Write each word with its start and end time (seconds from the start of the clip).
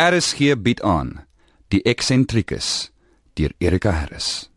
RSG 0.00 0.54
bied 0.56 0.80
aan 0.80 1.10
Die 1.68 1.82
Eksentrikus 1.84 2.88
deur 3.36 3.52
Erika 3.60 3.90
Harris. 3.92 4.48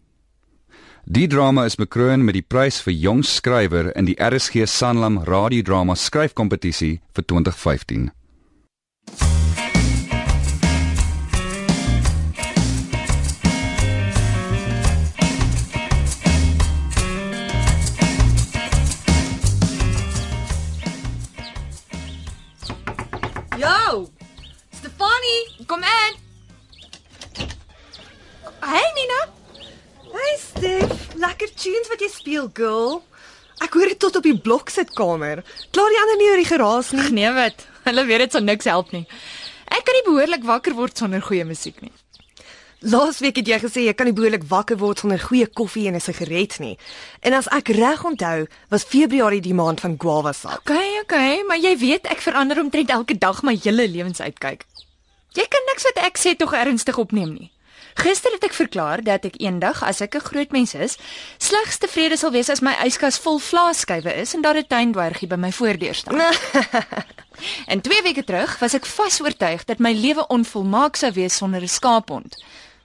Die 1.04 1.28
drama 1.28 1.66
is 1.68 1.76
bekroon 1.76 2.24
met 2.24 2.38
die 2.38 2.46
prys 2.48 2.78
vir 2.86 2.96
jong 2.96 3.26
skrywer 3.28 3.90
in 3.92 4.08
die 4.08 4.16
RSG 4.16 4.64
Sanlam 4.72 5.20
radiodrama 5.28 5.98
skryfkompetisie 6.00 7.02
vir 7.12 7.28
2015. 7.28 8.08
Kom 25.74 25.84
in. 25.84 26.14
Hey 28.60 28.90
Nina. 28.96 29.22
Hey 30.14 30.36
Stef, 30.38 31.16
lekker 31.18 31.50
tunes 31.58 31.90
wat 31.90 32.04
jy 32.04 32.10
speel, 32.14 32.50
girl. 32.54 33.00
Ek 33.64 33.74
hoor 33.74 33.90
dit 33.90 34.00
tot 34.00 34.20
op 34.20 34.28
die 34.28 34.38
bloksitkamer. 34.38 35.42
Klaar 35.74 35.96
die 35.96 36.02
ander 36.04 36.20
nie 36.20 36.30
oor 36.30 36.42
die 36.42 36.52
geraas 36.52 36.92
nie. 36.94 37.08
Nee 37.18 37.32
wat, 37.34 37.66
hulle 37.88 38.06
weet 38.06 38.28
dit 38.28 38.38
sal 38.38 38.46
niks 38.46 38.70
help 38.70 38.94
nie. 38.94 39.08
Ek 39.74 39.82
kan 39.88 39.98
nie 39.98 40.06
behoorlik 40.06 40.46
wakker 40.46 40.78
word 40.78 41.00
sonder 41.00 41.24
goeie 41.26 41.48
musiek 41.48 41.82
nie. 41.82 41.94
Laasweek 42.94 43.40
het 43.40 43.50
jy 43.50 43.60
gesê 43.64 43.88
jy 43.88 43.96
kan 43.98 44.10
nie 44.10 44.16
behoorlik 44.16 44.46
wakker 44.52 44.78
word 44.78 45.02
sonder 45.02 45.22
goeie 45.26 45.48
koffie 45.48 45.88
en 45.90 45.96
'n 45.96 46.04
sigaret 46.04 46.60
nie. 46.60 46.78
En 47.24 47.34
as 47.34 47.48
ek 47.50 47.74
reg 47.74 48.04
onthou, 48.06 48.46
was 48.70 48.84
Februarie 48.84 49.42
die 49.42 49.58
maand 49.58 49.82
van 49.82 49.98
guava 49.98 50.34
sap. 50.34 50.60
Okay, 50.68 51.00
okay, 51.02 51.44
maar 51.48 51.58
jy 51.58 51.78
weet 51.78 52.06
ek 52.12 52.22
verander 52.22 52.60
omtrent 52.60 52.90
elke 52.90 53.18
dag 53.18 53.42
my 53.42 53.58
hele 53.64 53.88
lewensuitkyk. 53.88 54.68
Jy 55.34 55.46
kan 55.50 55.68
niks 55.72 55.84
wat 55.90 56.00
ek 56.06 56.18
sê 56.22 56.36
tog 56.38 56.54
ernstig 56.54 56.98
opneem 57.02 57.34
nie. 57.34 57.50
Gister 57.94 58.34
het 58.34 58.44
ek 58.46 58.56
verklaar 58.58 59.04
dat 59.06 59.26
ek 59.28 59.38
eendag 59.42 59.84
as 59.86 60.02
ek 60.02 60.16
'n 60.16 60.28
groot 60.30 60.52
mens 60.52 60.74
is, 60.74 60.98
slegs 61.38 61.78
tevrede 61.78 62.18
sal 62.18 62.32
wees 62.32 62.50
as 62.50 62.62
my 62.62 62.74
yskas 62.86 63.20
vol 63.22 63.40
vlaaskywe 63.40 64.14
is 64.22 64.34
en 64.34 64.42
daar 64.42 64.58
'n 64.58 64.68
tuindwergie 64.68 65.28
by 65.28 65.36
my 65.36 65.52
voordeur 65.52 65.94
staan. 65.94 66.22
en 67.72 67.82
2 67.82 68.02
weke 68.02 68.24
terug 68.24 68.60
was 68.60 68.74
ek 68.74 68.86
vas 68.86 69.22
oortuig 69.22 69.66
dat 69.66 69.80
my 69.80 69.94
lewe 69.94 70.28
onvolmaak 70.28 70.96
sou 70.96 71.12
wees 71.12 71.38
sonder 71.38 71.62
'n 71.62 71.68
skaaphond. 71.68 72.38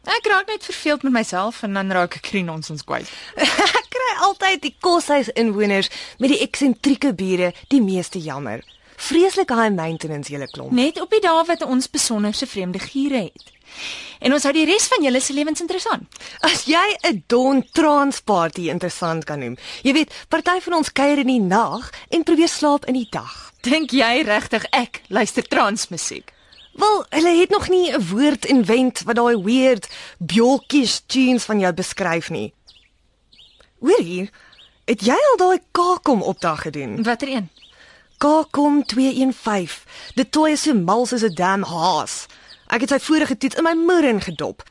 Ek 0.05 0.27
raak 0.27 0.47
net 0.47 0.65
verveeld 0.65 1.03
met 1.03 1.12
myself 1.12 1.62
en 1.62 1.73
dan 1.75 1.93
raak 1.93 2.15
ek 2.17 2.33
nonsens 2.33 2.85
kwyt. 2.85 3.09
ek 3.81 3.89
kry 3.89 4.12
altyd 4.21 4.62
die 4.62 4.77
koshuis 4.81 5.29
inwoners 5.29 5.91
met 6.19 6.31
die 6.31 6.41
eksentrieke 6.41 7.15
bure 7.15 7.53
die 7.69 7.81
meeste 7.81 8.19
jammer. 8.19 8.65
Vreeslik 8.99 9.53
high 9.55 9.71
maintenance 9.75 10.33
julle 10.33 10.49
klomp. 10.51 10.75
Net 10.75 10.99
op 11.01 11.13
die 11.15 11.23
dae 11.23 11.45
wat 11.47 11.63
ons 11.63 11.87
besonderse 11.91 12.47
vreemde 12.51 12.81
giere 12.83 13.29
het. 13.29 13.53
En 14.19 14.35
ons 14.35 14.43
hou 14.43 14.53
die 14.57 14.67
res 14.67 14.89
van 14.91 15.05
julle 15.07 15.21
se 15.23 15.35
lewens 15.37 15.63
interessant. 15.63 16.09
As 16.43 16.65
jy 16.67 16.97
'n 17.07 17.23
dawn 17.31 17.63
trance 17.73 18.23
party 18.23 18.69
interessant 18.71 19.25
kan 19.25 19.39
noem. 19.39 19.57
Jy 19.83 19.93
weet, 19.93 20.15
party 20.29 20.59
van 20.61 20.75
ons 20.75 20.93
kuier 20.93 21.19
in 21.19 21.27
die 21.31 21.41
nag 21.41 21.91
en 22.11 22.23
probeer 22.23 22.49
slaap 22.49 22.85
in 22.87 22.95
die 22.95 23.09
dag. 23.11 23.53
Dink 23.63 23.91
jy 23.91 24.23
regtig 24.23 24.65
ek 24.73 25.03
luister 25.09 25.43
transmusiek? 25.43 26.33
Wel, 26.73 27.05
hulle 27.11 27.39
het 27.41 27.51
nog 27.51 27.69
nie 27.69 27.93
'n 27.93 28.07
woord 28.09 28.45
invent 28.45 29.03
wat 29.03 29.17
daai 29.17 29.43
weird 29.43 29.89
bjolkies 30.19 31.03
tunes 31.07 31.45
van 31.45 31.61
jou 31.61 31.73
beskryf 31.73 32.31
nie. 32.31 32.53
Hoor 33.81 34.01
hier, 34.01 34.31
het 34.85 35.01
jy 35.01 35.15
al 35.15 35.37
daai 35.37 35.59
kakom 35.73 36.23
opdag 36.23 36.62
gedoen? 36.62 37.03
Watter 37.03 37.29
een? 37.29 37.49
Kakom 38.19 38.85
215. 38.85 39.85
Dit 40.15 40.33
toe 40.33 40.49
is 40.51 40.63
so 40.63 40.75
mal 40.75 41.07
soos 41.07 41.23
'n 41.23 41.35
damn 41.35 41.63
haas. 41.63 42.27
Ek 42.67 42.81
het 42.81 42.91
sy 42.91 42.99
vorige 42.99 43.37
toets 43.37 43.55
in 43.57 43.63
my 43.65 43.75
moer 43.75 44.21
gedop. 44.21 44.63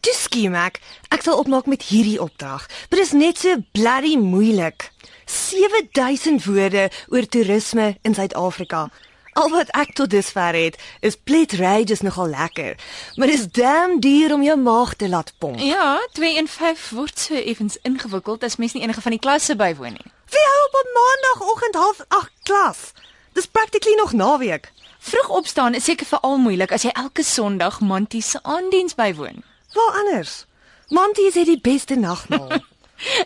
Toe 0.00 0.14
skiem 0.14 0.54
ek, 0.54 0.80
ek 1.10 1.22
sal 1.22 1.38
opmaak 1.38 1.66
met 1.66 1.82
hierdie 1.82 2.20
opdrag. 2.20 2.68
Dit 2.88 2.98
is 2.98 3.12
net 3.12 3.38
so 3.38 3.56
bloody 3.72 4.16
moeilik. 4.16 4.90
7000 5.26 6.44
woorde 6.44 6.90
oor 7.08 7.26
toerisme 7.26 7.96
in 8.02 8.14
Suid-Afrika. 8.14 8.90
Al 9.32 9.48
wat 9.48 9.70
ek 9.70 9.94
tot 9.94 10.10
dusver 10.10 10.54
het, 10.54 10.78
is 11.00 11.16
Plet 11.16 11.52
Rage 11.52 11.92
is 11.92 12.00
nogal 12.00 12.28
lekker, 12.28 12.76
maar 13.16 13.26
dit 13.26 13.38
is 13.38 13.48
damn 13.48 14.00
duur 14.00 14.34
om 14.34 14.42
jou 14.42 14.56
maag 14.60 14.94
te 14.94 15.08
laat 15.08 15.32
pomp. 15.38 15.58
Ja, 15.58 15.98
215 16.12 16.96
word 16.96 17.18
so 17.18 17.34
effens 17.34 17.78
ingewikkeld 17.82 18.44
as 18.44 18.56
mens 18.56 18.72
nie 18.72 18.82
enige 18.82 19.00
van 19.00 19.16
die 19.16 19.20
klasse 19.20 19.56
bywoon 19.56 19.92
nie. 19.92 20.12
Wie 20.32 20.46
hou 20.50 20.60
op 20.66 20.74
'n 20.80 20.92
maandagooggend 20.98 21.74
half 21.74 21.98
8 22.08 22.30
klas? 22.42 22.92
Dis 23.32 23.46
practically 23.46 23.94
nog 23.94 24.12
naweek. 24.12 24.72
Vroeg 24.98 25.28
opstaan 25.28 25.74
is 25.74 25.84
seker 25.84 26.06
veral 26.06 26.36
moeilik 26.38 26.72
as 26.72 26.82
jy 26.82 26.90
elke 26.92 27.22
Sondag 27.22 27.80
Mantie 27.80 28.22
se 28.22 28.38
aandiens 28.42 28.94
bywoon. 28.94 29.42
Waar 29.72 29.92
anders? 30.00 30.46
Monty 30.88 31.20
is 31.20 31.34
die 31.34 31.60
beste 31.60 31.94
nagmaal. 31.94 32.52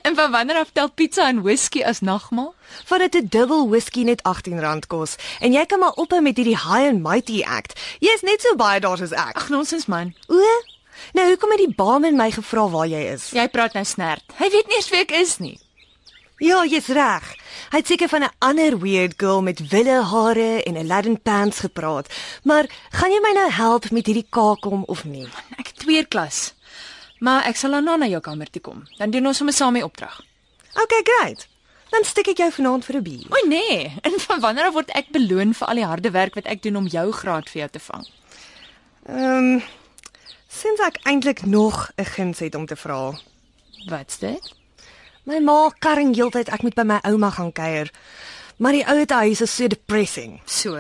En 0.03 0.15
van 0.15 0.31
wanneer 0.31 0.57
af 0.57 0.71
tel 0.73 0.91
pizza 0.91 1.27
en 1.29 1.43
whisky 1.43 1.83
as 1.85 2.01
nagmaal? 2.01 2.55
Dit 2.89 3.15
'n 3.15 3.27
dubbel 3.29 3.69
whisky 3.69 4.03
net 4.03 4.23
R18 4.23 4.87
kos 4.87 5.17
en 5.41 5.53
jy 5.53 5.67
kan 5.67 5.79
maar 5.79 5.93
ophou 5.93 6.21
met 6.21 6.37
hierdie 6.37 6.57
high 6.57 6.89
and 6.89 7.03
mighty 7.03 7.43
act. 7.45 7.81
Jy's 7.99 8.23
net 8.23 8.41
so 8.41 8.55
baie 8.55 8.81
daar 8.81 8.97
soos 8.97 9.13
ek. 9.13 9.37
Ag 9.37 9.49
nonsens 9.49 9.87
man. 9.87 10.15
O, 10.29 10.41
nou 11.13 11.29
hoekom 11.29 11.51
het 11.51 11.59
die 11.59 11.75
baamman 11.75 12.17
my 12.17 12.31
gevra 12.31 12.69
waar 12.69 12.87
jy 12.87 13.13
is? 13.13 13.31
Jy 13.31 13.49
praat 13.49 13.73
nou 13.73 13.85
snert. 13.85 14.25
Hy 14.39 14.51
weet 14.51 14.67
nie 14.67 14.77
eens 14.77 14.89
wie 14.89 15.01
ek 15.01 15.11
is 15.11 15.39
nie. 15.39 15.59
Ja, 16.37 16.67
jy's 16.69 16.91
reg. 16.93 17.31
Hy 17.73 17.79
het 17.81 17.89
seker 17.89 18.11
van 18.13 18.23
'n 18.23 18.35
ander 18.39 18.79
weird 18.79 19.15
girl 19.17 19.43
met 19.43 19.69
wille 19.69 20.03
hare 20.05 20.63
en 20.63 20.77
Aladdin 20.77 21.23
pants 21.23 21.59
gepraat. 21.59 22.13
Maar 22.43 22.69
gaan 22.91 23.11
jy 23.11 23.21
my 23.21 23.33
nou 23.33 23.51
help 23.51 23.91
met 23.91 24.07
hierdie 24.07 24.27
kakom 24.29 24.85
of 24.85 25.05
nie? 25.05 25.29
Ek 25.57 25.67
het 25.67 25.77
tweede 25.79 26.07
klas. 26.07 26.55
Maar 27.19 27.45
ek 27.45 27.57
sal 27.57 27.71
dan 27.71 27.85
na 27.85 28.07
jou 28.07 28.21
kamer 28.21 28.51
toe 28.51 28.61
kom. 28.61 28.85
Dan 28.99 29.11
doen 29.11 29.27
ons 29.27 29.37
sommer 29.37 29.55
saam 29.55 29.75
die 29.75 29.85
opdrag. 29.85 30.21
Okay, 30.83 31.03
great. 31.03 31.49
Dan 31.91 32.05
steek 32.05 32.29
ek 32.29 32.37
jou 32.37 32.51
vanaand 32.53 32.85
vir 32.85 32.97
'n 32.97 33.03
bier. 33.03 33.27
O 33.31 33.49
nee, 33.49 33.93
en 34.03 34.21
van 34.29 34.41
wanneer 34.41 34.67
af 34.67 34.73
word 34.73 34.91
ek 34.91 35.09
beloon 35.11 35.55
vir 35.55 35.69
al 35.69 35.75
die 35.75 35.85
harde 35.87 36.11
werk 36.11 36.35
wat 36.35 36.47
ek 36.47 36.63
doen 36.63 36.77
om 36.77 36.87
jou 36.87 37.13
graad 37.13 37.49
vir 37.49 37.61
jou 37.61 37.71
te 37.71 37.81
vang? 37.81 38.07
Ehm 39.09 39.55
um, 39.55 39.63
sins 40.49 40.81
ek 40.81 41.01
eintlik 41.03 41.47
nog 41.47 41.91
'n 41.97 42.05
guns 42.05 42.39
het 42.39 42.55
om 42.55 42.67
te 42.67 42.77
vra. 42.77 43.19
Wat's 43.89 44.19
dit? 44.19 44.55
My 45.27 45.41
ma 45.43 45.71
karring 45.83 46.13
heeltyd 46.15 46.53
ek 46.55 46.63
moet 46.63 46.77
by 46.79 46.85
my 46.87 47.01
ouma 47.09 47.33
gaan 47.35 47.51
kuier. 47.51 47.91
Maar 48.63 48.77
die 48.79 48.87
ouete 48.87 49.17
huis 49.27 49.43
is 49.43 49.51
so 49.51 49.67
depressing. 49.67 50.39
So. 50.47 50.79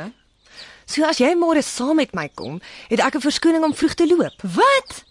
So 0.86 1.02
as 1.04 1.18
jy 1.18 1.32
môre 1.34 1.64
saam 1.66 1.98
met 1.98 2.14
my 2.14 2.28
kom, 2.30 2.60
het 2.86 3.02
ek 3.02 3.16
'n 3.18 3.26
verskoning 3.26 3.64
om 3.66 3.74
vroeg 3.74 3.94
te 3.94 4.06
loop. 4.06 4.38
Wat? 4.42 5.04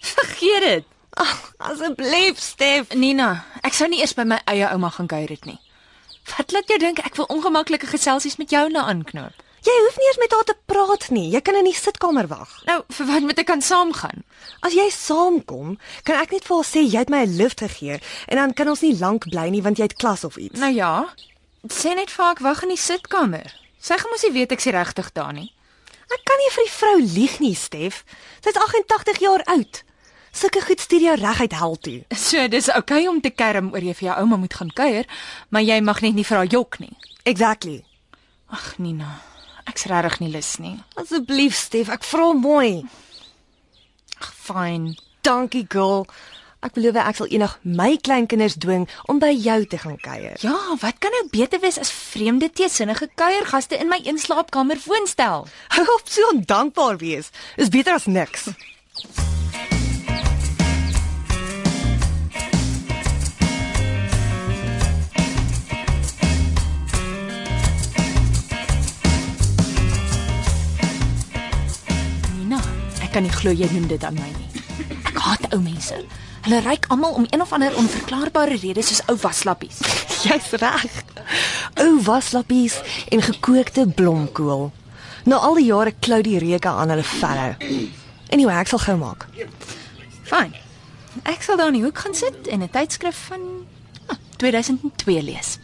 Vergeet 0.00 0.60
dit. 0.60 0.84
Ag, 1.16 1.54
asseblief, 1.56 2.38
Stef. 2.38 2.94
Nina, 2.94 3.44
ek 3.62 3.72
sou 3.72 3.88
nie 3.88 4.00
eers 4.00 4.14
by 4.14 4.24
my 4.24 4.40
eie 4.44 4.68
ouma 4.68 4.90
gaan 4.90 5.06
kuier 5.06 5.28
het 5.28 5.44
nie. 5.44 5.58
Wat 6.36 6.52
laat 6.52 6.68
jou 6.68 6.78
dink 6.78 6.98
ek 6.98 7.16
wil 7.16 7.26
ongemaklike 7.26 7.86
geselsies 7.86 8.36
met 8.36 8.50
jou 8.50 8.68
na 8.70 8.84
aanknoop? 8.84 9.41
Jy 9.62 9.74
hoef 9.84 9.96
nie 9.98 10.06
eers 10.08 10.18
met 10.18 10.32
haar 10.34 10.46
te 10.48 10.56
praat 10.66 11.04
nie. 11.14 11.28
Jy 11.30 11.40
kan 11.46 11.54
in 11.60 11.68
die 11.68 11.76
sitkamer 11.76 12.26
wag. 12.26 12.50
Nou, 12.66 12.80
vir 12.96 13.06
wat 13.06 13.26
moet 13.28 13.38
ek 13.38 13.46
kan 13.46 13.62
saamgaan? 13.62 14.24
As 14.66 14.74
jy 14.74 14.88
saamkom, 14.90 15.76
kan 16.02 16.18
ek 16.18 16.34
net 16.34 16.48
vir 16.48 16.56
haar 16.56 16.66
sê 16.66 16.82
jy 16.82 16.98
het 16.98 17.12
my 17.14 17.22
'n 17.22 17.36
lift 17.38 17.62
gegee 17.62 18.00
en 18.26 18.36
dan 18.36 18.54
kan 18.54 18.68
ons 18.68 18.82
nie 18.82 18.98
lank 18.98 19.30
bly 19.30 19.48
nie 19.50 19.62
want 19.62 19.78
jy 19.78 19.86
het 19.86 20.00
klas 20.02 20.24
of 20.24 20.36
iets. 20.36 20.58
Nou 20.58 20.72
ja. 20.72 21.14
Sê 21.68 21.94
net 21.94 22.10
vir 22.10 22.26
ek 22.32 22.40
wag 22.40 22.62
in 22.62 22.74
die 22.74 22.76
sitkamer. 22.76 23.54
Sy 23.78 23.94
gaan 23.98 24.10
mos 24.10 24.22
nie 24.22 24.32
weet 24.32 24.52
ek 24.52 24.58
is 24.58 24.72
regtig 24.74 25.12
daar 25.12 25.32
nie. 25.32 25.52
Ek 26.12 26.24
kan 26.24 26.38
nie 26.38 26.50
vir 26.50 26.64
die 26.64 26.76
vrou 26.76 26.98
lieg 26.98 27.38
nie, 27.40 27.54
Stef. 27.54 28.04
Sy's 28.42 28.58
88 28.58 29.18
jaar 29.20 29.42
oud. 29.46 29.82
Sulke 30.32 30.60
goed 30.60 30.80
stuur 30.80 31.00
jou 31.00 31.16
reguit 31.16 31.52
hel 31.52 31.76
toe. 31.76 32.04
So, 32.16 32.48
dis 32.48 32.68
oukei 32.68 33.02
okay 33.04 33.08
om 33.08 33.20
te 33.20 33.30
kerm 33.30 33.72
oor 33.72 33.84
jy 33.84 33.94
vir 33.94 34.08
jou 34.08 34.20
ouma 34.22 34.36
moet 34.36 34.54
gaan 34.54 34.72
kuier, 34.72 35.06
maar 35.50 35.62
jy 35.62 35.80
mag 35.80 36.00
net 36.02 36.14
nie 36.14 36.24
vir 36.24 36.36
haar 36.36 36.46
jok 36.46 36.78
nie. 36.80 36.96
Exactly. 37.24 37.84
Ag, 38.48 38.78
Nina, 38.78 39.22
ek's 39.70 39.86
regtig 39.90 40.18
nie 40.20 40.30
lus 40.32 40.56
nie. 40.62 40.76
Asseblief, 41.00 41.56
Stef, 41.56 41.90
ek 41.92 42.04
vra 42.06 42.32
mooi. 42.36 42.82
Ag, 44.18 44.30
fyn. 44.46 44.92
Dankie, 45.22 45.66
girl. 45.70 46.06
Ek 46.62 46.76
belowe 46.76 47.02
ek 47.02 47.18
sal 47.18 47.30
eendag 47.34 47.56
my 47.66 47.96
kleinkinders 48.06 48.54
dwing 48.62 48.84
om 49.10 49.18
by 49.22 49.32
jou 49.34 49.58
te 49.66 49.80
gaan 49.82 49.98
kuier. 49.98 50.38
Ja, 50.46 50.54
wat 50.78 51.00
kan 51.02 51.10
nou 51.16 51.24
beter 51.34 51.58
wees 51.62 51.80
as 51.82 51.90
vreemde 51.90 52.52
teesinnige 52.54 53.10
kuiergaste 53.18 53.78
in 53.82 53.90
my 53.90 53.98
eenslaapkamer 54.06 54.78
woonstel? 54.86 55.48
Hou 55.74 55.86
op 55.98 56.06
so 56.06 56.30
ondankbaar 56.30 57.02
wees. 57.02 57.34
Is 57.58 57.74
beter 57.74 57.98
as 57.98 58.06
niks. 58.06 58.52
Ek 73.12 73.18
kan 73.20 73.26
nie 73.28 73.36
glo 73.36 73.52
jy 73.52 73.66
doen 73.68 73.84
dit 73.90 74.04
aan 74.08 74.14
my 74.16 74.24
nie. 74.24 74.60
Ek 75.04 75.18
haat 75.20 75.42
ou 75.52 75.58
mense. 75.60 75.98
Hulle 76.46 76.60
ryk 76.64 76.86
almal 76.94 77.18
om 77.20 77.26
een 77.28 77.42
of 77.44 77.50
ander 77.52 77.74
onverklaarbare 77.76 78.56
rede 78.56 78.80
soos 78.80 79.02
ou 79.12 79.18
waslappies. 79.20 79.82
Jy's 80.24 80.48
reg. 80.62 81.02
Ou 81.84 82.00
waslappies 82.06 82.78
en 83.12 83.20
gekookte 83.20 83.84
blomkool. 83.98 84.70
Na 85.28 85.42
al 85.44 85.60
die 85.60 85.66
jare 85.66 85.92
klou 85.92 86.22
die 86.24 86.40
reuke 86.40 86.72
aan 86.72 86.94
hulle 86.94 87.04
velle. 87.04 87.50
Anyway, 88.32 88.56
ek 88.56 88.72
sal 88.72 88.80
gou 88.80 88.96
maak. 89.02 89.28
Fyn. 90.32 90.56
Ek 91.28 91.44
sal 91.44 91.60
daar 91.60 91.68
in 91.68 91.82
die 91.82 91.84
hoek 91.84 92.00
gaan 92.06 92.16
sit 92.16 92.48
en 92.48 92.64
'n 92.64 92.72
tydskrif 92.72 93.26
van 93.28 93.44
ah, 94.08 94.16
2002 94.40 95.20
lees. 95.20 95.58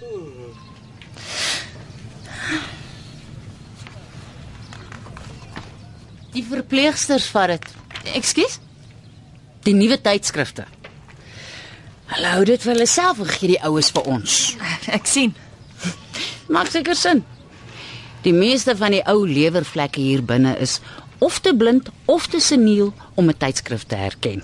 Die 6.35 6.45
verpleegsters 6.45 7.29
vat 7.33 7.55
dit. 7.55 7.69
Ekskuus? 8.19 8.59
Die 9.65 9.75
nuwe 9.75 9.99
tydskrifte. 10.01 10.67
Hulle 12.09 12.31
hou 12.33 12.45
dit 12.49 12.63
vir 12.63 12.73
hulle 12.73 12.89
self 12.89 13.21
en 13.21 13.29
gee 13.29 13.55
die 13.55 13.63
oues 13.69 13.91
vir 13.93 14.07
ons. 14.09 14.37
Ek 14.99 15.09
sien. 15.09 15.35
Maak 16.49 16.71
seker 16.73 16.97
sin. 16.97 17.25
Die 18.25 18.33
meeste 18.35 18.75
van 18.77 18.97
die 18.97 19.05
ou 19.09 19.27
lewervlekke 19.29 20.01
hier 20.01 20.25
binne 20.27 20.55
is 20.61 20.79
of 21.25 21.41
te 21.45 21.53
blind 21.57 21.91
of 22.07 22.29
te 22.33 22.41
seniel 22.41 22.93
om 23.15 23.29
'n 23.29 23.37
tydskrif 23.37 23.85
te 23.87 23.97
herken. 23.97 24.43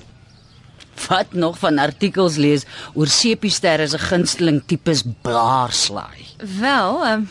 Wat 1.09 1.33
nog 1.33 1.59
van 1.59 1.79
artikels 1.79 2.37
lees 2.37 2.65
oor 2.95 3.07
sepiesterre 3.07 3.87
se 3.89 3.99
gunsteling 3.99 4.63
tipes 4.67 5.03
blaarslaai. 5.23 6.25
Wel, 6.61 7.05
ehm 7.05 7.13
um, 7.13 7.29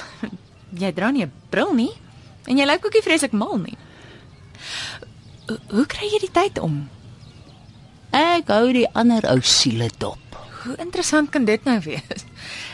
jy 0.82 0.92
dra 0.94 1.12
nie 1.12 1.26
'n 1.26 1.32
bril 1.50 1.74
nie 1.74 1.94
en 2.48 2.58
jy 2.58 2.66
lyk 2.66 2.86
ook 2.86 2.94
nie 2.94 3.06
vreeslik 3.06 3.32
mal 3.32 3.58
nie. 3.58 3.78
Ho- 5.50 5.60
Hoe 5.76 5.86
kry 5.90 6.08
jy 6.12 6.20
die 6.24 6.32
tyd 6.34 6.60
om? 6.64 6.84
Ek 8.14 8.48
hou 8.54 8.68
die 8.76 8.88
ander 8.94 9.26
ou 9.32 9.40
siele 9.42 9.90
dop. 10.00 10.20
Hoe 10.64 10.76
interessant 10.80 11.32
kan 11.34 11.46
dit 11.46 11.64
nou 11.68 11.80
wees? 11.84 12.24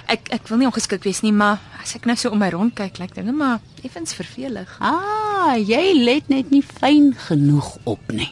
Ek 0.09 0.27
ek 0.33 0.47
wil 0.49 0.59
nie 0.61 0.67
ongeskik 0.69 1.03
wees 1.05 1.21
nie, 1.25 1.31
maar 1.33 1.57
as 1.81 1.95
ek 1.97 2.05
nou 2.09 2.15
so 2.17 2.29
om 2.33 2.39
my 2.41 2.49
rond 2.53 2.73
kyk, 2.77 2.99
lyk 3.01 3.13
dit 3.15 3.25
net 3.25 3.35
maar 3.37 3.59
effens 3.85 4.13
vervelig. 4.17 4.71
Ah, 4.81 5.55
jy 5.57 5.93
let 6.03 6.29
net 6.29 6.51
nie 6.53 6.61
fyn 6.65 7.11
genoeg 7.27 7.75
op 7.89 8.11
nie. 8.13 8.29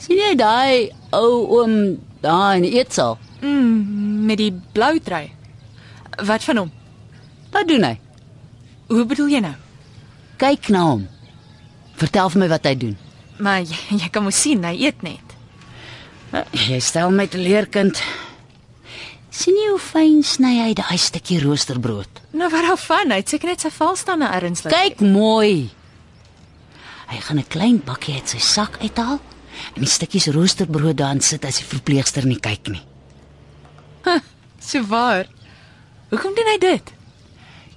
sien 0.00 0.16
jy 0.16 0.34
daai 0.40 0.90
ou 1.12 1.44
oom 1.58 1.74
daar 2.22 2.56
in 2.56 2.62
die 2.64 2.74
eetsaal? 2.78 3.18
Mm, 3.42 4.24
met 4.28 4.38
die 4.40 4.52
blou 4.72 4.94
trui. 5.04 5.26
Wat 6.24 6.44
van 6.44 6.56
hom? 6.62 6.70
Wat 7.52 7.68
doen 7.68 7.84
hy? 7.84 7.94
Hoe 8.88 9.04
bedoel 9.04 9.28
jy 9.34 9.40
nou? 9.44 9.54
Kyk 10.40 10.68
na 10.72 10.84
hom. 10.88 11.04
Vertel 12.00 12.30
vir 12.32 12.40
my 12.44 12.48
wat 12.52 12.64
hy 12.68 12.74
doen. 12.80 12.96
Maar 13.40 13.62
jy, 13.64 13.78
jy 14.02 14.08
kan 14.12 14.24
mos 14.26 14.40
sien, 14.40 14.64
hy 14.64 14.76
eet 14.86 15.02
net. 15.06 15.36
Jy 16.54 16.78
stel 16.84 17.10
my 17.10 17.26
te 17.26 17.40
leerkind. 17.40 18.02
sien 19.30 19.56
jy 19.56 19.70
hoe 19.70 19.80
fyn 19.80 20.22
sny 20.26 20.56
hy 20.58 20.72
daai 20.74 20.98
stukkie 20.98 21.38
roosterbrood? 21.40 22.20
Nou 22.36 22.50
wat 22.52 22.66
daarvan? 22.66 23.12
Hy 23.14 23.20
het 23.22 23.32
seker 23.32 23.48
net 23.52 23.64
sy 23.64 23.70
valstande 23.72 24.26
erns 24.26 24.64
laat. 24.64 24.74
Kyk 24.74 25.00
mooi. 25.06 25.70
Hy 27.10 27.18
gaan 27.26 27.38
'n 27.38 27.48
klein 27.48 27.78
bakkie 27.84 28.14
uit 28.14 28.28
sy 28.28 28.38
sak 28.38 28.78
uithaal 28.82 29.18
en 29.74 29.82
die 29.82 29.90
stukkies 29.90 30.26
roosterbrood 30.34 30.96
daarin 30.96 31.20
sit 31.20 31.44
as 31.44 31.58
die 31.58 31.64
verpleegster 31.66 32.26
nie 32.26 32.38
kyk 32.38 32.68
nie. 32.68 32.82
So 34.60 34.82
waar. 34.86 35.26
Hoekom 36.10 36.34
doen 36.34 36.50
hy 36.52 36.58
dit? 36.58 36.92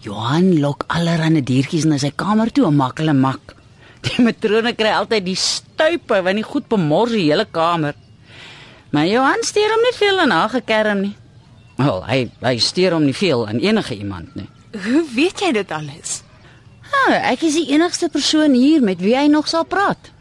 Johan 0.04 0.60
lok 0.60 0.84
allerhande 0.88 1.42
diertjies 1.42 1.86
na 1.86 1.98
sy 1.98 2.12
kamer 2.12 2.52
toe 2.52 2.68
en 2.68 2.76
maak 2.76 2.98
hulle 3.00 3.14
mak. 3.14 3.56
Die 4.08 4.24
matrone 4.24 4.74
kry 4.76 4.92
altyd 4.92 5.26
die 5.26 5.40
stuipe 5.40 6.22
want 6.26 6.40
die 6.40 6.48
goed 6.48 6.68
bemors 6.72 7.14
die 7.16 7.28
hele 7.30 7.46
kamer. 7.46 7.96
Maar 8.94 9.08
Johan 9.10 9.46
steur 9.48 9.72
hom 9.74 9.82
nie 9.82 9.96
veel 9.98 10.20
en 10.26 10.34
haar 10.36 10.52
gekerm 10.54 11.06
nie. 11.08 11.16
Wel, 11.80 12.04
hy 12.06 12.20
hy 12.44 12.58
steur 12.62 12.94
hom 12.98 13.08
nie 13.08 13.16
veel 13.18 13.48
aan 13.48 13.62
enige 13.64 13.96
iemand 13.98 14.36
nie. 14.38 14.50
Hoe 14.86 15.04
weet 15.16 15.42
jy 15.42 15.52
dit 15.56 15.72
alles? 15.74 16.20
Ah, 16.94 17.16
ek 17.32 17.46
is 17.48 17.56
die 17.58 17.72
enigste 17.74 18.10
persoon 18.14 18.54
hier 18.54 18.84
met 18.86 19.02
wie 19.02 19.16
hy 19.18 19.26
nog 19.32 19.48
sal 19.50 19.66
praat. 19.66 20.12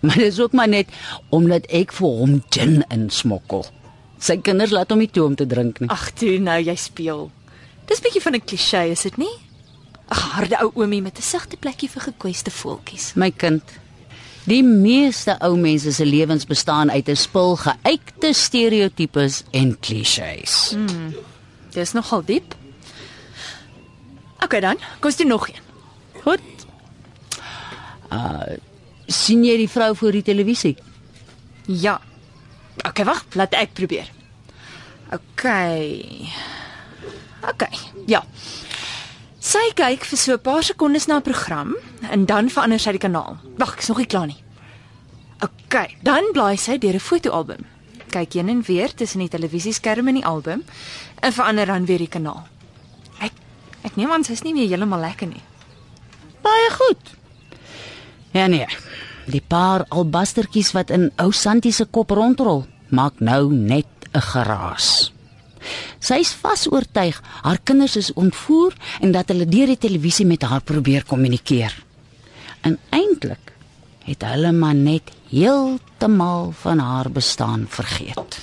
Maar 0.00 0.20
dis 0.22 0.38
ook 0.40 0.54
maar 0.56 0.70
net 0.70 0.88
omdat 1.34 1.66
ek 1.74 1.92
vir 1.92 2.14
hom 2.20 2.38
gin 2.54 2.80
insmokkel. 2.94 3.66
Sy 4.18 4.38
kinders 4.42 4.72
laat 4.74 4.90
hom 4.94 5.02
nie 5.02 5.10
toe 5.10 5.26
om 5.26 5.36
te 5.36 5.46
drink 5.46 5.82
nie. 5.82 5.90
Ag 5.92 6.10
toe 6.18 6.38
nou 6.42 6.56
jy 6.62 6.76
speel. 6.78 7.26
Dis 7.90 8.00
bietjie 8.04 8.22
van 8.22 8.34
'n 8.36 8.44
klise, 8.44 8.82
is 8.94 9.02
dit 9.02 9.16
nie? 9.16 9.36
Ag 10.08 10.20
harde 10.34 10.56
ou 10.62 10.70
oomie 10.74 11.02
met 11.02 11.18
'n 11.18 11.22
sagte 11.22 11.56
plekkie 11.56 11.88
vir 11.88 12.02
gekweste 12.02 12.50
voeltjies. 12.50 13.14
My 13.14 13.30
kind, 13.30 13.62
die 14.44 14.62
meeste 14.62 15.36
ou 15.40 15.56
mense 15.56 15.92
se 15.92 16.04
lewens 16.06 16.46
bestaan 16.46 16.90
uit 16.90 17.08
'n 17.08 17.16
spul 17.16 17.56
geuite 17.56 18.32
stereotypes 18.32 19.42
en 19.50 19.78
klisjées. 19.80 20.72
Mm. 20.76 21.14
Dis 21.70 21.92
nogal 21.92 22.24
diep. 22.24 22.54
Okay 24.44 24.60
dan, 24.60 24.76
kom 24.76 25.10
ons 25.10 25.16
doen 25.16 25.28
nog 25.28 25.48
een. 25.48 25.62
Goed. 26.22 26.40
Uh 28.12 28.56
sien 29.06 29.44
jy 29.44 29.56
die 29.56 29.68
vrou 29.68 29.96
voor 29.96 30.12
die 30.12 30.22
televisie? 30.22 30.76
Ja. 31.66 32.00
Okay, 32.86 33.04
wag, 33.04 33.24
laat 33.32 33.54
ek 33.56 33.72
probeer. 33.72 34.10
Okay. 35.12 36.28
Okay. 37.48 37.72
Ja. 38.06 38.24
Sy 39.48 39.70
kyk 39.72 40.04
vir 40.04 40.18
so 40.20 40.34
'n 40.36 40.44
paar 40.44 40.62
sekondes 40.62 41.06
na 41.08 41.16
'n 41.16 41.22
program 41.22 41.76
en 42.10 42.26
dan 42.26 42.50
verander 42.50 42.78
sy 42.78 42.92
die 42.92 43.04
kanaal. 43.06 43.38
Wag, 43.56 43.76
ek's 43.76 43.88
nog 43.88 43.98
nie 43.98 44.06
klaar 44.06 44.26
nie. 44.26 44.42
Okay, 45.40 45.96
dan 46.02 46.32
blaai 46.32 46.56
sy 46.56 46.78
deur 46.78 46.94
'n 46.94 47.00
fotoalbum. 47.00 47.64
Kyk 48.10 48.32
heen 48.32 48.48
en 48.48 48.62
weer 48.62 48.94
tussen 48.94 49.20
die 49.20 49.28
televisieskerm 49.28 50.08
en 50.08 50.14
die 50.14 50.24
album 50.24 50.64
en 51.20 51.32
verander 51.32 51.66
dan 51.66 51.86
weer 51.86 51.98
die 51.98 52.08
kanaal. 52.08 52.46
Ek 53.20 53.32
ek 53.84 53.96
neem 53.96 54.10
aan 54.10 54.24
sy's 54.24 54.42
nie 54.42 54.52
meer 54.52 54.68
heeltemal 54.68 55.00
lekker 55.00 55.26
nie. 55.28 55.42
Baie 56.42 56.70
goed. 56.70 57.16
Ja 58.32 58.46
nee. 58.46 58.66
Die 59.26 59.44
paar 59.48 59.84
albastertjies 59.88 60.72
wat 60.72 60.90
in 60.90 61.12
ou 61.18 61.32
Santi 61.32 61.72
se 61.72 61.84
kop 61.84 62.10
rondrol, 62.10 62.66
maak 62.88 63.20
nou 63.20 63.52
net 63.52 63.86
'n 64.12 64.20
geraas. 64.20 64.97
Sy's 65.98 66.30
vas 66.42 66.66
oortuig 66.70 67.18
haar 67.42 67.58
kinders 67.64 67.96
is 67.96 68.12
ontvoer 68.12 68.74
en 69.00 69.12
dat 69.12 69.28
hulle 69.32 69.48
deur 69.50 69.66
die 69.74 69.78
televisie 69.78 70.26
met 70.26 70.42
haar 70.46 70.62
probeer 70.62 71.04
kommunikeer. 71.04 71.74
En 72.62 72.78
eintlik 72.94 73.52
het 74.06 74.22
hulle 74.24 74.52
maar 74.52 74.74
net 74.74 75.10
heeltemal 75.30 76.52
van 76.62 76.78
haar 76.78 77.10
bestaan 77.10 77.66
vergeet. 77.68 78.38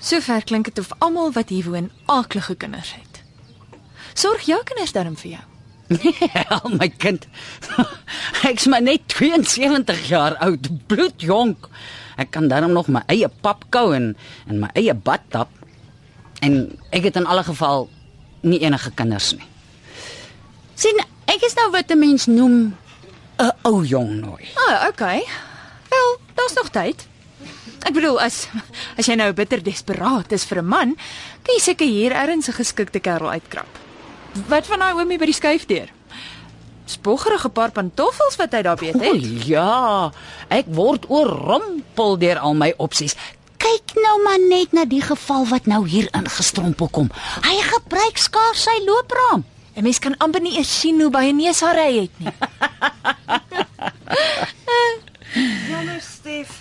Sover 0.00 0.44
klink 0.44 0.70
dit 0.70 0.78
of 0.78 0.92
almal 0.98 1.32
wat 1.32 1.48
hier 1.48 1.68
woon 1.70 1.90
aaklige 2.06 2.54
kinders 2.54 2.94
het. 2.94 3.22
Sorg 4.14 4.46
jou 4.46 4.58
kinders 4.64 4.92
darm 4.92 5.16
vir 5.16 5.36
jou. 5.36 5.44
Ja, 6.32 6.60
my 6.78 6.88
kind. 6.88 7.26
Ek's 8.48 8.66
maar 8.70 8.82
net 8.82 9.04
72 9.12 10.06
jaar 10.08 10.36
oud, 10.44 10.68
bloedjonk. 10.86 11.68
Ek 12.16 12.30
kan 12.34 12.48
daarom 12.48 12.72
nog 12.72 12.88
my 12.92 13.02
eie 13.12 13.28
pap 13.42 13.66
kou 13.74 13.90
en 13.96 14.12
en 14.46 14.62
my 14.62 14.70
eie 14.78 14.94
bad 14.94 15.26
tap. 15.34 15.61
En 16.42 16.78
ek 16.90 17.06
het 17.08 17.16
in 17.16 17.26
alle 17.26 17.44
geval 17.46 17.88
nie 18.42 18.58
enige 18.66 18.90
kinders 18.98 19.32
nie. 19.38 19.46
sien, 20.74 20.98
ek 21.30 21.44
is 21.46 21.54
nou 21.54 21.70
wat 21.70 21.90
'n 21.90 21.98
mens 21.98 22.26
noem 22.26 22.74
'n 23.38 23.52
ou 23.62 23.84
jong 23.86 24.20
nooi. 24.20 24.48
Ah, 24.66 24.88
okay. 24.88 25.22
Wel, 25.90 26.18
daar's 26.34 26.54
nog 26.54 26.70
tyd. 26.70 27.06
Ek 27.82 27.92
bedoel 27.94 28.20
as 28.20 28.48
as 28.98 29.06
jy 29.06 29.14
nou 29.14 29.32
bitter 29.32 29.62
desperaat 29.62 30.32
is 30.32 30.44
vir 30.44 30.58
'n 30.58 30.66
man, 30.66 30.96
kan 31.42 31.54
jy 31.54 31.60
seker 31.60 31.86
hier 31.86 32.12
ergens 32.12 32.48
'n 32.48 32.52
geskikte 32.52 33.00
kerel 33.00 33.30
uitkrap. 33.30 33.68
Wat 34.48 34.66
van 34.66 34.78
daai 34.78 34.94
oomie 34.94 35.18
by 35.18 35.24
die 35.24 35.34
skuifdeur? 35.34 35.88
Spoggerige 36.86 37.48
paar 37.48 37.70
pantoffels 37.70 38.36
wat 38.36 38.52
hy 38.52 38.62
daar 38.62 38.76
weet 38.76 38.96
O 38.96 38.98
het. 39.14 39.46
ja, 39.46 40.10
ek 40.48 40.66
word 40.66 41.04
oorrompel 41.08 42.18
deur 42.18 42.38
al 42.38 42.54
my 42.54 42.74
opsies. 42.76 43.16
Kyk 43.62 43.94
nou 44.02 44.16
maar 44.24 44.40
net 44.42 44.72
na 44.74 44.84
die 44.88 45.02
geval 45.02 45.46
wat 45.50 45.66
nou 45.70 45.84
hier 45.88 46.08
ingestrompel 46.18 46.88
kom. 46.90 47.10
Hy 47.46 47.56
gebruik 47.70 48.18
skaars 48.18 48.62
sy 48.66 48.76
loopraam. 48.86 49.44
'n 49.76 49.82
Mens 49.82 49.98
kan 49.98 50.16
amper 50.18 50.40
nie 50.42 50.56
eers 50.58 50.80
sien 50.80 51.00
hoe 51.00 51.10
baie 51.10 51.32
neus 51.32 51.60
haar 51.64 51.76
hy 51.80 51.92
het 52.02 52.18
nie. 52.18 52.32
Jammer, 55.70 56.00
Stef. 56.00 56.58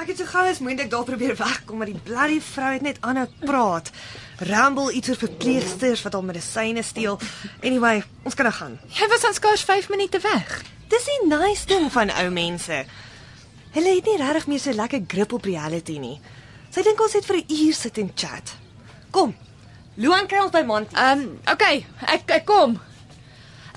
Ek 0.00 0.08
het 0.10 0.18
so 0.18 0.26
gou 0.26 0.42
as 0.48 0.58
moontlik 0.64 0.90
daar 0.90 1.04
probeer 1.06 1.36
wegkom, 1.38 1.78
maar 1.78 1.86
die 1.90 2.00
bloody 2.06 2.40
vrou 2.42 2.70
het 2.72 2.82
net 2.82 2.96
aanhou 3.00 3.26
praat. 3.44 3.90
Ramble 4.48 4.92
iets 4.92 5.08
oor 5.12 5.20
verpleegsters 5.20 6.02
wat 6.02 6.14
al 6.18 6.24
medisyne 6.26 6.82
steel. 6.82 7.18
Anyway, 7.62 8.02
ons 8.24 8.34
kan 8.34 8.48
nou 8.48 8.54
gaan. 8.56 8.78
Jy 8.96 9.06
was 9.12 9.24
aan 9.24 9.34
skaars 9.36 9.62
5 9.62 9.88
minute 9.92 10.18
weg. 10.24 10.62
Dis 10.90 11.04
die 11.06 11.20
nice 11.28 11.66
ding 11.70 11.86
van 11.92 12.10
ou 12.10 12.30
mense. 12.34 12.80
Hulle 13.74 13.94
het 13.94 14.04
nie 14.08 14.16
regtig 14.18 14.46
meer 14.50 14.60
so 14.62 14.72
lekker 14.72 15.04
grip 15.06 15.32
op 15.32 15.44
reality 15.46 15.98
nie. 15.98 16.18
Sy 16.74 16.82
dink 16.82 16.98
ons 16.98 17.12
het 17.14 17.26
vir 17.28 17.36
'n 17.38 17.52
uur 17.54 17.74
sit 17.74 17.98
en 17.98 18.10
chat. 18.14 18.56
Kom. 19.10 19.34
Luan 19.94 20.26
kry 20.26 20.40
ons 20.42 20.50
by 20.50 20.62
Monty. 20.66 20.94
Ehm, 20.96 21.20
um, 21.20 21.38
okay, 21.52 21.86
ek 22.02 22.30
ek 22.30 22.44
kom. 22.44 22.80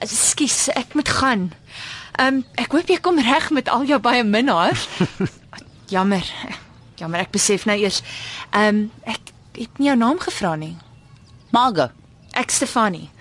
Ekskuus, 0.02 0.70
ek 0.74 0.96
moet 0.98 1.10
gaan. 1.10 1.54
Ehm, 2.18 2.42
um, 2.42 2.46
ek 2.58 2.72
hoop 2.72 2.88
jy 2.90 2.98
kom 2.98 3.20
reg 3.20 3.52
met 3.52 3.70
al 3.70 3.86
jou 3.86 4.00
baie 4.00 4.24
minnaars. 4.24 4.88
Jammer. 5.94 6.26
Jammer, 6.98 7.20
ek 7.20 7.32
besef 7.32 7.66
nou 7.66 7.78
eers. 7.78 8.02
Ehm, 8.52 8.68
um, 8.68 8.92
ek 9.06 9.30
het 9.54 9.78
nie 9.78 9.88
jou 9.88 9.98
naam 9.98 10.18
gevra 10.20 10.56
nie. 10.56 10.76
Margo. 11.52 11.92
Ek 12.34 12.50
Stefanie. 12.50 13.12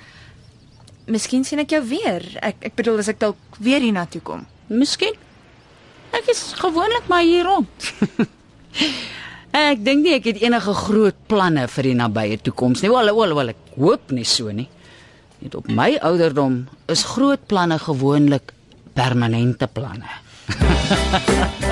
Miskien 1.07 1.45
sien 1.45 1.59
ek 1.59 1.71
jou 1.71 1.83
weer. 1.85 2.25
Ek 2.41 2.57
ek 2.61 2.75
bedoel 2.77 3.05
as 3.05 3.09
ek 3.13 3.21
dalk 3.21 3.61
weer 3.61 3.81
hiernatoe 3.81 4.23
kom. 4.23 4.47
Miskien. 4.69 5.15
Ek 6.17 6.33
is 6.33 6.55
gewoonlik 6.57 7.13
maar 7.13 7.23
hier 7.23 7.45
rond. 7.45 7.93
ek 9.57 9.85
dink 9.85 10.05
nie 10.05 10.15
ek 10.17 10.31
het 10.31 10.43
enige 10.43 10.75
groot 10.77 11.19
planne 11.31 11.67
vir 11.73 11.91
die 11.91 11.97
nabye 11.99 12.41
toekoms 12.45 12.83
nie. 12.83 12.91
Wel, 12.93 13.13
wel, 13.17 13.35
wel, 13.39 13.55
ek 13.55 13.77
hoop 13.77 14.13
nie 14.17 14.27
so 14.29 14.53
nie. 14.53 14.69
Net 15.43 15.55
op 15.59 15.69
my 15.69 15.93
ouderdom 16.01 16.65
is 16.93 17.05
groot 17.15 17.47
planne 17.49 17.79
gewoonlik 17.83 18.53
permanente 18.97 19.69
planne. 19.69 20.21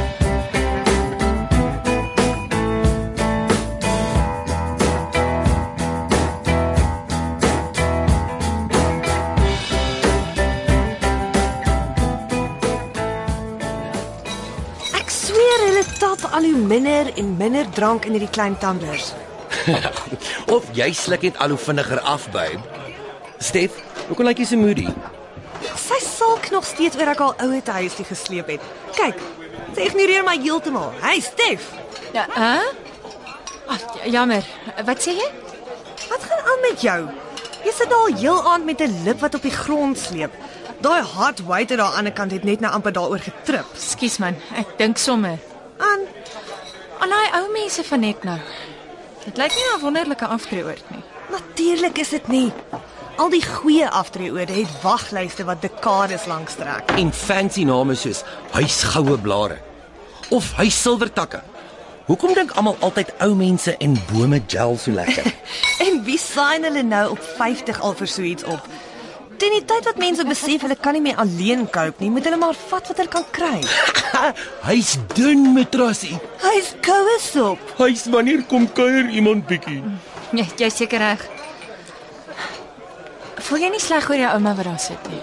al 16.35 16.43
hoe 16.49 16.61
minder 16.71 17.11
en 17.21 17.37
minder 17.39 17.69
drank 17.77 18.05
in 18.09 18.17
hierdie 18.17 18.31
klein 18.35 18.57
tumblers. 18.59 19.13
of 20.57 20.67
jy 20.75 20.89
sluk 20.97 21.23
net 21.29 21.37
al 21.43 21.55
hoe 21.55 21.59
vinniger 21.61 22.01
af, 22.01 22.27
babe. 22.35 22.59
Stef, 23.39 23.77
hoekom 24.09 24.27
lyk 24.27 24.41
jy 24.43 24.49
so 24.51 24.59
moody? 24.59 24.89
Sy 25.81 25.99
sulk 26.05 26.51
nog 26.53 26.67
steeds 26.69 26.99
oor 26.99 27.13
ek 27.15 27.23
al 27.25 27.35
oue 27.47 27.61
te 27.65 27.75
huis 27.79 27.95
toe 27.99 28.07
gesleep 28.09 28.51
het. 28.57 28.65
Kyk, 28.99 29.21
sy 29.77 29.87
ignoreer 29.89 30.27
my 30.27 30.37
heeltemal. 30.43 30.91
Hey 31.05 31.21
Stef, 31.25 31.71
Ja, 32.15 32.27
hè? 32.31 32.59
Ag, 33.75 33.83
jammer. 34.07 34.45
Wat 34.87 35.01
sê 35.03 35.17
jy? 35.19 35.31
wat 36.11 36.23
gaan 36.29 36.43
aan 36.53 36.61
met 36.63 36.83
jou? 36.85 36.99
Jy 37.65 37.73
sit 37.73 37.93
al 37.97 38.11
heel 38.21 38.43
aand 38.53 38.65
met 38.69 38.81
'n 38.85 39.03
lip 39.07 39.21
wat 39.25 39.35
op 39.35 39.43
die 39.43 39.51
grond 39.55 39.99
sleep. 39.99 40.31
Daai 40.85 41.03
hot 41.03 41.41
waiter 41.49 41.77
daar 41.77 41.87
aan 41.87 41.91
die 41.93 41.99
ander 41.99 42.13
kant 42.13 42.31
het 42.33 42.45
net 42.45 42.61
nou 42.61 42.73
amper 42.73 42.93
daaroor 42.93 43.19
getrip. 43.19 43.67
Skus 43.77 44.19
man, 44.19 44.37
ek 44.57 44.79
dink 44.79 44.99
sommer. 44.99 45.39
Aan 47.05 47.11
Al 47.13 47.19
daai 47.21 47.35
ou 47.37 47.51
mense 47.53 47.83
van 47.85 48.01
net 48.01 48.23
nou. 48.25 48.39
Dit 49.27 49.37
lyk 49.37 49.53
nie 49.53 49.65
'n 49.77 49.81
wonderlike 49.81 50.27
aftreeoord 50.27 50.85
nie. 50.91 51.03
natuurlik 51.31 51.99
is 51.99 52.09
dit 52.09 52.29
nie. 52.29 52.53
Al 53.17 53.29
die 53.29 53.45
goeie 53.45 53.89
aftreeorde 53.89 54.53
het 54.53 54.83
waglyste 54.83 55.45
wat 55.45 55.61
dekades 55.61 56.25
lank 56.25 56.49
strek. 56.49 56.91
En 56.91 57.13
fancy 57.13 57.65
name 57.65 57.95
soos 57.95 58.23
huisgoue 58.51 59.19
blare 59.19 59.59
of 60.29 60.53
huissilwertakke. 60.53 61.43
Hoekom 62.05 62.35
dink 62.35 62.51
almal 62.51 62.77
altyd 62.81 63.13
ou 63.19 63.35
mense 63.35 63.77
en 63.77 64.03
bome 64.13 64.43
gel 64.47 64.79
so 64.79 64.91
lekker? 64.91 65.35
En 65.87 66.05
wie 66.05 66.19
sign 66.19 66.63
hulle 66.63 66.83
nou 66.83 67.11
op 67.11 67.23
50 67.37 67.81
al 67.81 67.95
vir 67.95 68.07
so 68.07 68.23
iets 68.23 68.45
op? 68.45 68.61
Teen 69.39 69.55
die 69.57 69.65
tyd 69.67 69.87
wat 69.89 69.99
mense 69.99 70.25
besef 70.29 70.63
hulle 70.63 70.77
kan 70.79 70.95
nie 70.95 71.03
meer 71.03 71.19
alleen 71.23 71.65
cope 71.75 72.03
nie, 72.03 72.11
moet 72.13 72.27
hulle 72.29 72.39
maar 72.39 72.55
vat 72.71 72.91
wat 72.91 73.01
hulle 73.01 73.11
kan 73.11 73.25
kry. 73.35 73.59
Hy's 74.69 74.95
dun 75.17 75.49
matrasie. 75.57 76.15
Hy's 76.45 76.75
koue 76.85 77.17
sop. 77.23 77.63
Hy's 77.81 78.07
wanneer 78.15 78.45
kom 78.51 78.69
kuier 78.77 79.11
iemand 79.11 79.49
bietjie. 79.51 79.81
Ja, 80.39 80.47
jy 80.61 80.71
seker 80.71 81.03
reg. 81.03 81.27
Voel 83.45 83.67
jy 83.67 83.71
nie 83.75 83.83
sleg 83.83 84.07
oor 84.09 84.23
jou 84.23 84.33
ouma 84.39 84.55
wat 84.57 84.71
daar 84.71 84.81
sit 84.83 85.11
nie? 85.11 85.21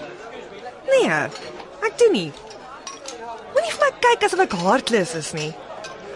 Nee, 0.92 1.20
ek 1.88 1.98
doen 2.02 2.16
nie. 2.18 2.30
Moenie 3.52 3.72
vir 3.72 3.84
my 3.86 3.92
kyk 4.04 4.26
asof 4.28 4.44
ek 4.44 4.58
hartless 4.60 5.16
is 5.18 5.32
nie. 5.36 5.50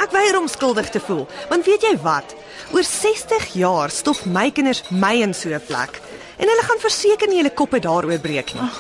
Ek 0.05 0.13
weier 0.13 0.37
om 0.37 0.49
skuldig 0.53 0.91
te 0.93 1.01
voel, 1.01 1.25
want 1.49 1.65
weet 1.67 1.87
jy 1.87 1.95
wat? 2.05 2.37
Oor 2.77 2.85
60 2.85 3.55
jaar 3.57 3.93
stof 3.95 4.27
my 4.29 4.51
kinders 4.53 4.85
my 4.91 5.15
in 5.25 5.33
so 5.35 5.49
'n 5.49 5.65
plek 5.65 6.03
en 6.37 6.49
hulle 6.49 6.67
gaan 6.69 6.83
verseker 6.83 7.29
nie 7.29 7.41
hulle 7.43 7.55
koppe 7.55 7.81
daaroor 7.81 8.21
breek 8.21 8.55
nie. 8.55 8.71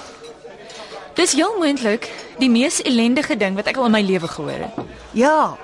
Dis 1.16 1.32
heel 1.32 1.54
moontlik 1.58 2.10
die 2.38 2.50
mees 2.52 2.82
ellendige 2.84 3.36
ding 3.40 3.56
wat 3.56 3.70
ek 3.72 3.80
al 3.80 3.88
in 3.88 3.96
my 3.96 4.02
lewe 4.04 4.28
gehoor 4.28 4.66
het. 4.68 4.80
Ja, 5.16 5.56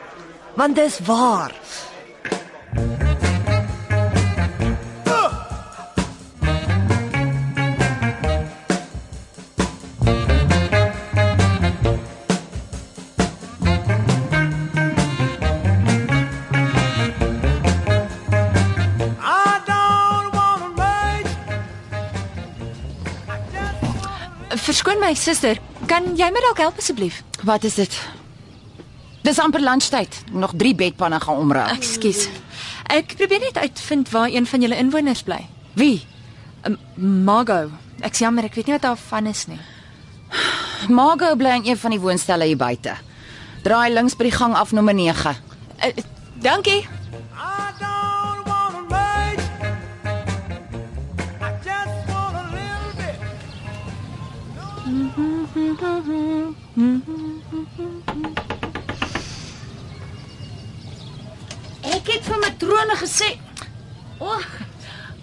want 0.57 0.77
dis 0.77 0.99
waar. 1.05 1.53
My 25.03 25.15
suster, 25.19 25.59
kan 25.91 26.13
jy 26.19 26.29
my 26.31 26.41
dalk 26.45 26.61
help 26.63 26.79
asseblief? 26.79 27.23
Wat 27.43 27.65
is 27.67 27.75
dit? 27.81 27.97
Dis 29.27 29.39
amper 29.43 29.63
lunchtyd. 29.63 30.15
Nog 30.35 30.55
3 30.59 30.75
bedpanne 30.79 31.19
gaan 31.23 31.43
omruil. 31.43 31.75
Ekskuus. 31.75 32.29
Ek 32.93 33.17
probeer 33.19 33.43
net 33.43 33.59
uitvind 33.59 34.11
waar 34.15 34.31
een 34.31 34.47
van 34.47 34.63
julle 34.63 34.79
inwoners 34.79 35.23
bly. 35.27 35.41
Wie? 35.79 36.03
Um, 36.67 36.79
Margo. 37.27 37.71
Ek 38.03 38.15
sê 38.15 38.27
jammer, 38.27 38.47
ek 38.47 38.59
weet 38.59 38.71
nie 38.71 38.77
wat 38.79 38.87
daar 38.87 39.01
van 39.09 39.31
is 39.31 39.47
nie. 39.51 39.61
Margo 40.91 41.35
bly 41.39 41.59
in 41.61 41.71
een 41.73 41.83
van 41.83 41.95
die 41.95 42.03
woonstelle 42.03 42.47
hier 42.51 42.59
buite. 42.59 42.97
Draai 43.63 43.93
links 43.95 44.19
by 44.19 44.31
die 44.31 44.35
gang 44.35 44.55
af 44.59 44.75
nommer 44.75 44.95
9. 44.95 45.35
Uh, 45.83 45.95
dankie. 46.43 46.83
Ek 61.83 62.09
het 62.09 62.25
vir 62.25 62.39
matrone 62.41 62.97
gesê. 62.97 63.29
O, 64.17 64.31
oh, 64.31 64.47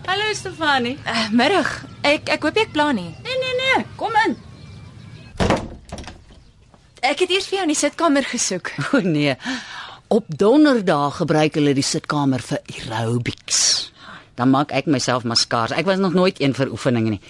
hallo 0.05 0.27
Stefanie. 0.37 0.93
Uh, 1.07 1.25
middag. 1.33 1.71
Ek 2.05 2.29
ek 2.35 2.45
hoop 2.45 2.59
jy 2.59 2.67
ek 2.67 2.75
pla 2.75 2.91
nie. 2.93 3.09
Nee 3.25 3.39
nee 3.41 3.57
nee, 3.63 3.81
kom 3.97 4.13
in. 4.27 4.37
Ek 7.01 7.25
het 7.25 7.33
eers 7.33 7.49
vir 7.49 7.59
jou 7.59 7.65
in 7.65 7.73
die 7.73 7.81
sitkamer 7.81 8.29
gesoek. 8.29 8.73
O 8.93 9.01
nee. 9.01 9.33
Op 10.13 10.29
donderdag 10.29 11.23
gebruik 11.23 11.57
hulle 11.57 11.73
die 11.77 11.85
sitkamer 11.85 12.45
vir 12.45 12.61
aerobics. 12.77 13.61
Dan 14.37 14.53
maak 14.53 14.69
ek 14.75 14.85
myself 14.85 15.25
maar 15.25 15.39
skaars. 15.39 15.73
Ek 15.73 15.89
was 15.89 15.97
nog 15.97 16.13
nooit 16.13 16.37
een 16.41 16.53
vir 16.53 16.69
oefeninge 16.71 17.17
nie. 17.17 17.23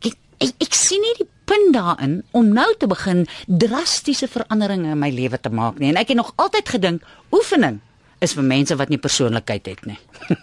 Kyk, 0.00 0.16
ek, 0.40 0.56
ek 0.68 0.76
sien 0.76 1.04
nie 1.04 1.18
die 1.20 1.28
punt 1.48 1.72
daarin 1.74 2.20
om 2.36 2.52
nou 2.52 2.68
te 2.78 2.88
begin 2.90 3.24
drastiese 3.46 4.28
veranderinge 4.28 4.92
in 4.92 5.00
my 5.00 5.10
lewe 5.14 5.40
te 5.40 5.50
maak 5.50 5.80
nie. 5.80 5.92
En 5.92 6.00
ek 6.00 6.12
het 6.12 6.20
nog 6.20 6.32
altyd 6.36 6.74
gedink 6.76 7.06
oefening 7.32 7.80
is 8.24 8.34
vir 8.36 8.46
mense 8.46 8.76
wat 8.76 8.92
nie 8.92 9.00
persoonlikheid 9.00 9.70
het 9.70 9.84
nie. 9.86 9.98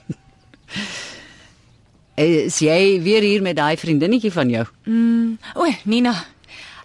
is 2.48 2.62
jy 2.64 2.80
weer 3.04 3.26
hier 3.26 3.44
met 3.44 3.58
daai 3.60 3.76
vriendinnetjie 3.78 4.32
van 4.32 4.54
jou? 4.54 4.66
O, 5.56 5.68
Nina. 5.84 6.16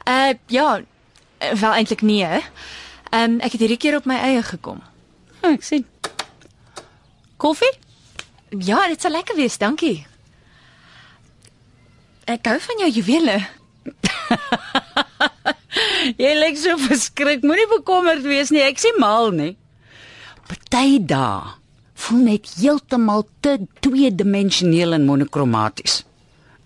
Uh 0.08 0.32
ja, 0.50 0.80
eh, 1.38 1.54
wel 1.54 1.72
eintlik 1.72 2.02
nee. 2.02 2.42
Ehm 3.10 3.36
um, 3.36 3.40
ek 3.40 3.52
het 3.52 3.60
hierdie 3.60 3.80
keer 3.80 3.96
op 3.96 4.06
my 4.06 4.18
eie 4.22 4.42
gekom. 4.42 4.82
Ah, 5.40 5.54
ek 5.54 5.64
sien. 5.64 5.86
Koffie? 7.40 7.72
Ja, 8.50 8.82
dit 8.90 9.00
sal 9.00 9.14
lekker 9.14 9.38
wees, 9.38 9.56
dankie. 9.58 10.02
Ek 12.30 12.46
hou 12.46 12.58
van 12.60 12.84
jou 12.84 12.90
juwele. 12.90 13.38
Jy 16.20 16.32
lyk 16.38 16.56
so 16.58 16.76
verskrik. 16.80 17.44
Moenie 17.46 17.68
bekommerd 17.70 18.24
wees 18.26 18.50
nie. 18.54 18.62
Ek 18.64 18.78
sien 18.82 18.96
mal 19.00 19.30
nie. 19.34 19.54
Party 20.48 20.98
dae 21.06 21.56
voel 22.00 22.22
net 22.30 22.48
heeltemal 22.56 23.26
te 23.44 23.58
tweedimensioneel 23.84 24.96
en 24.96 25.04
monokromaties. 25.04 26.00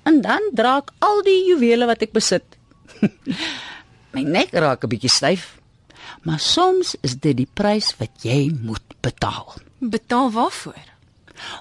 En 0.07 0.21
dan 0.23 0.51
dra 0.55 0.77
ek 0.83 0.93
al 1.03 1.23
die 1.27 1.41
juwele 1.51 1.89
wat 1.91 2.05
ek 2.07 2.15
besit. 2.15 2.47
My 4.15 4.23
nek 4.23 4.55
raak 4.55 4.85
'n 4.87 4.93
bietjie 4.95 5.11
styf. 5.11 5.59
Maar 6.25 6.41
soms 6.41 6.95
is 7.03 7.19
dit 7.19 7.37
die 7.37 7.51
prys 7.51 7.93
wat 7.99 8.23
jy 8.23 8.49
moet 8.63 8.85
betaal 9.03 9.59
Betaal 9.81 10.31
waarvoor? 10.33 10.95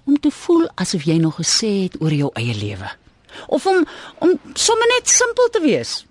om 0.06 0.20
te 0.20 0.32
voel 0.32 0.68
asof 0.76 1.04
jy 1.10 1.18
nog 1.18 1.40
gesê 1.42 1.72
het 1.84 1.96
oor 2.02 2.14
jou 2.14 2.30
eie 2.40 2.54
lewe. 2.56 2.90
Of 3.48 3.66
om 3.66 3.86
om 4.20 4.38
sommer 4.54 4.88
net 4.98 5.10
simpel 5.10 5.50
te 5.50 5.62
wees. 5.62 6.06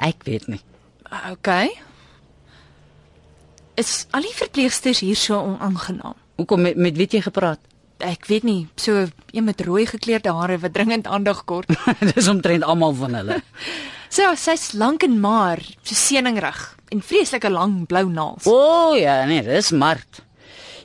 Ek 0.00 0.22
weet 0.24 0.46
nie. 0.46 0.60
OK. 1.30 1.50
Is 3.76 4.06
al 4.16 4.24
die 4.24 4.34
verpleegsters 4.34 5.02
hier 5.04 5.18
so 5.18 5.38
onaangenaam? 5.38 6.16
Hoekom 6.36 6.62
met, 6.62 6.76
met 6.76 6.96
wie 6.96 7.08
jy 7.10 7.22
gepraat? 7.24 7.60
Ek 8.04 8.26
weet 8.28 8.44
nie, 8.44 8.68
so 8.76 9.06
een 9.32 9.44
met 9.44 9.60
rooi 9.64 9.86
gekleurde 9.88 10.32
hare 10.36 10.58
wat 10.60 10.72
dringend 10.72 11.06
aandag 11.08 11.44
kort. 11.48 11.70
Dis 12.14 12.28
omtrent 12.28 12.64
almal 12.64 12.94
van 12.94 13.20
hulle. 13.20 13.42
So, 14.16 14.22
sy's 14.38 14.70
lank 14.78 15.02
en 15.02 15.16
maar, 15.20 15.58
so 15.82 15.96
seningrug 15.98 16.60
en 16.94 17.02
vreeslike 17.02 17.50
lang 17.50 17.80
blou 17.90 18.04
naels. 18.06 18.46
O 18.46 18.54
oh, 18.54 18.92
ja, 18.94 19.24
nee, 19.26 19.42
dis 19.42 19.72
Mart. 19.74 20.22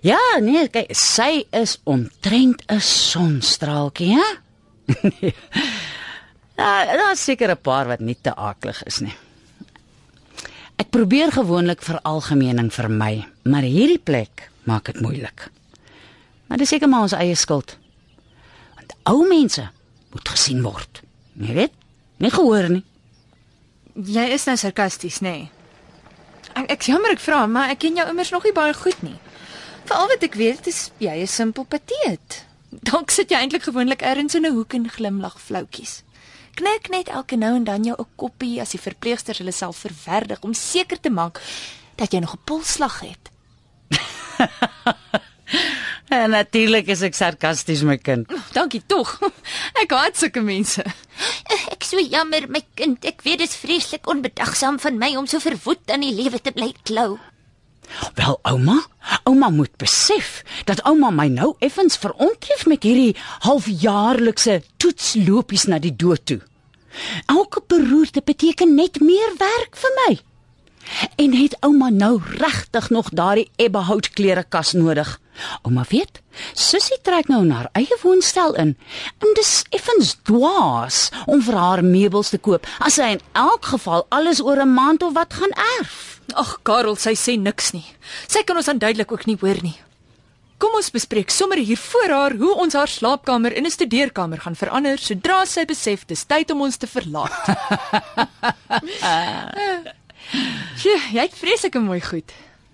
Ja, 0.02 0.20
nee, 0.42 0.66
kyk, 0.74 0.90
sy 0.98 1.44
is 1.54 1.78
omtrent 1.86 2.64
'n 2.66 2.82
sonstraaltjie, 2.82 4.16
hè? 4.18 4.30
Ja, 6.58 6.72
daar's 7.02 7.24
seker 7.24 7.52
'n 7.52 7.62
paar 7.62 7.88
wat 7.88 8.00
nie 8.00 8.18
te 8.22 8.36
aaklig 8.36 8.84
is 8.84 9.00
nie. 9.00 9.16
Ek 10.82 10.90
probeer 10.90 11.32
gewoonlik 11.32 11.82
vir 11.82 12.00
algemeening 12.02 12.74
vermy, 12.74 13.28
maar 13.44 13.62
hierdie 13.62 14.02
plek 14.02 14.50
maak 14.64 14.86
dit 14.86 15.02
moeilik. 15.02 15.50
Maar 16.48 16.58
dis 16.58 16.70
seker 16.70 16.90
maar 16.90 17.02
ons 17.02 17.14
eie 17.14 17.36
skuld. 17.36 17.78
Want 18.76 18.94
ou 19.04 19.28
mense 19.28 19.70
moet 20.12 20.30
gesien 20.30 20.62
word. 20.62 21.02
Jy 21.34 21.54
weet? 21.54 21.74
Nie 22.18 22.32
gehoor 22.32 22.70
nie. 22.70 22.84
Jy 23.96 24.26
is 24.34 24.46
nou 24.46 24.58
sarkasties, 24.58 25.20
nê? 25.22 25.30
Nee. 25.30 25.50
Ek 26.56 26.72
ek's 26.76 26.90
jammer 26.92 27.14
ek 27.16 27.24
vra, 27.24 27.46
maar 27.48 27.72
ek 27.72 27.80
ken 27.86 27.96
jou 27.96 28.08
immers 28.10 28.32
nog 28.34 28.44
nie 28.44 28.56
baie 28.56 28.74
goed 28.76 29.02
nie. 29.06 29.18
Veral 29.86 30.10
wat 30.12 30.24
ek 30.24 30.36
weet 30.40 30.68
is 30.68 30.90
jy 31.00 31.16
is 31.24 31.36
simpel 31.36 31.66
pateet. 31.66 32.42
Dalk 32.88 33.12
sit 33.12 33.32
jy 33.32 33.38
eintlik 33.38 33.64
gewoonlik 33.68 34.02
ergens 34.02 34.36
in 34.36 34.46
'n 34.46 34.56
hoek 34.56 34.74
en 34.74 34.90
glimlag 34.90 35.42
floutjies. 35.42 36.04
Knik 36.56 36.90
net 36.90 37.08
elke 37.10 37.36
nou 37.36 37.56
en 37.56 37.64
dan 37.64 37.84
jou 37.84 37.96
'n 38.00 38.08
koppie 38.16 38.62
as 38.62 38.72
die 38.72 38.80
verpleegsters 38.80 39.38
hulle 39.38 39.52
self 39.52 39.78
verwerdig 39.78 40.42
om 40.42 40.54
seker 40.54 41.00
te 41.00 41.10
maak 41.10 41.42
dat 41.96 42.12
jy 42.12 42.20
nog 42.20 42.34
'n 42.34 42.44
polsslag 42.46 43.00
het. 43.00 43.30
En 46.12 46.30
natuurlik 46.30 46.90
is 46.92 47.02
ek 47.08 47.16
sarkasties 47.16 47.86
my 47.88 47.96
kind. 47.98 48.28
Dankie 48.52 48.82
tog. 48.88 49.14
Ek 49.82 49.94
haat 49.96 50.18
sulke 50.20 50.42
mense. 50.44 50.84
Ek 51.72 51.86
so 51.88 52.00
jammer 52.04 52.50
my 52.52 52.60
kind. 52.76 53.06
Ek 53.08 53.24
weet 53.24 53.40
dit 53.40 53.48
is 53.48 53.56
vreeslik 53.56 54.10
onbedagsaam 54.12 54.80
van 54.84 55.00
my 55.00 55.16
om 55.16 55.28
so 55.28 55.40
verwoed 55.40 55.88
aan 55.88 56.04
die 56.04 56.12
lewe 56.12 56.42
te 56.44 56.52
bly 56.52 56.74
klou. 56.84 57.16
Wel 58.16 58.40
ouma, 58.42 58.78
ouma 59.24 59.50
moet 59.50 59.76
besef 59.78 60.44
dat 60.66 60.82
ouma 60.88 61.10
my 61.10 61.28
nou 61.28 61.56
effens 61.60 61.98
verontref 61.98 62.66
met 62.66 62.84
hierdie 62.84 63.16
halfjaarlikse 63.48 64.62
toetslopies 64.78 65.68
na 65.68 65.80
die 65.80 65.96
dood 65.96 66.26
toe. 66.26 66.42
Elke 67.26 67.64
beroerte 67.68 68.22
beteken 68.26 68.76
net 68.76 69.00
meer 69.00 69.34
werk 69.38 69.76
vir 69.84 69.98
my. 70.06 70.20
En 71.16 71.34
het 71.34 71.56
ouma 71.60 71.90
nou 71.90 72.20
regtig 72.38 72.90
nog 72.90 73.10
daardie 73.10 73.52
ebbehout 73.56 74.10
klerekas 74.10 74.72
nodig? 74.72 75.20
Ouma 75.62 75.86
weet, 75.90 76.22
sussie 76.54 76.98
trek 77.02 77.28
nou 77.28 77.42
in 77.46 77.52
haar 77.56 77.70
eie 77.78 77.98
woonstel 78.02 78.56
in 78.56 78.76
en 79.24 79.36
dis 79.38 79.52
effens 79.70 80.16
dwaas 80.28 81.10
om 81.26 81.42
vir 81.42 81.58
haar 81.58 81.84
meubels 81.86 82.30
te 82.34 82.38
koop 82.38 82.68
as 82.80 83.00
sy 83.00 83.14
in 83.16 83.24
elk 83.34 83.72
geval 83.74 84.06
alles 84.10 84.42
oor 84.44 84.62
'n 84.62 84.74
maand 84.74 85.04
of 85.04 85.14
wat 85.14 85.34
gaan 85.34 85.56
erf. 85.80 86.21
Ag, 86.36 86.60
Karel, 86.64 86.96
sy 86.96 87.14
sê 87.16 87.38
niks 87.38 87.72
nie. 87.74 87.86
Sy 88.28 88.44
kan 88.44 88.58
ons 88.58 88.70
aanduidelik 88.72 89.12
ook 89.12 89.26
nie 89.28 89.38
hoor 89.42 89.60
nie. 89.64 89.76
Kom 90.62 90.76
ons 90.78 90.92
bespreek 90.94 91.32
sommer 91.34 91.58
hier 91.58 91.80
voor 91.82 92.12
haar 92.14 92.36
hoe 92.38 92.54
ons 92.62 92.76
haar 92.78 92.88
slaapkamer 92.88 93.54
in 93.58 93.66
'n 93.66 93.72
studeerkamer 93.72 94.40
gaan 94.42 94.56
verander 94.56 94.98
sodra 94.98 95.46
sy 95.46 95.66
besef 95.66 96.06
dis 96.06 96.24
tyd 96.26 96.52
om 96.52 96.62
ons 96.62 96.78
te 96.78 96.88
verlaat. 96.88 97.34
Sjoe, 100.82 101.00
jy 101.12 101.22
het 101.22 101.34
vreeslike 101.34 101.80
mooi 101.80 102.02
goed. 102.02 102.32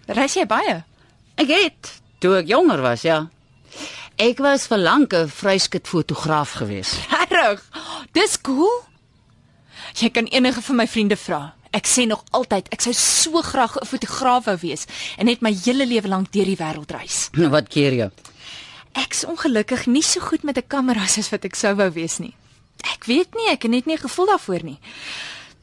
Reis 0.07 0.35
jy 0.35 0.45
baie? 0.45 0.83
Ek 1.37 1.47
het 1.47 2.01
toe 2.19 2.37
ek 2.41 2.47
jonger 2.47 2.81
was, 2.81 3.01
ja. 3.01 3.27
Ek 4.17 4.39
was 4.41 4.67
vir 4.67 4.77
lank 4.77 5.13
'n 5.13 5.29
vryskut 5.29 5.87
fotograaf 5.87 6.51
gewees. 6.59 6.97
Regtig? 7.07 7.63
Dis 8.11 8.41
cool. 8.41 8.83
Jy 9.95 10.09
kan 10.09 10.25
enige 10.25 10.61
van 10.61 10.75
my 10.75 10.87
vriende 10.87 11.15
vra. 11.15 11.53
Ek 11.71 11.87
sê 11.87 12.05
nog 12.07 12.23
altyd 12.31 12.69
ek 12.71 12.81
sou 12.81 12.93
so 12.93 13.41
graag 13.41 13.77
'n 13.77 13.85
fotograaf 13.85 14.45
wou 14.45 14.57
wees 14.61 14.85
en 15.17 15.25
net 15.25 15.41
my 15.41 15.53
hele 15.65 15.85
lewe 15.85 16.07
lank 16.07 16.31
deur 16.31 16.45
die 16.45 16.57
wêreld 16.57 16.91
reis. 16.91 17.29
Wat 17.55 17.67
keer 17.67 17.93
jy? 17.93 18.09
Ek's 18.97 19.25
ongelukkig 19.25 19.85
nie 19.87 20.03
so 20.03 20.19
goed 20.19 20.43
met 20.43 20.57
'n 20.57 20.67
kamera 20.67 21.07
soos 21.07 21.29
wat 21.29 21.45
ek 21.45 21.55
sou 21.55 21.75
wou 21.75 21.89
wees 21.91 22.19
nie. 22.19 22.33
Ek 22.93 23.05
weet 23.05 23.35
nie, 23.35 23.49
ek 23.49 23.63
het 23.63 23.71
net 23.71 23.85
nie 23.85 23.97
gevoel 23.97 24.25
daarvoor 24.25 24.63
nie. 24.63 24.79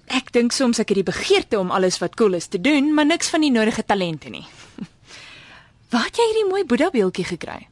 Ek 0.06 0.32
dink 0.32 0.52
soms 0.52 0.78
ek 0.78 0.88
het 0.88 1.00
die 1.00 1.11
begeerte 1.12 1.58
om 1.58 1.70
alles 1.70 1.99
wat 1.99 2.14
cool 2.16 2.34
is 2.34 2.46
te 2.46 2.61
doen, 2.61 2.94
maar 2.94 3.06
niks 3.06 3.28
van 3.28 3.40
die 3.40 3.50
nodige 3.50 3.84
talente 3.84 4.28
nie. 4.28 4.44
Waar 5.90 6.04
het 6.04 6.16
jy 6.16 6.26
hierdie 6.30 6.50
mooi 6.50 6.64
Boeddha 6.64 6.90
beeldjie 6.90 7.25
gekry? 7.25 7.66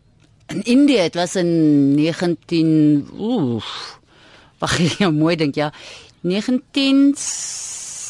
In 0.49 0.63
Indië, 0.63 1.09
dit 1.09 1.15
was 1.15 1.37
in 1.37 1.95
19 1.95 3.09
oef. 3.19 3.99
Wag, 4.59 4.78
jy 4.99 5.11
mooi 5.11 5.37
dink 5.37 5.54
ja. 5.54 5.73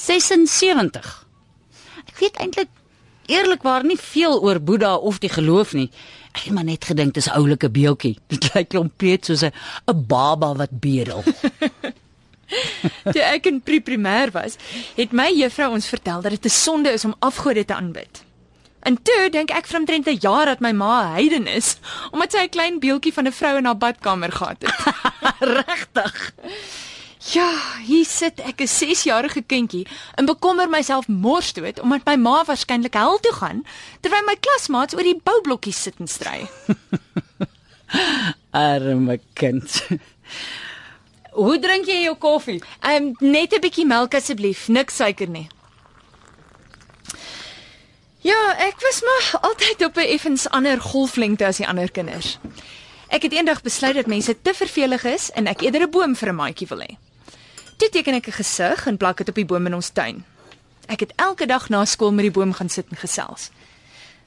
1976. 0.06 1.26
Ek 2.06 2.18
weet 2.18 2.36
eintlik 2.36 2.68
eerlikwaar 3.26 3.84
nie 3.84 3.98
veel 3.98 4.42
oor 4.42 4.60
Boeddha 4.60 4.96
of 4.96 5.18
die 5.18 5.30
geloof 5.30 5.72
nie. 5.72 5.90
Ek 6.32 6.44
het 6.44 6.52
maar 6.52 6.64
net 6.64 6.84
gedink 6.84 7.14
dis 7.14 7.28
'n 7.28 7.36
oulike 7.38 7.70
beeldjie. 7.70 8.18
Dit 8.32 8.54
lyk 8.54 8.68
kompleet 8.68 9.24
soos 9.24 9.42
'n 9.42 9.52
'n 9.86 10.06
baba 10.06 10.54
wat 10.54 10.80
bedel. 10.80 11.22
Toe 13.12 13.22
ek 13.22 13.48
in 13.50 13.62
pre-primêr 13.64 14.32
was, 14.34 14.58
het 14.96 15.14
my 15.16 15.30
juffrou 15.34 15.72
ons 15.76 15.88
vertel 15.88 16.22
dat 16.24 16.36
dit 16.36 16.44
'n 16.50 16.56
sonde 16.56 16.92
is 16.92 17.04
om 17.04 17.14
afgode 17.18 17.64
te 17.64 17.74
aanbid. 17.74 18.24
En 18.82 18.98
toe 19.02 19.30
dink 19.30 19.50
ek 19.50 19.66
vir 19.66 19.78
omtrent 19.78 20.06
'n 20.08 20.18
jaar 20.20 20.46
dat 20.46 20.60
my 20.60 20.72
ma 20.72 21.02
'n 21.02 21.12
heiden 21.12 21.46
is, 21.46 21.76
omdat 22.10 22.32
sy 22.32 22.44
'n 22.44 22.48
klein 22.56 22.80
beeldjie 22.80 23.12
van 23.12 23.26
'n 23.26 23.32
vrou 23.32 23.56
in 23.56 23.64
haar 23.64 23.78
badkamer 23.78 24.32
gehad 24.32 24.62
het. 24.62 24.74
Regtig. 25.40 26.32
Ja, 27.30 27.46
hier 27.86 28.04
sit 28.04 28.40
ek 28.42 28.60
'n 28.60 28.66
6-jarige 28.66 29.42
kindjie 29.46 29.86
en 30.18 30.26
bekommer 30.26 30.68
myself 30.68 31.06
mors 31.06 31.52
dood 31.52 31.78
omdat 31.80 32.04
my 32.04 32.16
ma 32.16 32.42
waarskynlik 32.44 32.94
hel 32.98 33.18
toe 33.20 33.32
gaan 33.32 33.62
terwyl 34.00 34.26
my 34.26 34.34
klasmaats 34.40 34.94
oor 34.94 35.06
die 35.06 35.20
boublokkies 35.22 35.82
sit 35.82 35.94
en 35.98 36.08
stry. 36.08 36.50
Arme 38.50 39.20
kind. 39.34 39.86
Hoe 41.32 41.58
drink 41.58 41.86
jy 41.86 42.02
jou 42.02 42.16
koffie? 42.18 42.58
Ehm 42.82 43.14
um, 43.14 43.30
net 43.30 43.54
'n 43.54 43.60
bietjie 43.60 43.86
melk 43.86 44.14
asseblief, 44.14 44.68
niks 44.68 44.96
suiker 44.96 45.28
nie. 45.28 45.46
Ja, 48.22 48.54
ek 48.58 48.82
was 48.82 49.02
maar 49.02 49.40
altyd 49.42 49.84
op 49.84 49.96
'n 49.96 50.10
effens 50.10 50.48
ander 50.50 50.80
golflengte 50.80 51.46
as 51.46 51.56
die 51.56 51.68
ander 51.68 51.90
kinders. 51.90 52.38
Ek 53.08 53.22
het 53.22 53.32
eendag 53.32 53.62
besluit 53.62 53.94
dat 53.94 54.06
mense 54.06 54.42
te 54.42 54.54
vervelig 54.54 55.04
is 55.04 55.30
en 55.30 55.46
ek 55.46 55.62
eerder 55.62 55.86
'n 55.86 55.90
boom 55.90 56.16
vir 56.16 56.28
'n 56.28 56.34
maatjie 56.34 56.66
wil 56.68 56.82
hê. 56.82 57.11
Toe 57.82 57.90
teken 57.90 58.14
ek 58.14 58.28
'n 58.30 58.38
gesig 58.38 58.86
en 58.86 58.96
plak 58.96 59.16
dit 59.16 59.28
op 59.28 59.34
die 59.34 59.44
boom 59.44 59.66
in 59.66 59.74
ons 59.74 59.90
tuin. 59.90 60.24
Ek 60.86 61.00
het 61.00 61.12
elke 61.16 61.46
dag 61.46 61.68
na 61.68 61.84
skool 61.84 62.12
met 62.12 62.22
die 62.22 62.30
boom 62.30 62.52
gaan 62.52 62.68
sit 62.68 62.86
en 62.90 62.96
gesels. 62.96 63.50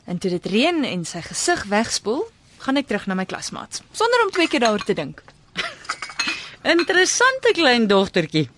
En 0.05 0.17
toe 0.17 0.29
dit 0.29 0.45
reën 0.45 0.83
en 0.83 1.05
sy 1.05 1.21
gesig 1.21 1.63
wegspoel, 1.63 2.27
gaan 2.57 2.77
ek 2.77 2.87
terug 2.87 3.07
na 3.07 3.13
my 3.13 3.25
klasmaats 3.25 3.81
sonder 3.91 4.25
om 4.25 4.31
twee 4.31 4.47
keer 4.47 4.59
daaroor 4.59 4.83
te 4.83 4.93
dink. 4.93 5.23
Interessante 6.75 7.51
klein 7.53 7.87
dogtertjie. 7.87 8.49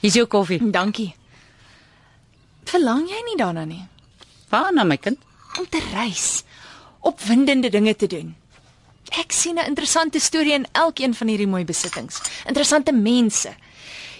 Hier's 0.00 0.14
jou 0.14 0.26
koffie. 0.26 0.70
Dankie. 0.70 1.14
Verlang 2.64 3.08
jy 3.08 3.22
nie 3.24 3.36
daarna 3.36 3.64
nie? 3.64 3.86
Waarna 4.48 4.84
my 4.84 4.96
kind? 4.96 5.18
om 5.58 5.68
te 5.68 5.80
reis, 5.92 6.42
opwindende 7.00 7.68
dinge 7.68 7.96
te 7.96 8.06
doen. 8.06 8.36
Ek 9.20 9.32
sien 9.32 9.58
'n 9.58 9.66
interessante 9.66 10.18
storie 10.18 10.52
in 10.52 10.66
elkeen 10.72 11.14
van 11.14 11.28
hierdie 11.28 11.46
mooi 11.46 11.64
besittings. 11.64 12.20
Interessante 12.46 12.92
mense. 12.92 13.54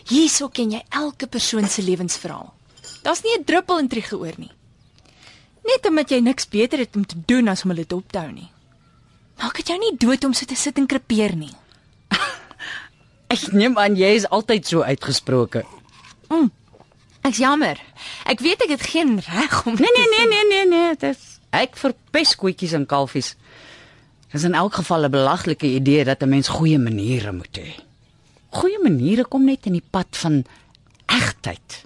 Hierso 0.08 0.48
ken 0.48 0.70
jy 0.70 0.82
elke 0.88 1.26
persoon 1.26 1.68
se 1.68 1.82
lewensverhaal. 1.82 2.52
Daar's 3.02 3.22
nie 3.22 3.38
'n 3.38 3.44
druppel 3.44 3.78
intrige 3.78 4.16
oor 4.18 4.34
nie. 4.36 4.50
Net 5.64 5.86
omdat 5.86 6.10
jy 6.10 6.20
niks 6.20 6.48
beter 6.48 6.78
het 6.78 6.96
om 6.96 7.06
te 7.06 7.16
doen 7.26 7.48
as 7.48 7.62
om 7.64 7.70
hulle 7.70 7.86
dop 7.86 8.12
te 8.12 8.18
hou 8.18 8.32
nie. 8.32 8.50
Maak 9.38 9.56
dit 9.56 9.66
jou 9.66 9.78
nie 9.78 9.96
dood 9.96 10.24
om 10.24 10.32
so 10.32 10.44
te 10.44 10.56
sit 10.56 10.78
en 10.78 10.86
krepeer 10.86 11.36
nie. 11.36 11.54
Ek 13.34 13.52
neem 13.52 13.78
aan 13.78 13.96
jy 13.96 14.14
is 14.14 14.28
altyd 14.28 14.66
so 14.66 14.82
uitgesproke. 14.82 15.64
Ek's 17.22 17.38
jammer. 17.38 17.78
Ek 18.26 18.40
weet 18.42 18.64
ek 18.66 18.74
het 18.74 18.82
geen 18.82 19.20
reg 19.22 19.66
om 19.66 19.76
Nee 19.78 19.92
nee 19.94 20.08
nee 20.10 20.26
nee 20.26 20.46
nee 20.48 20.66
nee, 20.66 20.96
dit 20.98 21.28
ek 21.52 21.76
verpes 21.76 22.32
koetjies 22.40 22.72
en 22.72 22.86
kalfies. 22.88 23.34
Dis 24.32 24.46
in 24.48 24.56
elk 24.56 24.80
geval 24.80 25.04
'n 25.06 25.10
belaglike 25.12 25.66
idee 25.66 26.04
dat 26.04 26.22
'n 26.22 26.28
mens 26.28 26.48
goeie 26.48 26.78
maniere 26.78 27.32
moet 27.32 27.58
hê. 27.58 27.70
Goeie 28.52 28.80
maniere 28.82 29.24
kom 29.24 29.46
net 29.48 29.66
in 29.66 29.78
die 29.78 29.88
pad 29.90 30.16
van 30.20 30.42
egtheid. 31.06 31.82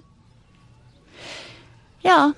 Ja. 2.03 2.33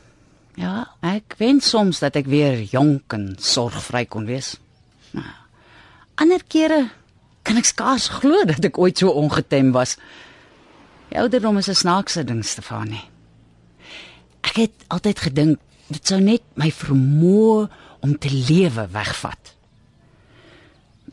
Ja, 0.59 0.89
ek 1.05 1.37
wens 1.39 1.69
soms 1.71 2.01
dat 2.03 2.17
ek 2.19 2.27
weer 2.27 2.57
jonk 2.67 3.13
en 3.15 3.29
sorgvry 3.39 4.03
kon 4.11 4.25
wees. 4.27 4.57
Maar 5.15 5.37
ander 6.19 6.43
kere 6.51 6.81
kan 7.47 7.57
ek 7.57 7.69
skaars 7.69 8.09
glo 8.19 8.43
dat 8.49 8.65
ek 8.67 8.77
ooit 8.77 8.99
so 8.99 9.13
ongetem 9.15 9.71
was. 9.71 9.95
Die 11.09 11.17
ouderdom 11.17 11.57
is 11.57 11.69
'n 11.69 11.79
snaakse 11.79 12.23
ding, 12.23 12.43
Stefanie. 12.45 13.07
Ek 14.43 14.55
het 14.55 14.75
altyd 14.87 15.19
gedink 15.19 15.59
dit 15.87 16.07
sou 16.07 16.19
net 16.19 16.43
my 16.53 16.69
vermoë 16.71 17.69
om 18.05 18.17
te 18.17 18.29
lewe 18.29 18.87
wegvat. 18.91 19.55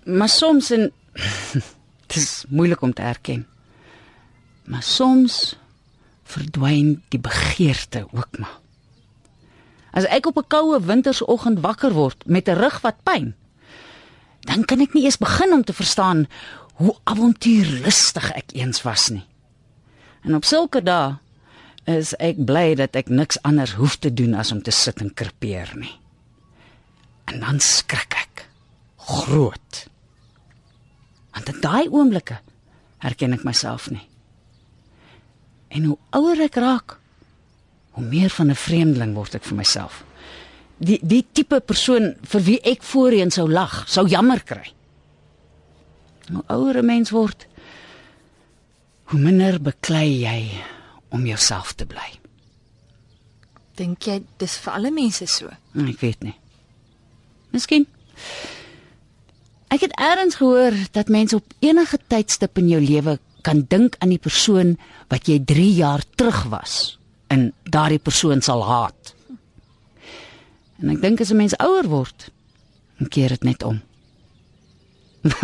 Maar 0.04 0.28
soms 0.28 0.70
en 0.70 0.90
dit 2.06 2.16
is 2.16 2.44
moeilik 2.48 2.80
om 2.80 2.92
te 2.92 3.02
erken. 3.02 3.46
Maar 4.64 4.82
soms 4.82 5.56
verdwyn 6.26 7.02
die 7.08 7.20
begeerte 7.22 8.06
ook 8.10 8.38
maar. 8.38 8.58
As 9.96 10.04
ek 10.04 10.26
op 10.26 10.36
'n 10.36 10.48
koue 10.48 10.80
wintersoggend 10.80 11.60
wakker 11.60 11.92
word 11.92 12.26
met 12.26 12.48
'n 12.48 12.58
rug 12.58 12.80
wat 12.80 13.02
pyn, 13.02 13.34
dan 14.40 14.64
kan 14.64 14.80
ek 14.80 14.92
nie 14.92 15.04
eens 15.04 15.18
begin 15.18 15.52
om 15.52 15.64
te 15.64 15.72
verstaan 15.72 16.26
hoe 16.74 16.96
avontuurlustig 17.04 18.32
ek 18.32 18.52
eens 18.52 18.82
was 18.82 19.08
nie. 19.08 19.24
En 20.22 20.34
op 20.34 20.44
sulke 20.44 20.82
dae 20.82 21.16
is 21.84 22.14
ek 22.18 22.44
bly 22.44 22.74
dat 22.74 22.96
ek 22.98 23.08
niks 23.08 23.38
anders 23.42 23.76
hoef 23.78 23.96
te 23.96 24.10
doen 24.14 24.34
as 24.34 24.52
om 24.52 24.62
te 24.62 24.70
sit 24.70 25.00
en 25.00 25.14
krepeer 25.14 25.72
nie. 25.78 25.94
En 27.24 27.40
dan 27.40 27.60
skrik 27.60 28.14
ek. 28.14 28.48
Groot. 28.96 29.86
Want 31.36 31.50
in 31.52 31.60
daai 31.60 31.88
oomblikke 31.92 32.38
herken 33.04 33.36
ek 33.36 33.44
myself 33.44 33.90
nie. 33.92 34.04
En 35.68 35.84
hoe 35.90 35.98
ouer 36.16 36.40
ek 36.46 36.56
raak, 36.62 36.96
hoe 37.96 38.04
meer 38.04 38.32
van 38.32 38.50
'n 38.50 38.56
vreemdeling 38.56 39.14
word 39.14 39.34
ek 39.34 39.44
vir 39.44 39.56
myself. 39.56 40.04
Die 40.78 40.98
die 41.02 41.24
tipe 41.32 41.60
persoon 41.60 42.14
vir 42.22 42.40
wie 42.40 42.60
ek 42.60 42.82
voorheen 42.82 43.30
sou 43.30 43.48
lag, 43.48 43.84
sou 43.88 44.06
jammer 44.08 44.42
kry. 44.42 44.72
Hoe 46.32 46.44
ouer 46.48 46.78
'n 46.78 46.86
mens 46.86 47.10
word, 47.10 47.46
hoe 49.04 49.20
minder 49.20 49.60
beklei 49.60 50.20
jy 50.24 50.62
om 51.08 51.26
jouself 51.26 51.72
te 51.74 51.86
bly. 51.86 52.18
Dink 53.76 54.02
jy 54.02 54.22
dis 54.38 54.56
vir 54.56 54.72
alle 54.72 54.90
mense 54.90 55.26
so? 55.26 55.50
Ek 55.76 56.00
weet 56.00 56.22
nie. 56.22 56.34
Miskien. 57.52 57.86
Ek 59.68 59.82
het 59.82 59.94
eers 59.98 60.38
gehoor 60.38 60.74
dat 60.92 61.08
mense 61.08 61.36
op 61.36 61.54
enige 61.58 61.98
tydstip 62.06 62.58
in 62.58 62.68
jou 62.68 62.80
lewe 62.80 63.18
kan 63.42 63.64
dink 63.68 63.96
aan 63.98 64.10
die 64.14 64.22
persoon 64.22 64.76
wat 65.10 65.26
jy 65.30 65.40
3 65.44 65.72
jaar 65.74 66.02
terug 66.14 66.44
was 66.50 66.98
en 67.26 67.52
daardie 67.62 67.98
persoon 67.98 68.42
sal 68.42 68.62
haat. 68.64 69.14
En 70.82 70.90
ek 70.92 71.00
dink 71.02 71.20
as 71.20 71.30
'n 71.32 71.36
mens 71.36 71.56
ouer 71.58 71.88
word, 71.88 72.30
dan 72.98 73.08
keer 73.08 73.28
dit 73.28 73.42
net 73.42 73.62
om. 73.62 73.82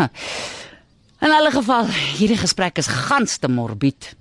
In 1.24 1.30
alle 1.30 1.50
geval, 1.50 1.86
hierdie 2.18 2.38
gesprek 2.38 2.78
is 2.78 2.86
gans 2.86 3.36
te 3.38 3.48
morbied. 3.48 4.14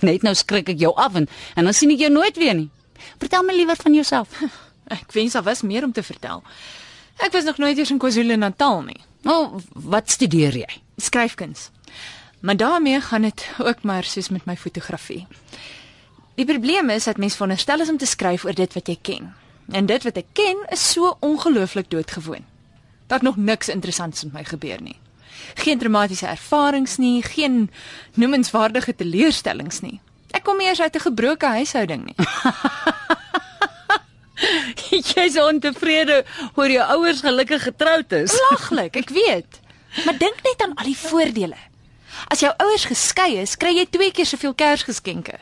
Net 0.00 0.22
nou 0.22 0.34
skrik 0.34 0.68
ek 0.68 0.78
jou 0.78 0.94
af 0.94 1.14
en 1.14 1.28
en 1.54 1.64
dan 1.64 1.74
sien 1.74 1.90
ek 1.90 1.98
jou 1.98 2.10
nooit 2.12 2.36
weer 2.36 2.54
nie. 2.54 2.70
Vertel 3.18 3.42
my 3.42 3.54
liewer 3.54 3.76
van 3.76 3.94
jouself. 3.94 4.28
Ek 4.98 5.12
wens 5.12 5.32
daar 5.32 5.42
was 5.42 5.62
meer 5.62 5.84
om 5.84 5.92
te 5.92 6.02
vertel. 6.02 6.42
Ek 7.16 7.32
was 7.32 7.44
nog 7.44 7.58
nooit 7.58 7.78
eers 7.78 7.90
in 7.90 7.98
KwaZulu-Natal 7.98 8.82
nie. 8.82 9.00
Nou, 9.22 9.60
wat 9.72 10.10
studeer 10.10 10.56
jy? 10.56 10.68
Skryfkuns. 10.96 11.70
Maar 12.40 12.56
daarmee 12.56 13.00
gaan 13.00 13.22
dit 13.22 13.50
ook 13.58 13.82
maar 13.82 14.04
soos 14.04 14.28
met 14.28 14.44
my 14.44 14.56
fotografie. 14.56 15.26
Die 16.34 16.46
probleem 16.46 16.90
is 16.90 17.04
dat 17.04 17.16
mens 17.16 17.34
veronderstel 17.34 17.80
is 17.80 17.88
om 17.88 17.96
te 17.96 18.06
skryf 18.06 18.44
oor 18.44 18.54
dit 18.54 18.74
wat 18.74 18.86
jy 18.86 18.98
ken. 19.02 19.34
En 19.68 19.86
dit 19.86 20.02
wat 20.02 20.16
ek 20.16 20.26
ken 20.32 20.60
is 20.70 20.92
so 20.92 21.16
ongelooflik 21.20 21.90
doodgewoon. 21.90 22.44
Daar 23.06 23.22
nog 23.22 23.36
niks 23.36 23.68
interessants 23.68 24.24
met 24.24 24.32
my 24.32 24.44
gebeur 24.44 24.82
nie. 24.82 24.96
Geen 25.54 25.78
dramatiese 25.78 26.26
ervarings 26.26 26.96
nie, 26.96 27.22
geen 27.22 27.70
noemenswaardige 28.14 28.94
teleurstellings 28.94 29.80
nie. 29.80 30.00
Ek 30.30 30.44
kom 30.44 30.60
eers 30.60 30.80
uit 30.80 30.94
'n 30.94 31.00
gebroke 31.00 31.46
huishouding 31.46 32.04
nie. 32.04 32.16
Jy's 35.14 35.38
ontevrede 35.42 36.22
oor 36.54 36.70
jou 36.70 36.84
ouers 36.98 37.22
gelukkig 37.24 37.62
getroud 37.70 38.12
is. 38.12 38.34
Belaglik, 38.36 39.00
ek 39.02 39.12
weet. 39.14 39.60
Maar 40.04 40.18
dink 40.20 40.40
net 40.46 40.62
aan 40.64 40.76
al 40.78 40.90
die 40.90 40.98
voordele. 40.98 41.58
As 42.32 42.42
jou 42.42 42.50
ouers 42.62 42.88
geskei 42.90 43.36
is, 43.42 43.56
kry 43.58 43.74
jy 43.76 43.86
twee 43.90 44.10
keer 44.14 44.26
soveel 44.26 44.54
Kersgeskenke. 44.58 45.38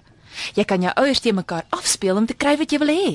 Jy 0.57 0.65
kan 0.69 0.85
jou 0.85 0.93
ouers 1.01 1.23
te 1.25 1.33
mekaar 1.33 1.65
afspeel 1.73 2.19
om 2.21 2.29
te 2.29 2.37
kry 2.37 2.57
wat 2.61 2.73
jy 2.73 2.81
wil 2.83 2.93
hê. 2.93 3.11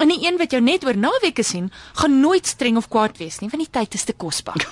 En 0.00 0.08
die 0.08 0.22
een 0.24 0.38
wat 0.40 0.54
jou 0.54 0.60
net 0.64 0.84
oor 0.88 0.96
naweke 0.96 1.44
sien, 1.44 1.68
gaan 2.00 2.20
nooit 2.20 2.48
streng 2.48 2.78
of 2.80 2.88
kwaad 2.88 3.18
wees 3.20 3.42
nie, 3.42 3.50
want 3.52 3.60
die 3.62 3.72
tyd 3.72 3.94
is 3.98 4.08
te 4.08 4.16
kosbaar. 4.16 4.64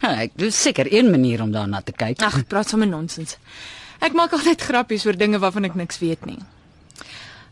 Ja, 0.00 0.14
ek 0.22 0.36
dis 0.40 0.56
seker 0.56 0.88
een 0.88 1.10
manier 1.12 1.42
om 1.44 1.50
daarna 1.52 1.82
te 1.84 1.92
kyk. 1.92 2.22
Ag, 2.24 2.38
praat 2.48 2.70
sommer 2.70 2.88
nonsens. 2.88 3.34
Ek 4.00 4.14
maak 4.16 4.32
altyd 4.32 4.62
grappies 4.64 5.04
oor 5.04 5.18
dinge 5.18 5.40
waarvan 5.42 5.66
ek 5.68 5.76
niks 5.76 5.98
weet 6.00 6.24
nie. 6.28 6.38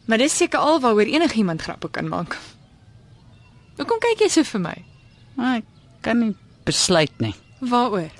Maar 0.04 0.18
dis 0.18 0.36
seker 0.36 0.58
al 0.60 0.80
waaroor 0.80 1.08
enigiemand 1.08 1.62
grappe 1.62 1.88
kan 1.90 2.08
maak. 2.08 2.36
Hoekom 3.76 3.98
kyk 3.98 4.20
jy 4.20 4.28
so 4.28 4.42
vir 4.42 4.60
my? 4.60 4.74
Maar 5.36 5.56
ek 5.56 5.64
kan 6.04 6.18
nie 6.20 6.34
besluit 6.64 7.12
nie 7.20 7.34
Waaroor? 7.60 8.10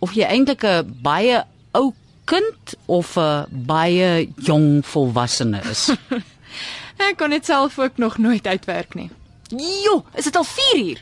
of 0.00 0.12
jy 0.16 0.24
eintlik 0.24 0.62
'n 0.64 0.98
baie 1.02 1.44
ou 1.74 1.92
kind 2.24 2.74
of 2.86 3.16
'n 3.16 3.46
baie 3.66 4.28
jong 4.36 4.82
volwassene 4.86 5.60
is. 5.70 5.90
Ek 7.08 7.16
kon 7.16 7.30
dit 7.30 7.44
self 7.44 7.78
ook 7.78 7.96
nog 7.98 8.18
nooit 8.18 8.46
uitwerk 8.46 8.94
nie. 8.94 9.10
Jo, 9.84 10.04
is 10.14 10.24
dit 10.24 10.36
al 10.36 10.44
4 10.44 10.76
uur? 10.84 11.00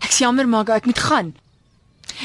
Ek's 0.00 0.18
jammer, 0.18 0.48
maar 0.48 0.68
ek 0.68 0.86
moet 0.86 0.98
gaan. 0.98 1.34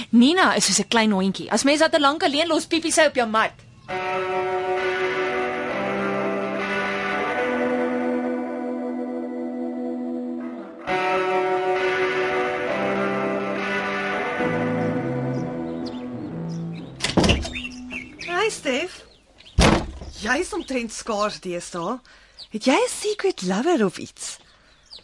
Nina 0.09 0.53
is 0.55 0.65
soos 0.65 0.79
'n 0.79 0.87
klein 0.87 1.11
hondjie. 1.11 1.51
As 1.51 1.63
mens 1.63 1.79
dat 1.79 1.91
te 1.91 1.99
lank 1.99 2.23
alleen 2.23 2.47
los 2.47 2.65
piepie 2.65 2.91
sy 2.91 3.05
op 3.07 3.15
jou 3.15 3.27
mat. 3.29 3.51
Hi 18.49 18.55
Stef. 18.55 18.93
Jy's 20.23 20.49
omtrent 20.57 20.89
skaars 20.89 21.35
deesdae. 21.43 21.99
Het 22.49 22.65
jy 22.65 22.77
'n 22.81 22.89
secret 22.89 23.41
lover 23.45 23.85
of 23.85 23.97
iets? 23.97 24.39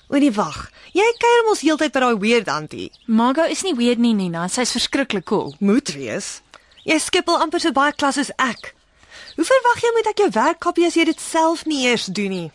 O 0.10 0.18
nee, 0.18 0.32
wag. 0.32 0.72
Jy 0.94 1.06
kuier 1.22 1.44
mos 1.46 1.62
heeltyd 1.62 1.92
by 1.94 2.00
daai 2.00 2.18
weird 2.18 2.48
auntie. 2.48 2.90
Margot 3.06 3.50
is 3.50 3.62
nie 3.62 3.76
weird 3.76 4.02
nie, 4.02 4.14
Nina. 4.14 4.48
Sy's 4.48 4.72
verskriklik 4.72 5.26
cool. 5.26 5.54
Moet 5.60 5.94
wees. 5.94 6.42
Jy 6.86 6.98
skip 6.98 7.30
al 7.30 7.38
amper 7.38 7.60
so 7.60 7.72
baie 7.72 7.94
klas 7.94 8.18
as 8.18 8.32
ek. 8.38 8.74
Hoe 9.36 9.46
verwag 9.46 9.82
jy 9.82 9.92
moet 9.94 10.08
ek 10.08 10.18
jou 10.18 10.30
werk 10.32 10.60
kopie 10.60 10.88
as 10.88 10.96
jy 10.96 11.06
dit 11.06 11.22
self 11.22 11.66
nie 11.66 11.86
eers 11.86 12.06
doen 12.06 12.30
nie? 12.30 12.52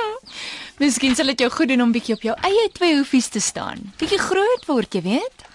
Miskien 0.80 1.14
sal 1.14 1.26
dit 1.26 1.40
jou 1.40 1.50
goed 1.50 1.68
doen 1.68 1.82
om 1.82 1.92
bietjie 1.92 2.16
op 2.16 2.22
jou 2.22 2.36
eie 2.40 2.70
twee 2.72 2.96
hoefies 2.96 3.28
te 3.28 3.40
staan. 3.40 3.92
Bietjie 3.98 4.18
groot 4.18 4.64
word, 4.66 4.94
jy 4.94 5.02
weet. 5.02 5.45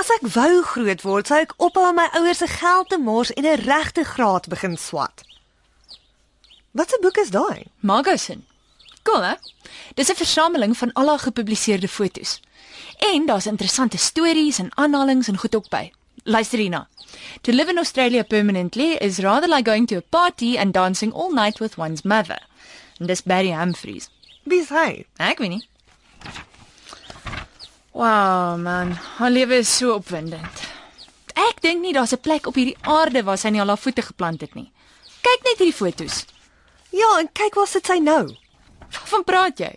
As 0.00 0.08
ek 0.08 0.22
wou 0.32 0.62
groot 0.64 1.02
word, 1.04 1.28
sou 1.28 1.38
ek 1.44 1.50
ophou 1.60 1.82
om 1.90 1.98
my 1.98 2.06
ouers 2.16 2.38
se 2.40 2.46
geld 2.48 2.88
te 2.88 2.96
mors 2.96 3.32
en 3.36 3.44
'n 3.44 3.60
regte 3.66 4.04
graad 4.04 4.46
begin 4.48 4.76
swat. 4.80 5.24
Wat 6.72 6.92
'n 6.92 7.02
boek 7.02 7.18
is 7.20 7.30
daai? 7.30 7.66
Margot 7.80 8.20
se. 8.20 8.38
Cool, 9.02 9.22
hè? 9.22 9.34
Dis 9.94 10.08
'n 10.08 10.22
versameling 10.22 10.76
van 10.76 10.92
al 10.92 11.08
haar 11.08 11.18
gepubliseerde 11.18 11.88
fotos. 11.88 12.40
En 13.12 13.26
daar's 13.26 13.46
interessante 13.46 13.98
stories 13.98 14.58
en 14.58 14.76
aanhalinge 14.76 15.26
en 15.26 15.38
goed 15.38 15.54
ook 15.56 15.68
by. 15.68 15.92
Luister 16.24 16.58
hierna. 16.58 16.88
To 17.42 17.52
live 17.52 17.70
in 17.70 17.78
Australia 17.78 18.22
permanently 18.22 18.92
is 18.92 19.18
rather 19.18 19.48
like 19.48 19.70
going 19.70 19.86
to 19.88 19.96
a 19.96 20.02
party 20.08 20.56
and 20.58 20.74
dancing 20.74 21.12
all 21.12 21.32
night 21.32 21.58
with 21.58 21.76
one's 21.76 22.02
mother. 22.02 22.40
En 22.98 23.06
dis 23.06 23.22
Barry 23.22 23.52
Humphries. 23.52 24.08
Wie's 24.44 24.68
hy? 24.68 25.06
Ek 25.16 25.38
weet 25.38 25.48
nie. 25.48 25.68
Wow, 27.92 28.56
man, 28.56 28.92
haar 29.18 29.30
lewe 29.30 29.56
is 29.60 29.76
so 29.76 29.94
opwindend. 29.98 30.66
Ek 31.34 31.58
dink 31.64 31.82
nie 31.82 31.92
daar's 31.92 32.12
'n 32.12 32.20
plek 32.22 32.46
op 32.46 32.54
hierdie 32.54 32.78
aarde 32.82 33.22
waar 33.24 33.38
sy 33.38 33.50
nie 33.50 33.60
al 33.60 33.68
haar 33.68 33.78
voete 33.78 34.02
geplant 34.02 34.40
het 34.40 34.54
nie. 34.54 34.70
Kyk 35.22 35.40
net 35.44 35.58
hierdie 35.58 35.76
fotos. 35.76 36.24
Ja, 36.90 37.18
en 37.18 37.28
kyk 37.32 37.54
waar 37.54 37.66
sit 37.66 37.86
sy 37.86 37.98
nou. 37.98 38.36
Waarvan 38.90 39.24
praat 39.24 39.58
jy? 39.58 39.74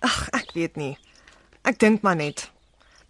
Ag, 0.00 0.28
ek 0.32 0.52
weet 0.54 0.76
nie. 0.76 0.98
Ek 1.64 1.78
dink 1.78 2.02
maar 2.02 2.16
net. 2.16 2.50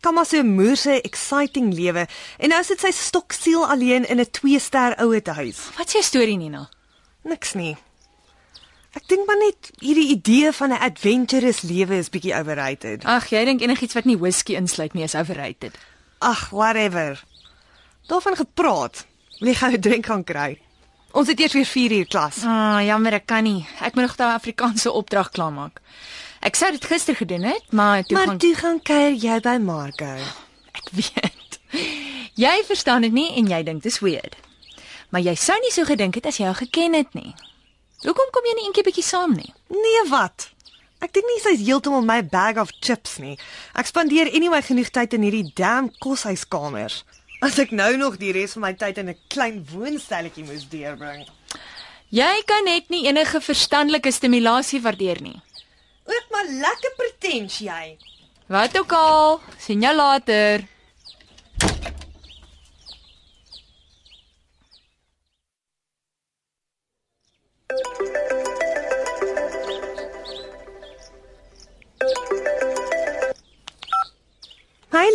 Kama 0.01 0.25
se 0.25 0.43
moerse 0.43 1.01
exciting 1.03 1.73
lewe 1.75 2.07
en 2.39 2.49
nou 2.49 2.63
sit 2.65 2.81
sy 2.81 2.91
stoksiel 2.91 3.65
alleen 3.65 4.05
in 4.05 4.21
'n 4.21 4.27
2-ster 4.31 4.97
ouete 4.99 5.33
huis. 5.33 5.71
Wat 5.79 5.87
is 5.87 5.93
jou 5.93 6.03
storie, 6.03 6.37
Nina? 6.37 6.69
Niks 7.25 7.55
nie. 7.55 7.77
Ek 8.93 9.07
dink 9.09 9.27
maar 9.27 9.39
net 9.41 9.71
hierdie 9.81 10.09
idee 10.13 10.53
van 10.53 10.69
'n 10.73 10.81
adventurous 10.85 11.63
lewe 11.63 11.97
is 11.97 12.11
bietjie 12.11 12.35
overrated. 12.35 13.05
Ag, 13.05 13.31
jy 13.31 13.45
dink 13.45 13.61
enigiets 13.61 13.95
wat 13.95 14.05
nie 14.05 14.19
whisky 14.19 14.55
insluit 14.55 14.93
nie 14.95 15.03
is 15.05 15.15
overrated. 15.15 15.79
Ag, 16.21 16.51
whatever. 16.51 17.23
Daarvan 18.07 18.37
gepraat. 18.37 19.07
Wil 19.41 19.49
jy 19.49 19.55
gou 19.55 19.71
'n 19.73 19.81
drink 19.81 20.07
gaan 20.07 20.25
kry? 20.25 20.59
Ons 21.13 21.29
het 21.29 21.41
eers 21.41 21.53
weer 21.53 21.67
4 21.67 21.93
uur 21.93 22.07
klas. 22.07 22.45
Ah, 22.45 22.81
jammer, 22.85 23.13
ek 23.13 23.27
kan 23.27 23.43
nie. 23.45 23.67
Ek 23.81 23.95
moet 23.95 24.05
nog 24.05 24.17
daai 24.17 24.35
Afrikaanse 24.35 24.93
opdrag 24.93 25.29
klaarmaak. 25.31 25.81
Ek 26.41 26.55
sou 26.57 26.71
dit 26.71 26.85
gister 26.85 27.15
gedoen 27.15 27.43
het, 27.43 27.73
maar 27.73 28.03
toe 28.03 28.17
maar 28.17 28.27
gaan 28.27 28.39
toe 28.39 28.55
gaan 28.55 28.83
kuier 28.83 29.13
jy 29.15 29.41
by 29.41 29.59
Marco. 29.59 30.17
ek 30.73 30.89
weet. 30.91 31.61
Jy 32.35 32.63
verstaan 32.67 33.03
dit 33.03 33.13
nie 33.13 33.37
en 33.37 33.47
jy 33.47 33.63
dink 33.63 33.83
dit 33.83 33.93
is 33.93 33.99
weird. 34.01 34.37
Maar 35.11 35.21
jy 35.21 35.35
sou 35.35 35.59
nie 35.61 35.71
so 35.71 35.85
gedink 35.85 36.15
het 36.15 36.27
as 36.27 36.37
jy 36.37 36.45
haar 36.45 36.55
geken 36.55 36.95
het 36.95 37.15
nie. 37.15 37.35
Hoekom 38.03 38.31
kom 38.35 38.47
jy 38.49 38.55
nie 38.59 38.65
eendag 38.67 38.87
bietjie 38.89 39.05
saam 39.07 39.37
nie? 39.39 39.53
Nee, 39.71 40.03
wat? 40.11 40.49
Ek 41.03 41.13
dink 41.15 41.27
nie 41.27 41.41
sy's 41.43 41.63
heeltemal 41.63 42.03
my 42.07 42.21
bag 42.23 42.59
of 42.63 42.71
chips 42.83 43.19
nie. 43.23 43.37
Ek 43.79 43.87
spandeer 43.91 44.31
anyway 44.35 44.63
genoeg 44.63 44.91
tyd 44.95 45.15
in 45.15 45.27
hierdie 45.27 45.53
damn 45.59 45.91
koshuiskamers. 46.03 47.03
As 47.43 47.59
ek 47.59 47.75
nou 47.75 47.91
nog 47.99 48.19
die 48.23 48.31
res 48.35 48.55
van 48.55 48.67
my 48.67 48.73
tyd 48.79 48.99
in 49.03 49.11
'n 49.11 49.19
klein 49.29 49.63
woonstelletjie 49.71 50.47
moes 50.47 50.67
deurbring. 50.71 51.27
Jy 52.11 52.43
kan 52.47 52.65
net 52.65 52.91
nie 52.91 53.07
enige 53.07 53.41
verstandelike 53.41 54.13
stimulasie 54.13 54.83
waardeer 54.83 55.23
nie. 55.23 55.41
Ook 56.07 56.27
maar 56.31 56.47
lekker 56.47 56.93
pretens 56.97 57.59
jy. 57.59 57.99
Wat 58.47 58.79
ook 58.79 58.93
al, 58.93 59.41
sien 59.59 59.81
jou 59.81 59.95
later. 59.95 60.67
Hi 67.73 67.79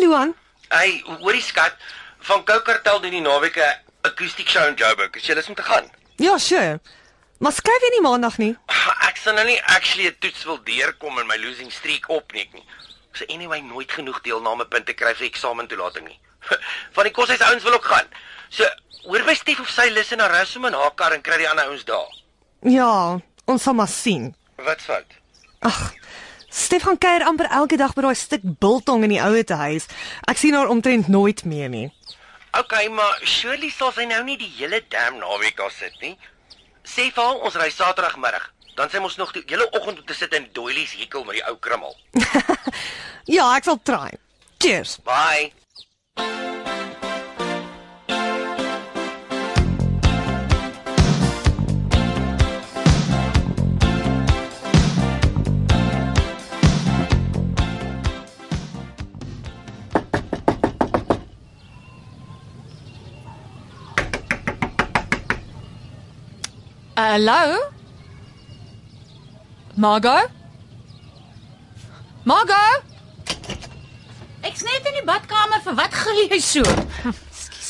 Luan. 0.01 0.33
Hey, 0.69 1.03
hoorie 1.05 1.41
skat, 1.41 1.75
van 2.25 2.41
Koukartel 2.43 2.97
doen 3.01 3.13
die 3.13 3.21
naweek 3.21 3.57
'n 3.61 3.77
akoestiek 4.01 4.49
show 4.49 4.65
in 4.65 4.73
Joburg. 4.73 5.13
Is 5.15 5.27
jy 5.27 5.35
lus 5.35 5.47
om 5.47 5.55
te 5.55 5.61
gaan? 5.61 5.91
Ja, 6.15 6.37
sure. 6.37 6.79
Maar 7.37 7.51
skryf 7.51 7.81
jy 7.81 7.89
nie 7.89 8.01
maandag 8.01 8.37
nie? 8.37 8.57
Ach, 8.65 9.07
ek 9.07 9.17
sal 9.21 9.33
nou 9.33 9.45
nie 9.45 9.61
actually 9.63 10.09
'n 10.09 10.17
toets 10.19 10.43
wil 10.43 10.63
deurkom 10.63 11.19
en 11.19 11.27
my 11.27 11.37
losing 11.37 11.71
streak 11.71 12.09
opneek 12.09 12.53
nie. 12.53 12.65
Ek 13.11 13.17
so 13.17 13.23
sê 13.25 13.33
anyway 13.33 13.61
nooit 13.61 13.91
genoeg 13.91 14.21
deelnamepunte 14.21 14.93
kry 14.93 15.13
vir 15.13 15.27
eksamentoelating 15.27 16.07
nie. 16.07 16.19
van 16.95 17.03
die 17.03 17.13
koshuis 17.13 17.41
ouens 17.41 17.63
wil 17.63 17.73
ook 17.73 17.85
gaan. 17.85 18.09
So 18.49 18.65
hoor 19.03 19.23
by 19.23 19.35
Stef 19.35 19.59
of 19.59 19.69
sy 19.69 19.89
lus 19.89 20.11
in 20.11 20.19
haar 20.19 20.33
rusum 20.39 20.65
en 20.65 20.73
haar 20.73 20.95
kar 20.95 21.13
en 21.13 21.21
kry 21.21 21.37
die 21.37 21.49
ander 21.49 21.69
ouens 21.69 21.85
daar. 21.85 22.16
Ja, 22.61 23.19
ons 23.45 23.63
sal 23.63 23.73
maar 23.73 23.87
sien. 23.91 24.35
Wat's 24.55 24.83
fout? 24.89 25.13
Ag, 25.59 25.93
Stefan 26.49 26.97
kuier 26.97 27.25
amper 27.27 27.49
elke 27.51 27.77
dag 27.77 27.93
by 27.93 28.01
daai 28.07 28.15
stuk 28.17 28.41
biltong 28.61 29.03
in 29.05 29.13
die 29.15 29.21
oue 29.21 29.43
te 29.43 29.57
huis. 29.59 29.85
Ek 30.27 30.39
sien 30.41 30.55
haar 30.57 30.71
omtrent 30.73 31.07
nooit 31.07 31.43
meer 31.45 31.69
nie. 31.69 31.87
Okay, 32.57 32.87
maar 32.89 33.19
surely 33.23 33.69
sal 33.69 33.91
sy 33.93 34.07
nou 34.09 34.23
nie 34.25 34.37
die 34.39 34.49
hele 34.57 34.81
damn 34.89 35.19
naweek 35.21 35.57
daar 35.59 35.73
sit 35.73 35.93
nie. 36.01 36.15
Sê 36.87 37.11
vir 37.11 37.23
haar 37.23 37.43
ons 37.45 37.57
ry 37.59 37.69
Saterdagmiddag. 37.69 38.47
Dan 38.77 38.89
sy 38.89 39.01
mos 39.01 39.17
nog 39.17 39.33
die 39.33 39.43
hele 39.49 39.65
oggend 39.73 39.99
om 39.99 40.05
te 40.05 40.13
sit 40.13 40.33
in 40.37 40.47
doilies 40.53 40.93
hekel 40.97 41.25
met 41.25 41.39
die 41.39 41.45
ou 41.49 41.57
krummel. 41.61 41.97
Ja, 43.27 43.49
ek 43.57 43.65
sal 43.67 43.75
try. 43.83 44.13
Cheers. 44.63 44.97
Bye. 45.03 45.51
Hallo? 66.97 67.61
Margot? 69.75 70.29
Margot? 72.25 72.81
Ek's 74.41 74.63
net 74.65 74.89
in 74.89 74.97
die 74.97 75.03
badkamer 75.05 75.61
vir 75.61 75.77
wat 75.77 75.93
gil 75.93 76.23
jy 76.23 76.39
so? 76.41 76.65
Ekskuus. 77.11 77.69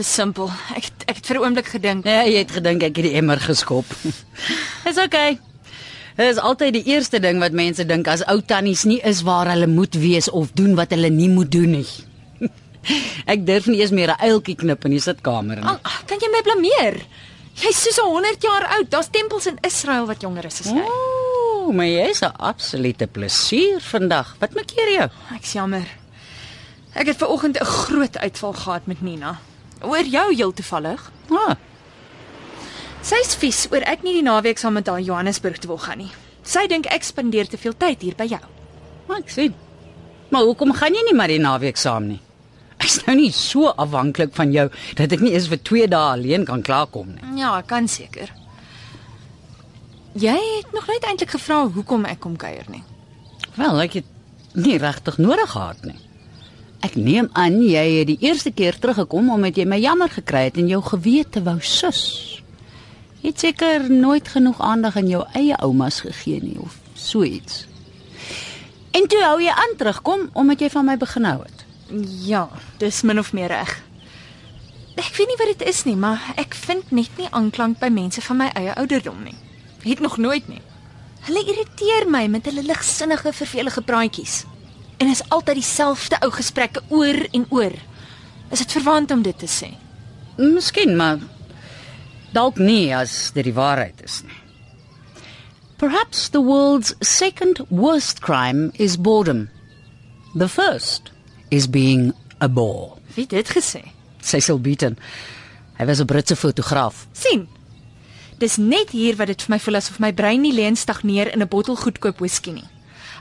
Dis 0.00 0.14
simpel. 0.14 0.48
Ek 0.72 0.88
het, 0.88 1.04
ek 1.12 1.20
het 1.20 1.28
vir 1.28 1.36
'n 1.36 1.44
oomblik 1.44 1.68
gedink. 1.74 2.08
Ja, 2.08 2.24
jy 2.24 2.40
het 2.40 2.56
gedink 2.56 2.88
ek 2.88 2.96
het 2.96 3.10
die 3.10 3.14
emmer 3.20 3.36
geskop. 3.36 3.84
Dis 4.88 4.96
okay. 4.96 5.36
Dit 6.16 6.32
is 6.32 6.40
altyd 6.40 6.72
die 6.80 6.86
eerste 6.96 7.20
ding 7.20 7.44
wat 7.44 7.52
mense 7.52 7.84
dink 7.84 8.08
as 8.08 8.24
ou 8.32 8.40
tannies 8.40 8.88
nie 8.88 9.00
is 9.04 9.20
waar 9.28 9.52
hulle 9.52 9.68
moet 9.68 9.92
wees 9.92 10.30
of 10.30 10.56
doen 10.56 10.72
wat 10.74 10.96
hulle 10.96 11.12
nie 11.12 11.28
moet 11.28 11.52
doen 11.52 11.70
nie. 11.70 11.88
ek 13.32 13.44
durf 13.44 13.68
nie 13.68 13.84
eens 13.84 13.92
meer 13.92 14.16
'n 14.16 14.24
uiltjie 14.24 14.56
knip 14.56 14.88
in 14.88 14.96
die 14.96 15.04
sitkamer 15.04 15.60
nie. 15.60 15.68
Al, 15.68 15.80
kan 16.08 16.16
jy 16.16 16.32
my 16.32 16.40
blameer? 16.40 17.04
Jy's 17.62 17.80
soos 17.82 17.98
100 17.98 18.42
jaar 18.42 18.66
oud. 18.76 18.90
Daar's 18.90 19.08
tempels 19.10 19.46
in 19.46 19.58
Israel 19.66 20.06
wat 20.06 20.20
jonger 20.22 20.44
is 20.44 20.60
as 20.60 20.70
jy. 20.70 20.84
Ooh, 20.84 21.72
maar 21.74 21.86
jy's 21.86 22.20
'n 22.22 22.32
absolute 22.38 23.06
plesier 23.06 23.80
vandag. 23.80 24.36
Wat 24.40 24.54
maak 24.54 24.66
keer 24.66 24.92
jou? 24.92 25.08
Ek's 25.34 25.52
jammer. 25.52 25.86
Ek 26.94 27.06
het 27.06 27.16
ver 27.16 27.28
oggend 27.28 27.58
'n 27.60 27.64
groot 27.64 28.18
uitval 28.18 28.52
gehad 28.52 28.86
met 28.86 29.02
Nina. 29.02 29.38
Oor 29.82 30.02
jou 30.04 30.34
heel 30.34 30.52
toevallig. 30.52 31.10
Ah, 31.30 31.54
Sy's 33.02 33.34
vies 33.38 33.66
oor 33.70 33.80
ek 33.86 34.02
nie 34.02 34.12
die 34.14 34.22
naweek 34.22 34.58
saam 34.58 34.72
met 34.72 34.86
haar 34.86 35.00
Johannesburg 35.00 35.58
toe 35.58 35.68
wil 35.68 35.78
gaan 35.78 35.98
nie. 35.98 36.10
Sy 36.42 36.66
dink 36.66 36.86
ek 36.86 37.02
spandeer 37.04 37.46
te 37.48 37.58
veel 37.58 37.72
tyd 37.76 38.02
hier 38.02 38.14
by 38.16 38.24
jou. 38.26 38.40
maar 39.08 39.18
ek 39.18 39.30
sien. 39.30 39.54
Maar 40.30 40.42
hoekom 40.42 40.72
gaan 40.72 40.92
jy 40.94 41.02
nie 41.04 41.14
maar 41.14 41.28
die 41.28 41.38
naweek 41.38 41.76
saam 41.76 42.06
nie? 42.08 42.20
Ek's 42.88 43.02
nou 43.04 43.18
nie 43.18 43.32
so 43.36 43.68
afhanklik 43.68 44.30
van 44.32 44.48
jou 44.48 44.62
dat 44.96 45.12
ek 45.12 45.20
nie 45.20 45.34
eens 45.34 45.50
vir 45.52 45.58
2 45.60 45.88
dae 45.92 46.12
alleen 46.14 46.46
kan 46.48 46.62
klaarkom 46.64 47.10
nie. 47.12 47.34
Ja, 47.36 47.50
ek 47.60 47.66
kan 47.68 47.84
seker. 47.84 48.30
Jy 50.16 50.32
het 50.32 50.72
nog 50.72 50.86
nooit 50.88 51.04
eintlik 51.04 51.34
gevra 51.36 51.58
hoekom 51.74 52.06
ek 52.08 52.22
kom 52.24 52.38
kuier 52.40 52.64
nie. 52.72 52.80
Wel, 53.58 53.82
ek 53.84 53.98
het 53.98 54.08
nie 54.56 54.78
regtig 54.80 55.20
nodig 55.20 55.52
gehad 55.52 55.84
nie. 55.84 55.98
Ek 56.80 56.96
neem 56.96 57.28
aan 57.36 57.60
jy 57.60 57.84
het 57.98 58.08
die 58.08 58.16
eerste 58.24 58.54
keer 58.56 58.80
teruggekom 58.80 59.28
omdat 59.36 59.60
jy 59.60 59.68
my 59.68 59.82
jammer 59.84 60.08
gekry 60.08 60.46
het 60.48 60.56
en 60.56 60.72
jou 60.72 60.80
gewete 60.88 61.44
wou 61.44 61.58
sus. 61.60 62.02
Jy 63.20 63.34
het 63.34 63.44
seker 63.50 63.90
nooit 63.92 64.32
genoeg 64.32 64.64
aandag 64.64 64.96
aan 64.96 65.12
jou 65.12 65.26
eie 65.36 65.60
oumas 65.60 66.00
gegee 66.08 66.40
nie 66.40 66.56
of 66.56 66.80
so 66.96 67.20
iets. 67.20 67.66
En 68.96 69.12
toe 69.12 69.20
hou 69.28 69.40
jy 69.44 69.52
aan 69.52 69.76
terugkom 69.76 70.30
omdat 70.32 70.64
jy 70.64 70.72
van 70.72 70.88
my 70.88 70.96
begin 70.96 71.28
hou 71.28 71.40
het. 71.44 71.67
Ja, 72.24 72.48
dis 72.78 73.02
min 73.02 73.18
of 73.18 73.32
meer 73.32 73.48
reg. 73.48 73.70
Ek 74.98 75.14
weet 75.16 75.30
nie 75.30 75.38
wat 75.38 75.52
dit 75.54 75.68
is 75.70 75.84
nie, 75.86 75.96
maar 75.96 76.20
ek 76.36 76.56
vind 76.58 76.90
net 76.92 77.12
nie 77.20 77.28
aanklank 77.30 77.78
by 77.80 77.88
mense 77.92 78.20
van 78.26 78.40
my 78.42 78.48
eie 78.58 78.74
ouderdom 78.76 79.22
nie. 79.24 79.36
Het 79.84 80.02
nog 80.04 80.18
nooit 80.18 80.48
nie. 80.50 80.60
Hulle 81.28 81.44
irriteer 81.46 82.08
my 82.10 82.26
met 82.28 82.48
hulle 82.50 82.64
ligsinnige, 82.66 83.32
vervelige 83.32 83.82
praatjies. 83.82 84.42
En 84.98 85.08
is 85.08 85.22
altyd 85.28 85.60
dieselfde 85.60 86.18
ou 86.24 86.30
gesprekke 86.34 86.82
oor 86.88 87.20
en 87.32 87.46
oor. 87.54 87.74
Is 88.50 88.64
dit 88.64 88.72
verwant 88.78 89.10
om 89.14 89.22
dit 89.22 89.38
te 89.38 89.48
sê? 89.48 89.70
Miskien, 90.36 90.96
maar 90.96 91.22
dalk 92.34 92.58
nie 92.58 92.90
as 92.94 93.30
dit 93.34 93.48
die 93.48 93.54
waarheid 93.56 94.02
is 94.04 94.22
nie. 94.26 94.42
Perhaps 95.78 96.28
the 96.34 96.42
world's 96.42 96.94
second 97.00 97.62
worst 97.70 98.18
crime 98.20 98.72
is 98.74 98.98
boredom. 98.98 99.46
The 100.34 100.48
first 100.48 101.12
is 101.48 101.70
being 101.70 102.14
a 102.42 102.48
bore. 102.48 102.96
Wie 103.14 103.26
het 103.28 103.30
dit 103.30 103.50
gesê? 103.50 103.82
Cecil 104.20 104.60
Beaton. 104.60 104.98
Hy 105.78 105.84
was 105.86 106.00
'n 106.00 106.06
Britse 106.06 106.36
fotograaf. 106.36 107.06
sien. 107.12 107.48
Dis 108.38 108.56
net 108.56 108.90
hier 108.90 109.16
wat 109.16 109.26
dit 109.26 109.42
vir 109.42 109.50
my 109.50 109.58
voel 109.58 109.74
asof 109.74 109.98
my 109.98 110.12
brein 110.12 110.40
nie 110.40 110.54
lê 110.54 110.62
en 110.62 110.76
stagneer 110.76 111.32
in 111.32 111.42
'n 111.42 111.48
bottel 111.48 111.76
goedkoop 111.76 112.18
whisky 112.18 112.50
nie. 112.50 112.68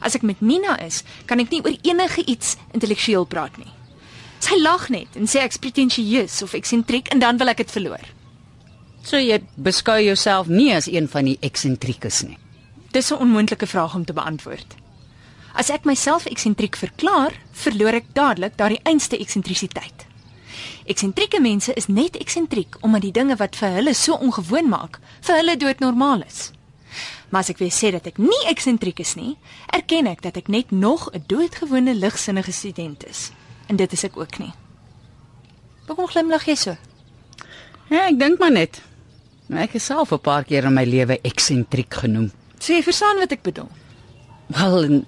As 0.02 0.16
ek 0.16 0.22
met 0.22 0.42
Nina 0.42 0.80
is, 0.80 1.04
kan 1.26 1.40
ek 1.40 1.50
nie 1.50 1.62
oor 1.64 1.78
enige 1.82 2.26
iets 2.26 2.56
intellektueel 2.72 3.26
praat 3.26 3.58
nie. 3.58 3.72
Sy 4.40 4.60
lag 4.62 4.90
net 4.90 5.08
en 5.16 5.26
sê 5.26 5.42
ek's 5.42 5.58
pretensieus 5.58 6.42
of 6.42 6.54
eksentriek 6.54 7.08
en 7.08 7.20
dan 7.20 7.38
wil 7.38 7.48
ek 7.48 7.58
dit 7.58 7.72
verloor. 7.72 8.06
So 9.04 9.18
jy 9.18 9.42
beskou 9.56 9.98
jouself 10.04 10.48
nie 10.48 10.74
as 10.76 10.88
een 10.88 11.08
van 11.08 11.26
die 11.26 11.38
eksentriekes 11.42 12.24
nie. 12.24 12.38
Dis 12.92 13.12
'n 13.12 13.16
onmoontlike 13.18 13.68
vraag 13.68 13.96
om 13.96 14.06
te 14.06 14.14
beantwoord. 14.14 14.76
As 15.54 15.70
ek 15.70 15.86
myself 15.86 16.26
eksentriek 16.26 16.76
verklaar, 16.76 17.34
verloor 17.52 17.94
ek 17.94 18.14
dadelik 18.14 18.58
daardie 18.58 18.82
einste 18.84 19.18
eksentrisiteit. 19.18 20.06
Eksentrieke 20.88 21.42
mense 21.42 21.74
is 21.74 21.88
net 21.88 22.16
eksentriek 22.16 22.78
omdat 22.82 23.02
die 23.02 23.12
dinge 23.12 23.36
wat 23.36 23.56
vir 23.56 23.76
hulle 23.80 23.94
so 23.94 24.16
ongewoon 24.16 24.70
maak, 24.70 25.00
vir 25.22 25.36
hulle 25.42 25.58
doodnormaal 25.58 26.24
is. 26.28 26.52
Maar 27.30 27.44
as 27.44 27.52
ek 27.52 27.60
weer 27.60 27.74
sê 27.76 27.92
dat 27.92 28.08
ek 28.08 28.22
nie 28.24 28.44
eksentriek 28.48 29.02
is 29.04 29.16
nie, 29.20 29.36
erken 29.76 30.08
ek 30.08 30.24
dat 30.24 30.38
ek 30.40 30.48
net 30.48 30.72
nog 30.72 31.10
'n 31.12 31.24
doodgewone 31.28 31.94
ligsinnige 31.94 32.52
student 32.52 33.04
is. 33.04 33.32
En 33.68 33.76
dit 33.76 33.92
is 33.92 34.04
ek 34.04 34.18
ook 34.18 34.40
nie. 34.40 34.54
Hoekom 35.88 36.08
glimlag 36.08 36.46
jy 36.46 36.56
so? 36.56 36.78
Ja, 37.90 38.08
ek 38.08 38.20
dink 38.20 38.40
maar 38.40 38.52
net. 38.52 38.82
Ek 39.50 39.76
is 39.76 39.86
self 39.86 40.12
'n 40.12 40.20
paar 40.20 40.44
keer 40.44 40.66
in 40.66 40.74
my 40.74 40.84
lewe 40.84 41.20
eksentriek 41.22 41.94
genoem. 41.94 42.32
So 42.60 42.74
jy 42.74 42.84
verstaan 42.84 43.18
wat 43.18 43.32
ek 43.32 43.44
bedoel. 43.44 43.70
Wel 44.48 44.84
in 44.84 45.06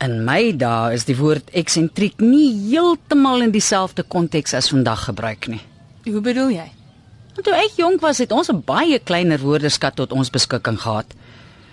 in 0.00 0.24
my 0.24 0.52
dae 0.56 0.94
is 0.96 1.04
die 1.04 1.16
woord 1.18 1.50
eksentriek 1.56 2.20
nie 2.24 2.48
heeltemal 2.70 3.44
in 3.44 3.52
dieselfde 3.52 4.02
konteks 4.02 4.54
as 4.54 4.70
vandag 4.72 5.04
gebruik 5.10 5.48
nie. 5.52 5.60
Hoe 6.08 6.22
bedoel 6.24 6.54
jy? 6.56 6.68
Want 7.36 7.46
toe 7.46 7.56
ek 7.56 7.76
jonk 7.78 8.00
was, 8.04 8.18
het 8.18 8.32
ons 8.32 8.50
'n 8.50 8.62
baie 8.64 8.98
kleiner 8.98 9.38
woordeskat 9.38 9.96
tot 9.96 10.12
ons 10.12 10.30
beskikking 10.30 10.80
gehad. 10.80 11.06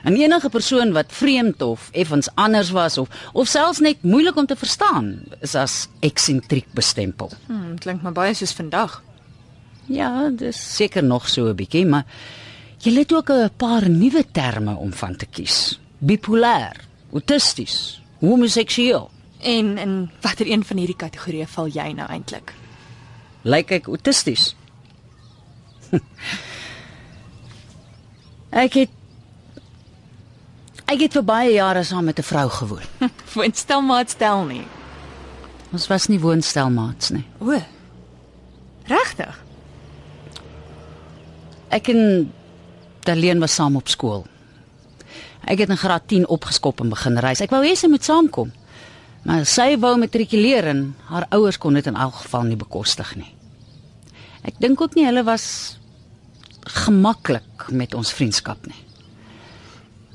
En 0.04 0.16
enige 0.16 0.50
persoon 0.50 0.94
wat 0.94 1.12
vreemd 1.12 1.62
of 1.62 1.90
effens 1.92 2.30
anders 2.36 2.70
was 2.72 2.98
of 2.98 3.10
of 3.34 3.48
selfs 3.48 3.80
net 3.80 4.04
moeilik 4.04 4.36
om 4.36 4.46
te 4.46 4.56
verstaan, 4.56 5.24
is 5.42 5.56
as 5.56 5.88
eksentriek 6.00 6.68
bestempel. 6.74 7.32
Hm, 7.48 7.76
klink 7.76 8.02
maar 8.02 8.13
baie 8.13 8.34
soos 8.34 8.54
vandag. 8.54 9.04
Ja, 9.88 10.30
dis 10.30 10.76
seker 10.76 11.04
nog 11.04 11.30
so 11.30 11.48
'n 11.48 11.56
bietjie, 11.56 11.86
maar 11.86 12.06
jy 12.80 12.94
het 12.94 13.13
ook 13.13 13.30
'n 13.30 13.50
paar 13.58 13.90
nuwe 13.90 14.26
terme 14.32 14.76
om 14.76 14.94
van 14.94 15.16
te 15.16 15.26
kies. 15.26 15.80
Bipolêr, 16.00 16.76
autisties, 17.12 18.02
homoseksueel. 18.20 19.10
En 19.40 19.78
in 19.78 20.12
watter 20.22 20.48
een 20.48 20.64
van 20.66 20.78
hierdie 20.78 20.96
kategorieë 20.96 21.48
val 21.48 21.68
jy 21.68 21.92
nou 21.94 22.10
eintlik? 22.10 22.54
Lyk 23.42 23.72
ek 23.72 23.88
autisties? 23.88 24.56
ek 28.66 28.74
het 28.74 28.90
ek 30.88 31.00
het 31.04 31.14
vir 31.20 31.24
baie 31.28 31.52
jare 31.54 31.84
saam 31.84 32.06
met 32.06 32.20
'n 32.20 32.24
vrou 32.24 32.50
gewoon. 32.50 32.88
Woonstel 33.34 33.82
maat 33.82 34.10
stel 34.10 34.46
nie. 34.46 34.66
Ons 35.72 35.88
was 35.88 36.08
nie 36.08 36.20
woonstelmaats 36.20 37.10
nie. 37.10 37.26
O. 37.44 37.60
Regtig? 38.88 39.44
Ek 41.70 41.88
en 41.92 42.32
Darlene 43.04 43.44
was 43.44 43.56
saam 43.56 43.76
op 43.76 43.88
skool. 43.92 44.26
Ek 45.48 45.64
het 45.64 45.72
in 45.72 45.80
graad 45.80 46.08
10 46.12 46.28
opgeskop 46.28 46.82
en 46.84 46.90
begin 46.92 47.20
reis. 47.24 47.42
Ek 47.42 47.54
wou 47.56 47.64
hê 47.64 47.74
sy 47.76 47.88
moet 47.88 48.04
saamkom. 48.04 48.52
Maar 49.28 49.46
sy 49.48 49.74
wou 49.80 49.94
matrikuleer 50.00 50.70
en 50.72 50.82
haar 51.10 51.28
ouers 51.36 51.58
kon 51.58 51.76
dit 51.78 51.88
in 51.88 51.96
elk 51.96 52.22
geval 52.24 52.48
nie 52.50 52.60
bekostig 52.60 53.16
nie. 53.20 53.32
Ek 54.48 54.60
dink 54.64 54.82
ook 54.82 54.96
nie 54.96 55.08
hulle 55.08 55.24
was 55.28 55.78
gemaklik 56.84 57.70
met 57.72 57.96
ons 57.96 58.12
vriendskap 58.16 58.68
nie. 58.68 58.84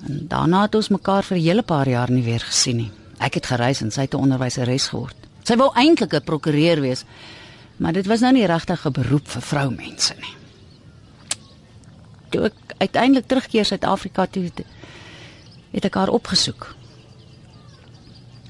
En 0.08 0.26
daarna 0.28 0.66
het 0.66 0.74
ons 0.74 0.92
mekaar 0.92 1.24
vir 1.24 1.36
'n 1.36 1.42
hele 1.42 1.62
paar 1.62 1.88
jaar 1.88 2.10
nie 2.10 2.24
weer 2.24 2.40
gesien 2.40 2.76
nie. 2.76 2.90
Ek 3.18 3.34
het 3.34 3.46
gereis 3.46 3.80
en 3.80 3.90
sy 3.90 4.02
het 4.02 4.14
'n 4.14 4.24
onderwyseres 4.24 4.88
geword. 4.88 5.16
Sy 5.44 5.56
wou 5.56 5.70
eintlik 5.74 6.14
'n 6.14 6.24
prokureur 6.24 6.80
wees, 6.80 7.04
maar 7.76 7.92
dit 7.92 8.06
was 8.06 8.20
nou 8.20 8.32
nie 8.32 8.46
regtig 8.46 8.86
'n 8.86 8.92
beroep 8.92 9.28
vir 9.28 9.42
vroumense 9.42 10.14
nie. 10.14 10.36
Toe 12.30 12.44
ek 12.44 12.54
uiteindelik 12.78 13.26
terugkeer 13.26 13.64
Suid-Afrika 13.64 14.26
toe 14.26 14.50
het, 15.72 15.84
ek 15.84 15.94
haar 15.94 16.08
opgesoek. 16.12 16.74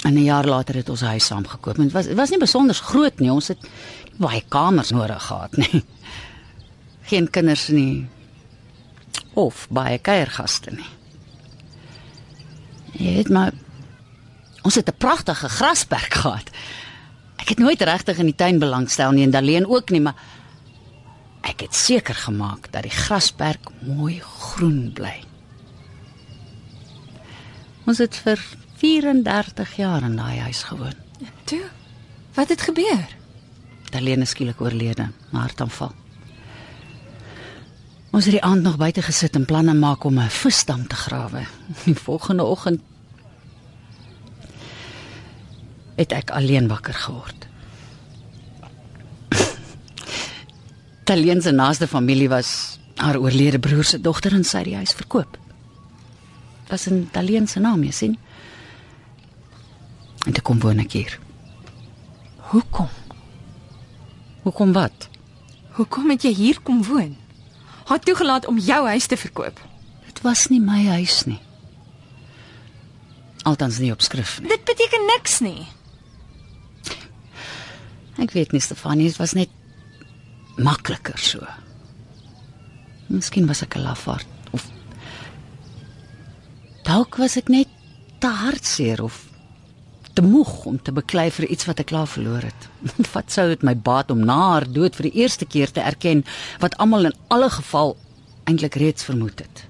En 0.03 0.15
'n 0.15 0.25
jaar 0.25 0.47
later 0.47 0.75
het 0.75 0.89
ons 0.89 1.01
'n 1.01 1.15
huis 1.15 1.27
saamgekoop. 1.27 1.77
En 1.77 1.83
Dit 1.83 1.93
was 1.93 2.07
was 2.13 2.31
nie 2.31 2.39
besonder 2.39 2.75
groot 2.75 3.19
nie. 3.19 3.33
Ons 3.33 3.49
het 3.49 3.59
baie 4.17 4.43
kamers 4.49 4.91
nodig 4.91 5.23
gehad 5.23 5.57
nie. 5.63 5.85
Geen 7.03 7.31
kinders 7.31 7.69
nie. 7.69 8.07
Of 9.35 9.67
baie 9.71 9.99
kuiergaste 9.99 10.71
nie. 10.71 10.91
Jy 12.93 13.15
weet 13.15 13.29
maar 13.29 13.53
ons 14.63 14.75
het 14.75 14.89
'n 14.89 14.97
pragtige 14.99 15.49
grasperk 15.49 16.15
gehad. 16.15 16.51
Ek 17.37 17.49
het 17.49 17.59
nooit 17.59 17.81
regtig 17.81 18.19
in 18.19 18.25
die 18.27 18.35
tuin 18.35 18.59
belangstel 18.59 19.11
nie 19.11 19.25
en 19.25 19.31
Daleen 19.31 19.67
ook 19.67 19.91
nie, 19.91 20.01
maar 20.01 20.15
ek 21.41 21.61
het 21.61 21.75
seker 21.75 22.15
gemaak 22.15 22.73
dat 22.73 22.83
die 22.83 22.91
grasperk 22.91 23.71
mooi 23.81 24.21
groen 24.21 24.91
bly. 24.95 25.32
Ons 27.87 27.99
het 27.99 28.17
vir 28.25 28.41
34 28.81 29.77
jaar 29.77 30.03
in 30.03 30.17
daai 30.17 30.39
huis 30.39 30.63
gewoon. 30.63 30.95
Toe. 31.45 31.65
Wat 32.35 32.49
het 32.49 32.63
gebeur? 32.63 33.17
Is 33.93 34.31
skielik 34.31 34.61
oorlede, 34.61 35.11
'n 35.33 35.37
hartaanval. 35.37 35.93
Ons 38.11 38.25
het 38.25 38.33
die 38.33 38.43
aand 38.43 38.63
nog 38.63 38.77
buite 38.77 39.03
gesit 39.03 39.35
en 39.37 39.45
planne 39.45 39.75
maak 39.75 40.05
om 40.05 40.19
'n 40.19 40.29
visdam 40.29 40.87
te 40.87 40.95
grawe. 40.95 41.47
Die 41.85 41.95
volgende 41.95 42.45
oggend 42.45 42.81
het 45.97 46.13
ek 46.13 46.31
alleen 46.31 46.69
wakker 46.69 46.95
geword. 46.95 47.47
Daleen 51.05 51.43
se 51.43 51.51
naaste 51.51 51.87
familie 51.89 52.29
was 52.29 52.79
haar 52.97 53.19
oorlede 53.19 53.59
broer 53.59 53.85
se 53.85 54.01
dogter 54.01 54.33
en 54.33 54.45
sy 54.45 54.57
het 54.57 54.67
die 54.67 54.77
huis 54.77 54.93
verkoop. 54.93 55.42
Was 56.73 56.87
in 56.89 57.09
Daleen 57.13 57.49
se 57.49 57.61
naam, 57.61 57.83
jy 57.85 57.93
sien. 57.93 58.15
En 60.25 60.33
toe 60.33 60.43
kom 60.43 60.61
woon 60.63 60.81
ek 60.81 60.95
hier. 60.97 61.19
Hoekom? 62.53 62.89
Hoekom 64.47 64.73
wat? 64.73 65.09
Hoekom 65.77 66.15
het 66.15 66.25
jy 66.25 66.33
hier 66.39 66.61
kom 66.65 66.81
woon? 66.87 67.13
Het 67.91 68.09
toegelaat 68.09 68.49
om 68.49 68.57
jou 68.57 68.81
huis 68.89 69.07
te 69.07 69.21
verkoop. 69.21 69.61
Dit 70.07 70.25
was 70.25 70.47
nie 70.49 70.63
my 70.65 70.81
huis 70.95 71.27
nie. 71.29 71.41
Altans 73.45 73.83
nie 73.83 73.93
op 73.93 74.01
skrif 74.01 74.39
nie. 74.41 74.49
Dit 74.49 74.65
beteken 74.65 75.09
niks 75.13 75.41
nie. 75.45 75.67
Ek 78.23 78.33
weet 78.33 78.57
nie 78.57 78.65
Stefanie, 78.65 79.11
dit 79.11 79.21
was 79.21 79.37
net 79.37 79.53
makliker 80.57 81.21
so. 81.21 81.45
Miskien 83.13 83.45
was 83.51 83.61
ek 83.63 83.77
'n 83.77 83.85
lafaard 83.85 84.42
dalk 86.93 87.17
was 87.23 87.39
ek 87.41 87.49
net 87.53 87.71
te 88.21 88.29
hartseer 88.29 89.01
of 89.05 89.23
te 90.13 90.23
moeg 90.25 90.67
om 90.69 90.77
te 90.77 90.93
beklei 90.93 91.31
vir 91.33 91.47
iets 91.55 91.65
wat 91.65 91.81
ek 91.81 91.89
klaar 91.89 92.09
verloor 92.11 92.45
het. 92.45 92.67
Wat 93.15 93.33
sou 93.33 93.47
dit 93.49 93.63
my 93.65 93.73
baat 93.87 94.11
om 94.13 94.21
na 94.29 94.37
haar 94.51 94.67
dood 94.69 94.99
vir 94.99 95.09
die 95.09 95.23
eerste 95.23 95.49
keer 95.49 95.73
te 95.73 95.81
erken 95.81 96.21
wat 96.61 96.77
almal 96.83 97.09
in 97.09 97.15
alle 97.33 97.49
geval 97.55 97.95
eintlik 98.51 98.77
reeds 98.83 99.07
vermoed 99.09 99.41
het? 99.41 99.63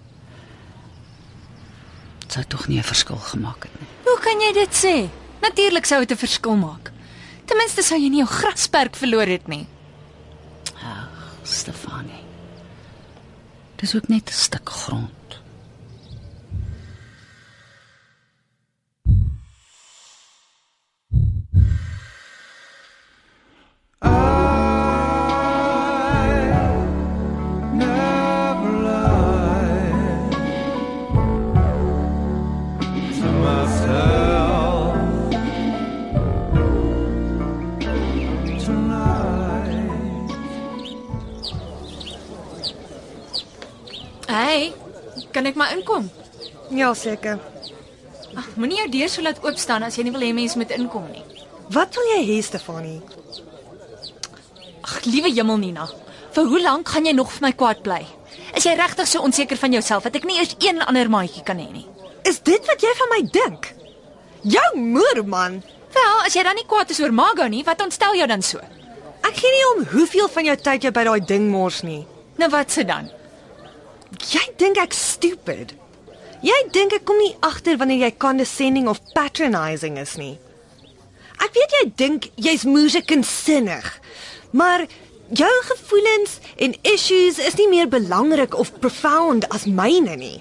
Dit 2.25 2.35
sou 2.35 2.43
tog 2.55 2.67
nie 2.69 2.81
'n 2.81 2.91
verskil 2.91 3.21
gemaak 3.31 3.69
het 3.69 3.75
nie. 3.79 3.91
Hoe 4.09 4.19
kan 4.19 4.43
jy 4.43 4.53
dit 4.59 4.75
sê? 4.85 4.97
Natuurlik 5.47 5.87
sou 5.87 6.01
dit 6.01 6.11
'n 6.11 6.25
verskil 6.27 6.57
maak. 6.57 6.91
Ten 7.47 7.57
minste 7.57 7.83
sou 7.83 7.99
jy 7.99 8.09
nie 8.09 8.25
jou 8.25 8.31
grasperk 8.41 8.97
verloor 8.97 9.27
het 9.27 9.47
nie. 9.47 9.67
Stefanie. 11.43 12.25
Dis 13.77 13.95
ook 13.95 14.09
net 14.09 14.31
'n 14.31 14.33
stuk 14.33 14.69
grond. 14.69 15.42
Hey, 44.33 44.73
kan 45.33 45.45
ek 45.45 45.55
maar 45.61 45.75
inkom? 45.77 46.07
Ja, 46.73 46.95
seker. 46.97 47.37
Ag, 48.33 48.47
moenie 48.57 48.79
jou 48.79 48.89
deur 48.95 49.11
so 49.13 49.21
laat 49.25 49.43
oop 49.45 49.59
staan 49.61 49.85
as 49.85 49.99
jy 49.99 50.07
nie 50.07 50.13
wil 50.15 50.25
hê 50.25 50.31
mense 50.33 50.57
moet 50.57 50.73
inkom 50.73 51.05
nie. 51.13 51.21
Wat 51.73 51.93
wil 51.99 52.09
jy 52.15 52.23
hê, 52.31 52.39
Stefanie? 52.41 53.03
Ag, 55.03 55.09
liewe 55.11 55.33
hemel 55.35 55.57
Nina. 55.59 55.89
Vir 56.33 56.47
hoe 56.47 56.61
lank 56.63 56.89
gaan 56.89 57.07
jy 57.09 57.13
nog 57.17 57.31
vir 57.35 57.43
my 57.43 57.51
kwaad 57.59 57.81
bly? 57.83 58.05
Is 58.55 58.63
jy 58.69 58.77
regtig 58.79 59.09
so 59.11 59.25
onseker 59.27 59.59
van 59.59 59.73
jouself 59.75 60.05
dat 60.07 60.15
ek 60.15 60.27
nie 60.29 60.37
eers 60.39 60.55
een 60.63 60.79
ander 60.79 61.09
maatjie 61.11 61.43
kan 61.43 61.59
hê 61.59 61.67
nie? 61.73 61.83
Is 62.23 62.39
dit 62.47 62.69
wat 62.71 62.85
jy 62.85 62.93
van 63.01 63.11
my 63.11 63.19
dink? 63.35 63.73
Jou 64.47 64.69
moer 64.79 65.25
man. 65.27 65.57
Wel, 65.93 66.21
as 66.23 66.37
jy 66.39 66.45
dan 66.47 66.55
nie 66.55 66.67
kwaad 66.71 66.95
is 66.95 67.01
oor 67.03 67.11
Margot 67.11 67.51
nie, 67.51 67.65
wat 67.67 67.83
ontstel 67.83 68.15
jou 68.15 68.29
dan 68.31 68.47
so? 68.47 68.63
Ek 69.27 69.41
gee 69.41 69.51
nie 69.51 69.65
om 69.73 69.83
hoeveel 69.91 70.31
van 70.31 70.47
jou 70.53 70.57
tyd 70.69 70.87
jy 70.87 70.93
by 70.95 71.05
daai 71.09 71.27
ding 71.33 71.51
mors 71.51 71.83
nie. 71.83 72.05
Nou 72.39 72.51
wat 72.55 72.71
se 72.71 72.87
dan? 72.87 73.11
Jy 74.23 74.45
dink 74.63 74.79
ek 74.79 74.95
stupid. 74.95 75.75
Jy 76.47 76.61
dink 76.71 76.95
ek 76.95 77.09
kom 77.11 77.19
nie 77.19 77.35
agter 77.43 77.75
wanneer 77.81 78.07
jy 78.07 78.15
condescending 78.23 78.87
of 78.91 79.03
patronizing 79.19 79.99
is 79.99 80.15
nie. 80.15 80.37
Ek 81.43 81.51
weet 81.59 81.77
jy 81.81 81.85
dink 81.99 82.31
jy's 82.39 82.63
musiekkunsinnig, 82.71 83.97
maar 84.53 84.87
jou 85.33 85.53
gevoelens 85.65 86.39
en 86.57 86.77
issues 86.83 87.39
is 87.41 87.57
nie 87.57 87.69
meer 87.69 87.89
belangrik 87.89 88.55
of 88.55 88.73
profound 88.79 89.49
as 89.49 89.65
myne 89.65 90.17
nie. 90.17 90.39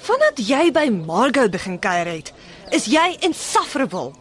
Vandat 0.00 0.40
jy 0.40 0.70
by 0.72 0.86
Margot 0.94 1.50
begin 1.52 1.78
kuier 1.82 2.08
het, 2.08 2.32
is 2.72 2.86
jy 2.90 3.18
insufferable. 3.26 4.14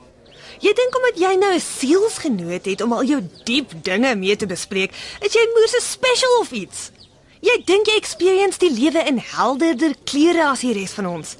Jy 0.60 0.74
dink 0.76 0.96
omdat 0.98 1.20
jy 1.22 1.34
nou 1.40 1.54
'n 1.56 1.60
sielsgenoot 1.64 2.66
het 2.66 2.82
om 2.82 2.94
al 2.94 3.04
jou 3.04 3.22
diep 3.46 3.72
dinge 3.84 4.16
mee 4.16 4.36
te 4.36 4.46
bespreek, 4.46 4.92
is 5.22 5.34
jy 5.34 5.46
moer 5.54 5.68
so 5.68 5.80
special 5.80 6.40
of 6.42 6.52
iets. 6.52 6.92
Jy 7.40 7.54
dink 7.64 7.88
jy 7.88 7.96
experience 7.96 8.60
die 8.60 8.72
lewe 8.74 9.00
in 9.08 9.20
helderder 9.24 9.94
kleure 10.10 10.50
as 10.50 10.64
die 10.66 10.74
res 10.76 10.92
van 10.98 11.08
ons. 11.08 11.38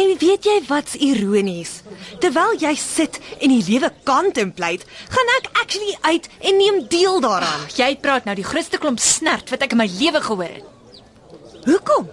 En 0.00 0.14
weet 0.16 0.46
jy 0.48 0.54
wat's 0.70 0.94
ironies? 0.96 1.82
Terwyl 2.24 2.56
jy 2.62 2.72
sit 2.80 3.18
en 3.38 3.52
die 3.52 3.60
lewe 3.66 3.90
contemplate, 4.08 4.88
gaan 5.12 5.32
ek 5.36 5.50
actually 5.60 5.92
uit 6.08 6.30
en 6.40 6.56
neem 6.56 6.78
deel 6.88 7.20
daaraan. 7.20 7.66
Jy 7.76 7.90
praat 8.00 8.24
nou 8.24 8.36
die 8.38 8.48
grootste 8.48 8.80
klomp 8.80 9.02
snert 9.04 9.52
wat 9.52 9.66
ek 9.66 9.76
in 9.76 9.82
my 9.82 9.88
lewe 9.98 10.24
gehoor 10.24 10.56
het. 10.56 10.96
Hoekom? 11.68 12.08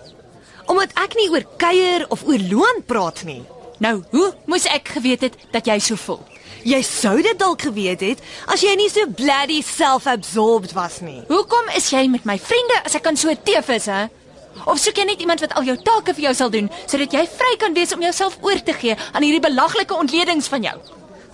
Omdat 0.70 0.92
ek 1.00 1.16
nie 1.16 1.30
oor 1.32 1.48
kuier 1.64 2.06
of 2.12 2.28
oor 2.28 2.44
loon 2.52 2.84
praat 2.92 3.24
nie. 3.24 3.42
Nou, 3.80 4.02
hoe 4.12 4.34
moes 4.52 4.68
ek 4.68 4.92
geweet 5.00 5.24
het 5.30 5.40
dat 5.56 5.72
jy 5.72 5.80
so 5.80 5.96
voel? 5.96 6.20
Jy 6.68 6.82
sou 6.84 7.16
dit 7.24 7.40
dalk 7.40 7.62
geweet 7.62 8.02
het 8.04 8.22
as 8.52 8.64
jy 8.66 8.74
nie 8.76 8.90
so 8.92 9.08
bloody 9.08 9.62
self-absorbed 9.64 10.74
was 10.76 11.00
nie. 11.02 11.22
Hoekom 11.30 11.72
is 11.78 11.90
jy 11.94 12.08
met 12.12 12.26
my 12.28 12.36
vriende 12.40 12.82
as 12.86 12.96
ek 13.00 13.06
kan 13.08 13.18
so 13.20 13.32
teef 13.44 13.70
is, 13.72 13.88
hè? 13.88 14.08
Of 14.68 14.80
soek 14.82 14.98
jy 15.00 15.06
net 15.08 15.22
iemand 15.24 15.40
wat 15.40 15.54
al 15.56 15.64
jou 15.64 15.78
take 15.88 16.14
vir 16.18 16.30
jou 16.30 16.34
sal 16.36 16.52
doen 16.52 16.68
sodat 16.86 17.14
jy 17.16 17.24
vry 17.32 17.52
kan 17.62 17.76
wees 17.78 17.94
om 17.96 18.04
jouself 18.04 18.40
oor 18.44 18.60
te 18.60 18.76
gee 18.76 18.98
aan 19.14 19.24
hierdie 19.24 19.44
belaglike 19.44 19.96
ontledings 19.96 20.50
van 20.52 20.68
jou? 20.68 20.76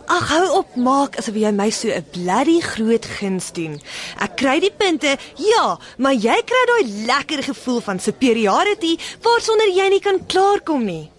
Ag 0.06 0.28
hou 0.30 0.44
op 0.60 0.76
maak 0.78 1.18
asof 1.18 1.34
jy 1.42 1.50
my 1.52 1.72
so 1.74 1.90
'n 1.90 2.06
bloody 2.14 2.60
groot 2.62 3.06
guns 3.18 3.52
doen. 3.52 3.82
Ek 4.22 4.38
kry 4.38 4.60
die 4.60 4.72
punte, 4.72 5.18
ja, 5.38 5.80
maar 5.98 6.14
jy 6.14 6.38
kry 6.46 6.64
daai 6.70 7.06
lekker 7.08 7.42
gevoel 7.44 7.82
van 7.82 8.00
superiority 8.00 8.98
waarsonder 9.24 9.74
jy 9.74 9.90
nie 9.90 10.00
kan 10.00 10.26
klaarkom 10.28 10.86
nie. 10.86 11.10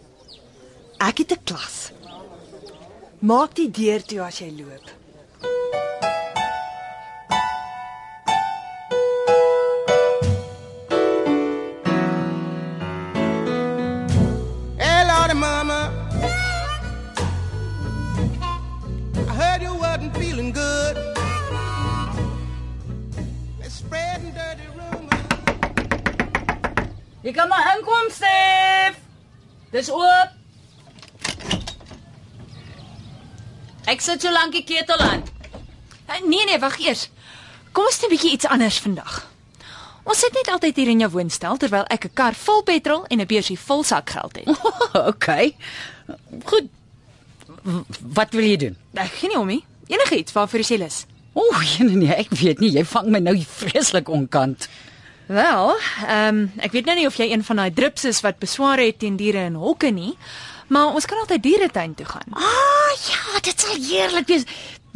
Ek 1.00 1.18
het 1.18 1.32
'n 1.32 1.42
klas. 1.44 1.95
Maak 3.20 3.54
die 3.56 3.70
deur 3.70 4.02
toe 4.04 4.20
as 4.20 4.38
jy 4.42 4.50
loop. 4.52 4.90
Hey, 14.76 15.06
Lordy 15.08 15.34
Mama. 15.34 15.80
feeling 20.18 20.52
good. 20.52 20.96
They're 23.58 23.70
spreading 23.70 24.32
dirty 24.32 24.68
rumors. 24.76 25.24
Jy 27.22 27.32
kan 27.32 27.48
maar 27.48 27.76
inkom, 27.76 28.10
Stef. 28.10 29.00
Dis 29.70 29.90
oop. 29.90 30.45
Ek 33.86 34.00
sit 34.02 34.22
so 34.22 34.32
lank 34.34 34.52
die 34.52 34.64
ketel 34.66 34.98
aan. 34.98 35.22
Eh, 36.06 36.20
Nee 36.26 36.44
nee, 36.44 36.58
wag 36.58 36.78
eers. 36.82 37.08
Kom 37.72 37.84
ons 37.84 37.98
doen 38.00 38.10
'n 38.10 38.14
bietjie 38.14 38.32
iets 38.32 38.46
anders 38.46 38.78
vandag. 38.78 39.26
Ons 40.04 40.18
sit 40.18 40.32
net 40.32 40.48
altyd 40.48 40.76
hier 40.76 40.88
in 40.88 41.00
jou 41.00 41.10
woonstel 41.10 41.56
terwyl 41.56 41.84
ek 41.90 42.04
'n 42.04 42.14
kar 42.14 42.34
vol 42.34 42.62
petrol 42.62 43.04
en 43.08 43.20
'n 43.20 43.26
beursie 43.26 43.58
vol 43.58 43.82
sakgeld 43.84 44.36
het. 44.36 44.48
okay. 45.12 45.56
Goed. 46.44 46.68
Wat 48.00 48.30
wil 48.32 48.44
jy 48.44 48.56
doen? 48.56 48.76
Ek 48.94 49.12
gee 49.12 49.28
nie 49.28 49.38
om 49.38 49.46
nie. 49.46 49.64
Enigiets 49.86 50.32
waarvoor 50.32 50.60
jy 50.60 50.78
lus. 50.78 51.06
O, 51.32 51.40
oh, 51.40 51.62
nee, 51.78 51.96
nee, 51.96 52.14
ek 52.14 52.30
weet 52.30 52.58
nie, 52.58 52.70
jy 52.70 52.84
vang 52.84 53.08
my 53.10 53.18
nou 53.18 53.36
vreeslik 53.38 54.08
onkant. 54.08 54.68
Wel, 55.26 55.74
ehm 56.06 56.28
um, 56.28 56.52
ek 56.62 56.72
weet 56.72 56.86
nou 56.86 56.96
nie 56.96 57.06
of 57.06 57.16
jy 57.18 57.30
een 57.32 57.44
van 57.44 57.56
daai 57.56 57.70
drips 57.74 58.04
is 58.04 58.20
wat 58.22 58.38
beswaar 58.38 58.78
het 58.78 58.98
teen 58.98 59.16
diere 59.16 59.42
in 59.50 59.54
hokke 59.58 59.90
nie, 59.90 60.14
maar 60.68 60.94
ons 60.94 61.06
kan 61.06 61.18
altyd 61.18 61.42
dieretuin 61.42 61.94
toe 61.94 62.06
gaan. 62.06 62.32
Ah, 62.32 62.92
ja, 63.08 63.40
dit 63.40 63.60
sal 63.60 63.76
heerlik 63.76 64.26
wees. 64.26 64.44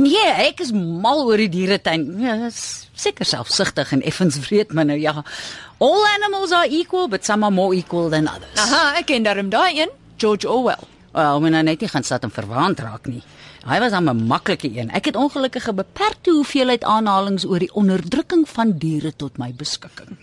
Nee, 0.01 0.29
ek 0.49 0.61
is 0.64 0.71
mal 0.73 1.27
oor 1.27 1.37
die 1.37 1.49
dieretuin. 1.49 2.07
Ja, 2.21 2.49
seker 2.97 3.25
selfsugtig 3.29 3.93
en 3.93 4.03
effens 4.03 4.39
wreed, 4.47 4.73
maar 4.73 4.85
nou 4.89 4.99
ja. 4.99 5.25
All 5.79 6.07
animals 6.14 6.53
are 6.53 6.68
equal, 6.68 7.09
but 7.09 7.25
some 7.25 7.45
are 7.45 7.55
more 7.55 7.75
equal 7.77 8.09
than 8.09 8.29
others. 8.29 8.57
Aha, 8.57 8.97
ek 9.01 9.07
ken 9.12 9.23
darm 9.23 9.51
daai 9.53 9.81
een, 9.81 9.93
George 10.16 10.49
Orwell. 10.49 10.89
Wel, 11.12 11.41
men 11.41 11.53
nou 11.57 11.62
net 11.66 11.81
nie 11.81 11.89
gaan 11.91 12.07
sit 12.07 12.23
en 12.23 12.31
verwaand 12.31 12.81
raak 12.81 13.07
nie. 13.11 13.23
Hy 13.66 13.79
was 13.83 13.93
aan 13.93 14.09
'n 14.09 14.27
maklike 14.27 14.71
een. 14.73 14.91
Ek 14.91 15.05
het 15.05 15.16
ongelukkig 15.16 15.68
'n 15.68 15.75
beperkte 15.75 16.31
hoeveelheid 16.31 16.85
aanhalings 16.85 17.45
oor 17.45 17.59
die 17.59 17.73
onderdrukking 17.75 18.49
van 18.49 18.79
diere 18.79 19.12
tot 19.16 19.39
my 19.39 19.53
beskikking. 19.53 20.16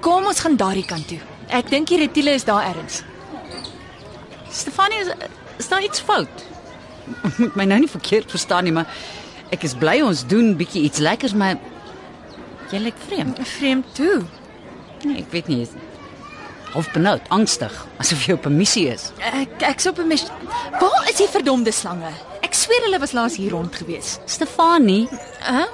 Kom 0.00 0.26
ons 0.26 0.40
gaan 0.40 0.56
daardie 0.56 0.84
kant 0.86 1.08
toe. 1.08 1.18
Ek 1.48 1.68
dink 1.70 1.88
die 1.88 1.98
reptiele 1.98 2.30
is 2.38 2.44
daar 2.44 2.64
ergens. 2.70 3.02
Stefanie, 4.50 4.98
is, 5.04 5.10
is 5.58 5.68
daar 5.68 5.82
iets 5.84 6.00
fout? 6.00 6.44
Moet 7.38 7.54
my 7.58 7.64
nou 7.64 7.80
nie 7.80 7.90
verkeerd 7.90 8.30
verstaan 8.30 8.64
nie, 8.64 8.72
maar 8.72 8.86
ek 9.50 9.62
is 9.66 9.74
bly 9.74 9.98
ons 10.06 10.24
doen 10.30 10.54
bietjie 10.58 10.82
iets 10.86 10.98
lekkers, 11.02 11.34
maar 11.34 11.58
jy 12.70 12.78
lyk 12.84 12.98
vreemd. 13.06 13.40
Vreemd 13.58 13.94
toe. 13.98 14.20
Nee, 15.04 15.22
ek 15.24 15.30
weet 15.34 15.48
nie. 15.52 15.62
is- 15.66 15.76
Of 16.78 16.86
benoud, 16.94 17.24
angstig, 17.34 17.72
asof 17.98 18.20
jy 18.28 18.36
op 18.36 18.44
'n 18.46 18.54
missie 18.56 18.86
is. 18.92 19.08
Ek 19.18 19.58
ek's 19.66 19.86
op 19.90 19.98
'n 19.98 20.06
mis. 20.06 20.22
Waar 20.78 21.08
is 21.10 21.16
die 21.18 21.26
verdomde 21.26 21.72
slange? 21.72 22.12
Ek 22.46 22.54
sweer 22.54 22.84
hulle 22.84 22.98
was 23.00 23.12
laas 23.12 23.36
hier 23.36 23.50
rond 23.50 23.74
gewees. 23.74 24.18
Stefanie, 24.26 25.08
Hæ? 25.42 25.66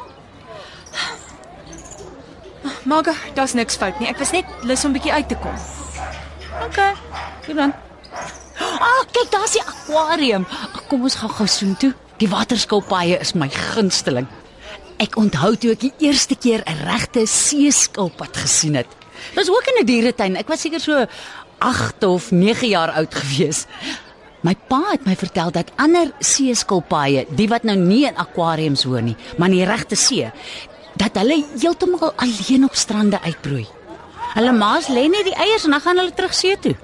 Maga, 2.84 3.14
daar's 3.34 3.54
niks 3.54 3.76
fout 3.76 3.98
nie. 4.00 4.08
Ek 4.08 4.18
was 4.18 4.32
net 4.32 4.44
lus 4.62 4.84
om 4.84 4.92
bietjie 4.92 5.12
uit 5.12 5.28
te 5.28 5.38
kom. 5.42 5.54
okay. 6.66 6.94
Goed 7.46 7.56
dan. 7.56 7.74
Ah, 8.56 9.02
kyk, 9.12 9.30
daar's 9.30 9.52
die 9.52 9.62
akwarium. 9.62 10.46
Kom 10.88 11.02
ons 11.02 11.18
gaan 11.20 11.32
gou 11.38 11.46
soontoe. 11.46 11.92
Die 12.20 12.28
waterskilpaaie 12.28 13.18
is 13.20 13.34
my 13.36 13.48
gunsteling. 13.52 14.28
Ek 15.02 15.18
onthou 15.20 15.52
toe 15.60 15.74
ek 15.74 15.82
die 15.84 15.92
eerste 16.08 16.34
keer 16.34 16.62
'n 16.64 16.86
regte 16.88 17.26
seeskilpad 17.26 18.36
gesien 18.36 18.74
het. 18.74 18.88
Was 19.34 19.50
ook 19.50 19.66
in 19.66 19.82
'n 19.82 19.86
dieretuin. 19.86 20.36
Ek 20.36 20.48
was 20.48 20.60
seker 20.60 20.80
so 20.80 21.06
8 21.58 22.04
of 22.04 22.30
9 22.30 22.68
jaar 22.68 22.90
oud 22.90 23.14
gewees. 23.14 23.66
My 24.40 24.54
pa 24.54 24.92
het 24.92 25.06
my 25.06 25.16
vertel 25.16 25.50
dat 25.50 25.72
ander 25.76 26.12
seeskilpaaie, 26.18 27.26
die 27.30 27.48
wat 27.48 27.64
nou 27.64 27.76
nie 27.76 28.04
in 28.06 28.16
akwariums 28.16 28.84
woon 28.84 29.04
nie, 29.04 29.16
maar 29.38 29.48
in 29.48 29.56
die 29.56 29.66
regte 29.66 29.96
see, 29.96 30.30
dat 30.97 31.16
hulle 31.20 31.44
heeltemal 31.61 32.12
alleen 32.16 32.64
op 32.64 32.74
strande 32.74 33.20
uitbroei. 33.20 33.66
Hulle 34.34 34.53
maas 34.53 34.88
lê 34.92 35.07
net 35.09 35.24
die 35.28 35.36
eiers 35.36 35.64
en 35.64 35.76
dan 35.76 35.80
gaan 35.80 36.01
hulle 36.01 36.14
terug 36.14 36.34
see 36.34 36.57
toe. 36.61 36.74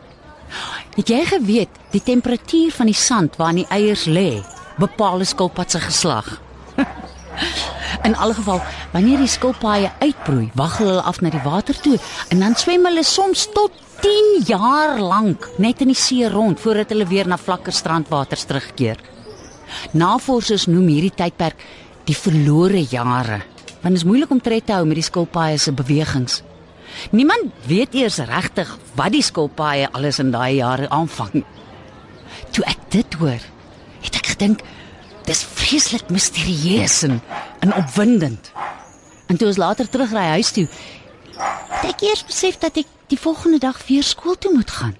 Het 0.97 1.09
jy 1.09 1.21
geweet 1.29 1.81
die 1.93 2.03
temperatuur 2.05 2.73
van 2.77 2.89
die 2.89 2.97
sand 2.97 3.37
waarin 3.41 3.63
die 3.63 3.71
eiers 3.73 4.05
lê 4.05 4.43
bepaal 4.81 5.21
'n 5.21 5.33
skilpad 5.33 5.71
se 5.71 5.81
geslag? 5.81 6.41
In 8.07 8.17
alle 8.17 8.35
geval, 8.35 8.61
wanneer 8.93 9.19
die 9.19 9.29
skilpaaie 9.29 9.93
uitbroei, 10.01 10.51
waggel 10.55 10.87
hulle 10.87 11.03
af 11.03 11.21
na 11.21 11.31
die 11.31 11.45
water 11.45 11.81
toe 11.81 11.99
en 12.29 12.41
dan 12.41 12.55
swem 12.55 12.85
hulle 12.85 13.05
soms 13.05 13.47
tot 13.55 13.73
10 14.01 14.43
jaar 14.47 14.99
lank 14.99 15.49
net 15.59 15.81
in 15.81 15.93
die 15.93 15.99
see 15.99 16.29
rond 16.29 16.61
voordat 16.61 16.91
hulle 16.91 17.07
weer 17.07 17.29
na 17.29 17.37
vlakker 17.39 17.73
strandwaters 17.73 18.45
terugkeer. 18.45 18.99
Navorsers 19.93 20.67
noem 20.67 20.89
hierdie 20.89 21.15
tydperk 21.15 21.63
die 22.05 22.17
verlore 22.17 22.83
jare, 22.91 23.43
want 23.83 23.95
dit 23.95 24.03
is 24.03 24.09
moeilik 24.09 24.31
om 24.31 24.41
tred 24.41 24.67
te 24.67 24.77
hou 24.77 24.87
met 24.87 24.99
die 25.01 25.07
skilpaaie 25.07 25.59
se 25.59 25.73
bewegings. 25.75 26.43
Niemand 27.11 27.51
weet 27.67 27.95
eers 27.99 28.21
regtig 28.29 28.71
wat 28.99 29.15
die 29.15 29.25
skilpaaie 29.25 29.89
alles 29.93 30.21
in 30.23 30.31
daai 30.31 30.61
jare 30.61 30.89
aanvang. 30.93 31.43
Toe 32.55 32.65
ek 32.69 32.87
dit 32.95 33.19
hoor, 33.19 33.43
het 34.05 34.19
ek 34.19 34.33
gedink 34.35 34.63
dis 35.27 35.43
vreeslik 35.43 36.11
misterieus 36.11 37.03
en, 37.07 37.21
en 37.63 37.75
opwindend. 37.79 38.53
En 39.31 39.39
toe 39.39 39.49
ons 39.51 39.61
later 39.61 39.89
terugry 39.89 40.25
huis 40.37 40.53
toe, 40.55 40.67
het 41.73 41.89
ek 41.95 42.05
eers 42.07 42.27
besef 42.29 42.59
dat 42.63 42.79
ek 42.83 42.91
die 43.11 43.19
volgende 43.21 43.61
dag 43.63 43.79
weer 43.89 44.05
skool 44.07 44.39
toe 44.39 44.53
moet 44.55 44.71
gaan. 44.71 44.95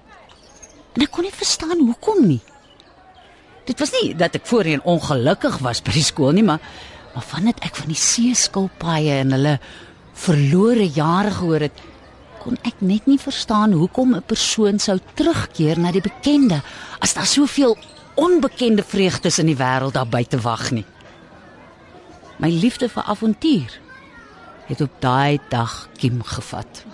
En 0.93 1.05
ek 1.05 1.11
kon 1.13 1.25
nie 1.25 1.33
verstaan 1.33 1.79
hoekom 1.79 2.25
nie. 2.27 2.41
Dit 3.67 3.79
was 3.79 3.93
nie 3.95 4.11
dat 4.19 4.35
ek 4.35 4.47
voorheen 4.49 4.83
ongelukkig 4.83 5.61
was 5.63 5.81
by 5.85 5.95
die 5.95 6.05
skool 6.05 6.35
nie, 6.35 6.43
maar 6.43 6.59
maar 7.13 7.23
vandat 7.23 7.59
ek 7.65 7.75
van 7.75 7.91
die 7.93 7.99
seeskilpaaie 7.99 9.19
en 9.21 9.35
hulle 9.35 9.57
verlore 10.13 10.87
jare 10.89 11.31
gehoor 11.31 11.67
het, 11.67 11.81
kon 12.43 12.57
ek 12.67 12.81
net 12.83 13.05
nie 13.07 13.19
verstaan 13.21 13.71
hoekom 13.71 14.15
'n 14.15 14.25
persoon 14.27 14.79
sou 14.79 14.99
terugkeer 15.15 15.79
na 15.79 15.91
die 15.91 16.01
bekende 16.01 16.61
as 16.99 17.13
daar 17.13 17.25
soveel 17.25 17.77
onbekende 18.15 18.83
vreugdes 18.83 19.39
in 19.39 19.45
die 19.45 19.57
wêreld 19.57 19.93
daar 19.93 20.07
buite 20.07 20.39
wag 20.41 20.71
nie. 20.71 20.85
My 22.37 22.49
liefde 22.49 22.89
vir 22.89 23.03
avontuur 23.03 23.79
het 24.67 24.81
op 24.81 24.91
daai 24.99 25.39
dag 25.49 25.89
kiem 25.97 26.23
gevat. 26.23 26.85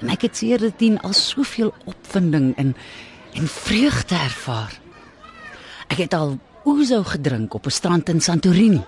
En 0.00 0.08
ek 0.08 0.22
het 0.22 0.36
sedertdien 0.36 1.00
al 1.00 1.12
soveel 1.12 1.74
opwinding 1.84 2.56
en 2.56 2.76
en 3.32 3.48
vreugde 3.48 4.14
ervaar. 4.14 4.72
Ek 5.88 5.98
het 5.98 6.14
al 6.14 6.38
ouzo 6.70 7.02
gedrink 7.04 7.54
op 7.54 7.66
'n 7.66 7.70
strand 7.70 8.08
in 8.08 8.20
Santorini. 8.20 8.84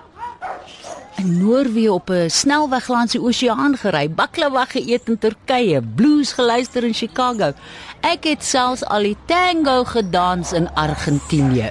In 1.17 1.39
Noorwe 1.39 1.93
op 1.93 2.11
'n 2.11 2.31
snelweg 2.31 2.89
langs 2.89 3.13
die 3.13 3.21
oseaan 3.21 3.77
gery, 3.77 4.11
baklava 4.11 4.65
geëet 4.65 5.09
in 5.09 5.19
Turkye, 5.19 5.83
blues 5.83 6.33
geluister 6.33 6.85
in 6.85 6.95
Chicago. 6.95 7.53
Ek 8.01 8.25
het 8.25 8.45
selfs 8.45 8.85
al 8.85 9.03
die 9.03 9.17
tango 9.27 9.85
gedans 9.85 10.53
in 10.53 10.75
Argentinië. 10.75 11.71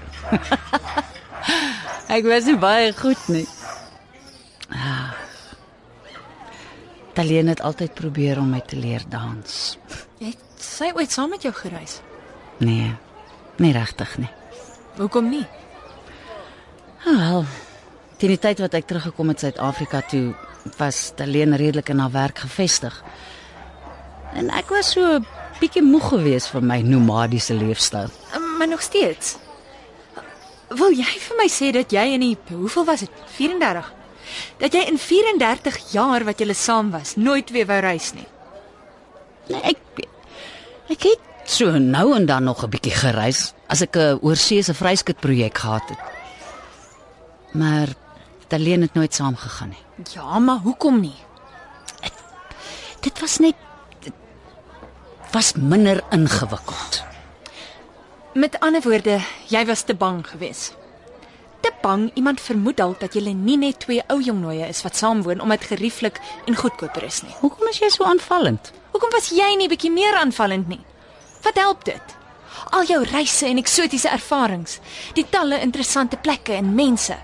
ek 2.16 2.24
was 2.24 2.46
nie 2.46 2.58
baie 2.58 2.94
goed 2.94 3.28
nie. 3.28 3.48
Ah. 4.70 5.14
Talien 7.14 7.48
het 7.48 7.62
altyd 7.62 7.94
probeer 7.94 8.38
om 8.38 8.50
my 8.50 8.62
te 8.62 8.76
leer 8.76 9.04
dans. 9.10 9.78
Het 10.20 10.38
sy 10.56 10.92
ooit 10.96 11.12
saam 11.12 11.30
met 11.30 11.42
jou 11.42 11.54
gereis? 11.54 12.02
Nee, 12.58 12.96
nie 13.58 13.72
regtig 13.72 14.18
nie. 14.18 14.30
Hoekom 14.98 15.30
nie? 15.30 15.46
Wel, 17.04 17.46
teen 18.20 18.34
die 18.34 18.40
tyd 18.42 18.60
wat 18.60 18.76
ek 18.76 18.88
teruggekom 18.90 19.32
het 19.32 19.40
Suid-Afrika 19.40 20.02
toe, 20.12 20.34
was 20.78 21.12
Talien 21.16 21.56
redelik 21.56 21.90
in 21.90 22.02
haar 22.04 22.12
werk 22.12 22.42
gevestig. 22.44 22.96
En 24.36 24.50
ek 24.54 24.72
was 24.74 24.92
so 24.94 25.20
bietjie 25.60 25.84
moeg 25.84 26.12
geweest 26.14 26.52
van 26.54 26.68
my 26.68 26.82
nomadiese 26.84 27.56
leefstyl. 27.56 28.12
Maar 28.58 28.68
nog 28.68 28.84
steeds. 28.84 29.38
Wil 30.70 30.94
jy 30.94 31.16
vir 31.24 31.40
my 31.40 31.48
sê 31.50 31.72
dat 31.74 31.96
jy 31.96 32.04
in 32.18 32.26
die 32.28 32.36
hoeveel 32.52 32.86
was 32.86 33.06
dit? 33.08 33.24
34. 33.38 33.94
Dat 34.60 34.76
jy 34.76 34.84
in 34.92 35.00
34 35.02 35.80
jaar 35.96 36.28
wat 36.28 36.44
julle 36.44 36.54
saam 36.54 36.92
was, 36.94 37.16
nooit 37.16 37.50
weer 37.56 37.66
wou 37.66 37.80
reis 37.82 38.12
nie. 38.14 38.28
Nee, 39.50 39.74
ek 39.74 40.04
ek 40.94 41.08
het 41.08 41.50
so 41.50 41.72
nou 41.82 42.14
en 42.16 42.26
dan 42.30 42.44
nog 42.44 42.64
'n 42.64 42.70
bietjie 42.70 42.94
gereis 42.94 43.54
as 43.68 43.82
ek 43.82 43.96
'n 43.96 44.20
oorseese 44.22 44.74
vryskut 44.74 45.20
projek 45.20 45.58
gehad 45.58 45.90
het. 45.90 46.19
Maar 47.52 47.88
Talien 48.48 48.82
het 48.82 48.94
nooit 48.94 49.14
saamgegaan 49.14 49.70
nie. 49.70 50.06
Ja, 50.14 50.40
maar 50.40 50.58
hoekom 50.58 51.00
nie? 51.00 51.16
Dit 53.00 53.20
was 53.20 53.38
net 53.38 53.56
dit 54.00 54.14
was 55.32 55.54
minder 55.54 56.04
ingewikkeld. 56.10 57.04
Met 58.34 58.60
ander 58.60 58.82
woorde, 58.82 59.20
jy 59.48 59.66
was 59.66 59.82
te 59.82 59.96
bang 59.96 60.28
geweest. 60.28 60.76
Te 61.60 61.72
bang 61.82 62.12
iemand 62.14 62.42
vermoed 62.42 62.78
dalk 62.78 63.00
dat 63.00 63.14
julle 63.14 63.34
nie 63.34 63.58
net 63.58 63.80
twee 63.80 64.04
ou 64.08 64.22
jongnooie 64.24 64.68
is 64.68 64.82
wat 64.82 64.96
saamwoon 64.96 65.42
omdat 65.42 65.64
gerieflik 65.64 66.20
en 66.46 66.56
goedkoper 66.56 67.04
is 67.04 67.22
nie. 67.22 67.36
Hoekom 67.40 67.68
is 67.68 67.80
jy 67.80 67.90
so 67.90 68.04
aanvallend? 68.04 68.72
Hoekom 68.92 69.12
was 69.12 69.30
jy 69.30 69.56
nie 69.58 69.70
bietjie 69.70 69.92
meer 69.92 70.16
aanvallend 70.16 70.68
nie? 70.68 70.82
Wat 71.44 71.56
help 71.56 71.86
dit? 71.86 72.16
Al 72.70 72.86
jou 72.86 73.04
reise 73.04 73.48
en 73.48 73.58
eksotiese 73.58 74.10
ervarings, 74.10 74.80
die 75.14 75.26
talle 75.30 75.60
interessante 75.60 76.18
plekke 76.18 76.54
en 76.54 76.74
mense. 76.76 77.18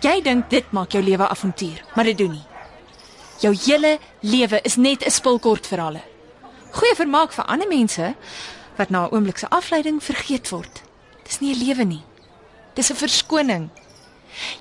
Jy 0.00 0.22
dink 0.24 0.46
dit 0.48 0.70
maak 0.72 0.94
jou 0.96 1.02
lewe 1.04 1.26
avontuur, 1.28 1.82
maar 1.94 2.08
dit 2.08 2.16
doen 2.16 2.30
nie. 2.32 2.46
Jou 3.42 3.52
hele 3.66 3.98
lewe 4.20 4.60
is 4.64 4.76
net 4.76 5.04
'n 5.04 5.10
spul 5.10 5.38
kortverhale. 5.38 6.00
Goeie 6.72 6.94
vermaak 6.94 7.32
vir 7.32 7.44
ander 7.44 7.68
mense 7.68 8.14
wat 8.76 8.90
na 8.90 9.04
'n 9.04 9.12
oomblik 9.12 9.38
se 9.38 9.48
afleiding 9.48 10.02
vergeet 10.02 10.48
word. 10.48 10.82
Dis 11.24 11.40
nie 11.40 11.54
'n 11.54 11.64
lewe 11.66 11.84
nie. 11.84 12.02
Dis 12.74 12.90
'n 12.90 12.96
verskoning. 12.96 13.68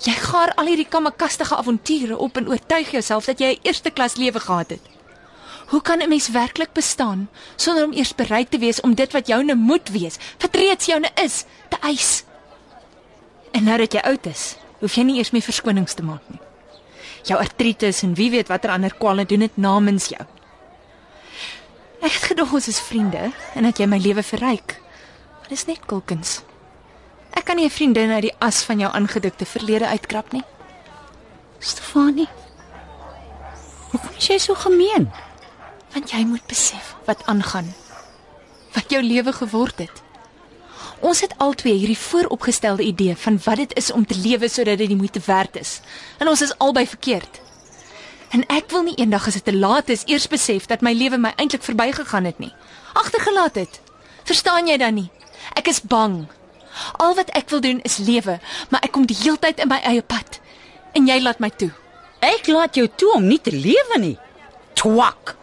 Jy 0.04 0.12
gaar 0.12 0.54
al 0.56 0.66
hierdie 0.66 0.88
kamakastige 0.90 1.56
avonture 1.56 2.18
op 2.18 2.38
en 2.38 2.50
oortuig 2.50 2.92
jouself 2.92 3.26
dat 3.26 3.40
jy 3.40 3.54
'n 3.54 3.60
eerste 3.62 3.92
klas 3.92 4.16
lewe 4.16 4.40
gehad 4.40 4.70
het. 4.70 4.82
Hoe 5.68 5.82
kan 5.82 6.02
'n 6.02 6.10
mens 6.10 6.30
werklik 6.30 6.74
bestaan 6.74 7.30
sonder 7.56 7.84
om 7.86 7.94
eers 7.94 8.16
bereid 8.16 8.52
te 8.52 8.58
wees 8.58 8.82
om 8.82 8.96
dit 8.96 9.12
wat 9.12 9.28
joune 9.28 9.56
moet 9.56 9.90
wees, 9.90 10.18
wat 10.40 10.56
reeds 10.56 10.86
joune 10.86 11.10
is, 11.24 11.46
te 11.70 11.78
eis? 11.82 12.24
En 13.52 13.64
nou 13.64 13.78
dat 13.78 13.94
jy 13.94 14.00
oud 14.00 14.26
is, 14.26 14.56
hoef 14.80 14.96
jy 14.96 15.04
nie 15.04 15.18
eers 15.20 15.32
meer 15.32 15.46
verskonings 15.46 15.94
te 15.94 16.04
maak 16.04 16.24
nie. 16.32 16.40
Jou 17.28 17.40
artritis 17.40 18.04
en 18.04 18.14
wie 18.16 18.30
weet 18.32 18.48
watter 18.48 18.72
ander 18.72 18.94
kwale 18.96 19.26
doen 19.26 19.40
dit 19.40 19.58
namens 19.58 20.10
jou. 20.14 20.26
Ek 22.00 22.14
het 22.16 22.30
gedog 22.32 22.54
ons 22.56 22.68
is 22.72 22.80
vriende 22.80 23.32
en 23.56 23.68
dat 23.68 23.80
jy 23.80 23.88
my 23.92 24.00
lewe 24.00 24.24
verryk. 24.24 24.78
Maar 25.40 25.52
dis 25.52 25.66
net 25.68 25.84
kulkens. 25.86 26.40
Ek 27.36 27.46
kan 27.46 27.56
nie 27.56 27.66
'n 27.66 27.78
vriendin 27.78 28.12
uit 28.12 28.22
die 28.22 28.38
as 28.40 28.64
van 28.64 28.80
jou 28.80 28.92
aangedikte 28.92 29.46
verlede 29.46 29.88
uitkrap 29.88 30.32
nie. 30.32 30.44
Stefanie. 31.60 32.30
Hoekom 33.92 34.16
is 34.18 34.28
jy 34.28 34.38
so 34.38 34.54
gemeen? 34.56 35.12
Want 35.94 36.12
jy 36.12 36.24
moet 36.26 36.46
besef 36.48 36.96
wat 37.06 37.26
aangaan. 37.26 37.74
Wat 38.74 38.90
jou 38.90 39.02
lewe 39.04 39.34
geword 39.34 39.78
het. 39.80 40.04
Ons 41.00 41.22
het 41.24 41.34
albei 41.40 41.78
hierdie 41.78 41.98
vooropgestelde 41.98 42.84
idee 42.84 43.16
van 43.16 43.40
wat 43.44 43.56
dit 43.56 43.76
is 43.80 43.92
om 43.92 44.06
te 44.06 44.18
lewe 44.20 44.50
sodat 44.50 44.78
dit 44.78 44.92
die 44.92 44.98
moeite 45.00 45.22
werd 45.26 45.56
is. 45.56 45.80
En 46.18 46.28
ons 46.28 46.42
is 46.42 46.58
albei 46.58 46.88
verkeerd. 46.88 47.40
En 48.30 48.44
ek 48.52 48.68
wil 48.70 48.84
nie 48.84 48.98
eendag 49.00 49.28
as 49.28 49.40
dit 49.40 49.46
te 49.46 49.56
laat 49.56 49.90
is 49.90 50.04
eers 50.06 50.28
besef 50.28 50.68
dat 50.68 50.84
my 50.86 50.92
lewe 50.94 51.18
my 51.18 51.32
eintlik 51.36 51.64
verbygegaan 51.64 52.28
het 52.28 52.40
nie. 52.40 52.52
Agtergelaat 52.94 53.56
het. 53.56 53.80
Verstaan 54.28 54.68
jy 54.68 54.78
dan 54.78 54.94
nie? 55.00 55.10
Ek 55.56 55.72
is 55.72 55.82
bang. 55.82 56.28
Al 57.00 57.16
wat 57.16 57.32
ek 57.34 57.50
wil 57.50 57.64
doen 57.64 57.80
is 57.88 57.98
lewe, 57.98 58.38
maar 58.70 58.84
ek 58.84 58.92
kom 58.92 59.08
die 59.10 59.18
heeltyd 59.18 59.64
in 59.64 59.72
my 59.72 59.80
eie 59.88 60.04
pad. 60.04 60.42
En 60.94 61.08
jy 61.08 61.18
laat 61.24 61.40
my 61.40 61.50
toe. 61.50 61.72
Ek 62.20 62.52
laat 62.52 62.76
jou 62.76 62.86
toe 62.96 63.16
om 63.16 63.26
nie 63.26 63.40
te 63.42 63.56
lewe 63.56 64.00
nie. 64.04 64.18
Twak. 64.76 65.39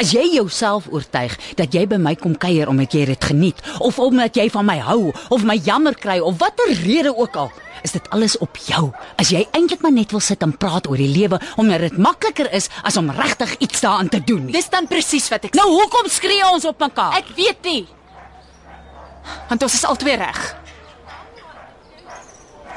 As 0.00 0.12
jy 0.14 0.24
jouself 0.34 0.86
oortuig 0.90 1.34
dat 1.58 1.74
jy 1.74 1.84
by 1.88 1.98
my 2.00 2.14
kom 2.18 2.36
kuier 2.38 2.68
omdat 2.70 2.94
jy 2.96 3.04
dit 3.12 3.24
geniet 3.24 3.60
of 3.80 3.98
omdat 4.02 4.36
jy 4.36 4.48
van 4.52 4.66
my 4.68 4.78
hou 4.84 5.12
of 5.30 5.44
my 5.44 5.56
jammer 5.56 5.94
kry 5.94 6.18
of 6.20 6.38
watter 6.40 6.72
rede 6.84 7.12
ook 7.16 7.36
al, 7.36 7.50
is 7.82 7.92
dit 7.96 8.10
alles 8.14 8.38
op 8.38 8.56
jou. 8.66 8.92
As 9.20 9.32
jy 9.34 9.44
eintlik 9.52 9.82
maar 9.82 9.94
net 9.94 10.10
wil 10.14 10.22
sit 10.24 10.42
en 10.42 10.54
praat 10.56 10.88
oor 10.88 11.00
die 11.00 11.10
lewe 11.10 11.40
omdat 11.60 11.80
dit 11.88 11.98
makliker 11.98 12.48
is 12.54 12.68
as 12.82 12.96
om 12.96 13.10
regtig 13.10 13.56
iets 13.58 13.80
daaraan 13.84 14.08
te 14.08 14.22
doen. 14.24 14.46
Dis 14.52 14.70
dan 14.72 14.86
presies 14.90 15.28
wat 15.32 15.44
ek 15.48 15.58
Nou 15.58 15.68
hoekom 15.70 16.08
skree 16.10 16.44
ons 16.52 16.64
op 16.68 16.78
mekaar? 16.80 17.18
Ek 17.20 17.28
weet 17.36 17.62
nie. 17.68 17.86
Want 19.48 19.62
ons 19.62 19.74
is 19.74 19.84
albei 19.86 20.16
reg. 20.18 20.40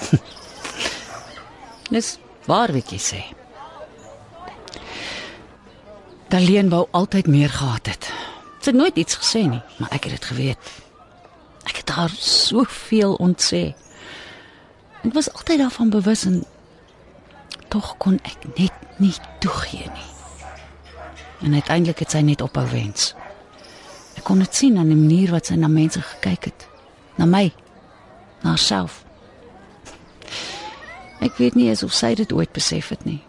Dis 1.95 2.17
waar 2.49 2.73
wat 2.73 2.91
jy 2.91 3.01
sê. 3.01 3.23
Daleen 6.27 6.69
wou 6.69 6.87
altyd 6.91 7.27
meer 7.27 7.49
gehad 7.49 7.85
het. 7.85 8.09
Sy 8.59 8.71
het 8.71 8.79
nooit 8.79 8.95
iets 8.97 9.17
gesê 9.21 9.45
nie, 9.45 9.61
maar 9.77 9.91
ek 9.93 10.07
het 10.07 10.17
dit 10.17 10.25
geweet. 10.25 10.71
Ek 11.69 11.75
het 11.81 11.89
haar 11.89 12.13
soveel 12.17 13.13
ontsê. 13.21 13.75
Ek 15.05 15.13
was 15.13 15.29
altyd 15.33 15.61
daarvan 15.61 15.89
bewus 15.89 16.25
en 16.25 16.43
tog 17.69 17.93
kon 17.97 18.17
ek 18.23 18.47
net 18.57 18.73
nie 18.97 19.13
toegee 19.39 19.85
nie. 19.85 20.09
En 21.45 21.53
uiteindelik 21.53 21.99
het 21.99 22.15
sy 22.15 22.23
net 22.25 22.41
ophou 22.41 22.65
wens. 22.71 23.13
Ek 24.15 24.23
kon 24.25 24.41
dit 24.41 24.55
sien 24.55 24.77
aan 24.77 24.89
die 24.89 24.97
manier 24.97 25.33
wat 25.35 25.51
sy 25.51 25.59
na 25.59 25.69
mense 25.69 26.01
gekyk 26.01 26.49
het. 26.49 26.67
Na 27.19 27.27
my. 27.29 27.51
Na 28.41 28.55
haarself. 28.55 29.03
Ek 31.21 31.37
weet 31.37 31.55
nie 31.55 31.69
eens 31.69 31.83
of 31.83 31.93
sy 31.93 32.13
dit 32.17 32.33
ooit 32.33 32.51
besef 32.55 32.89
het 32.93 33.05
nie. 33.05 33.21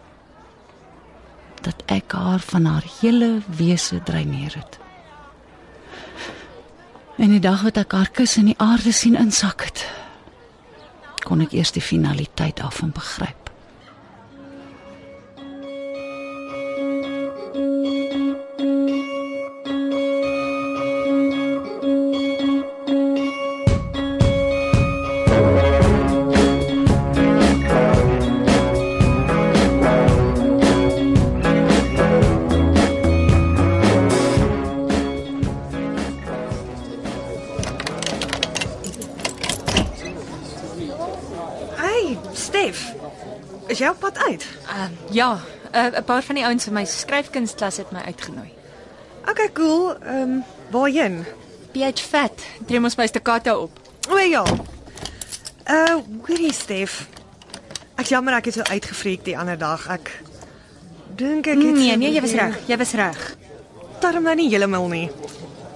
Dat 1.67 1.83
ek 1.91 2.13
haar 2.15 2.39
van 2.39 2.65
haar 2.65 2.85
hele 3.01 3.41
wese 3.59 3.99
dreineer 4.03 4.53
het. 4.55 4.77
En 7.17 7.33
die 7.33 7.43
dag 7.43 7.65
wat 7.65 7.79
ek 7.81 7.91
haar 7.97 8.11
kus 8.13 8.37
in 8.39 8.53
die 8.53 8.59
aarde 8.61 8.93
sien 8.95 9.17
insak 9.19 9.65
het, 9.67 9.83
kon 11.25 11.41
ek 11.43 11.51
eers 11.57 11.73
die 11.75 11.83
finaliteit 11.83 12.61
daarvan 12.61 12.93
begryp. 12.95 13.46
Ja, 45.17 45.39
'n 45.71 45.95
uh, 45.97 46.05
paar 46.05 46.23
van 46.23 46.35
die 46.35 46.45
ouens 46.45 46.67
in 46.67 46.73
my 46.73 46.85
skryfkunstklas 46.85 47.77
het 47.77 47.91
my 47.91 47.99
uitgenooi. 48.05 48.51
Okay, 49.29 49.51
cool. 49.53 49.95
Ehm, 49.99 50.21
um, 50.21 50.43
waarheen? 50.69 51.25
PH 51.71 52.01
Vet, 52.09 52.45
tree 52.65 52.83
ons 52.83 52.95
by 52.95 53.05
staccato 53.05 53.57
op. 53.61 53.79
O 54.09 54.17
ja. 54.17 54.43
Uh, 55.67 55.97
hoorie 56.27 56.53
Stef. 56.53 57.07
Ek 57.95 58.07
jammer 58.07 58.33
ek 58.37 58.45
het 58.45 58.53
so 58.53 58.61
uitgefreek 58.61 59.25
die 59.25 59.37
ander 59.37 59.57
dag. 59.57 59.87
Ek 59.89 60.13
dink 61.15 61.47
ek 61.47 61.57
het 61.57 61.75
Nee, 61.75 61.97
nee, 61.97 62.13
jy 62.13 62.21
was 62.21 62.31
reg. 62.37 62.59
Jy 62.67 62.77
was 62.77 62.93
reg. 62.93 63.35
Darm 63.99 64.23
nou 64.23 64.35
nie 64.35 64.49
heeltemal 64.49 64.87
nie. 64.87 65.09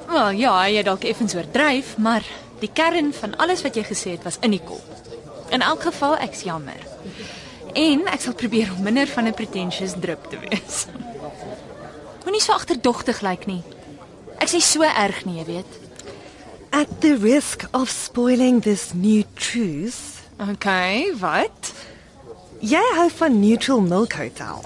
Wel 0.08 0.30
ja, 0.40 0.68
jy 0.68 0.78
het 0.78 0.86
dalk 0.86 1.04
effens 1.04 1.36
oordryf, 1.36 1.98
maar 1.98 2.24
die 2.60 2.70
kern 2.74 3.14
van 3.14 3.36
alles 3.38 3.62
wat 3.62 3.76
jy 3.76 3.84
gesê 3.84 4.16
het 4.16 4.24
was 4.24 4.38
in 4.42 4.52
die 4.52 4.64
kop. 4.64 4.86
In 5.50 5.62
elk 5.62 5.82
geval 5.90 6.18
ek's 6.18 6.46
jammer. 6.48 6.80
En 7.74 8.08
ek 8.12 8.22
sal 8.22 8.34
probeer 8.36 8.72
om 8.78 8.84
minder 8.84 9.08
van 9.08 9.28
'n 9.28 9.34
pretentious 9.34 9.94
drup 10.00 10.30
te 10.30 10.38
wees. 10.40 10.86
Moenie 12.24 12.42
so 12.42 12.54
agterdogtig 12.54 13.22
lyk 13.22 13.46
nie. 13.46 13.62
Ek's 14.40 14.52
nie 14.54 14.62
so 14.62 14.82
erg 14.84 15.26
nie, 15.26 15.38
jy 15.40 15.46
weet. 15.46 15.80
At 16.72 17.02
the 17.02 17.16
risk 17.18 17.66
of 17.74 17.90
spoiling 17.90 18.62
this 18.62 18.94
new 18.94 19.24
truth, 19.36 20.20
Okay, 20.42 21.14
wat? 21.20 21.72
jy 22.60 22.82
hou 22.96 23.10
van 23.16 23.40
Neutral 23.40 23.82
Milk 23.82 24.14
Hotel 24.14 24.62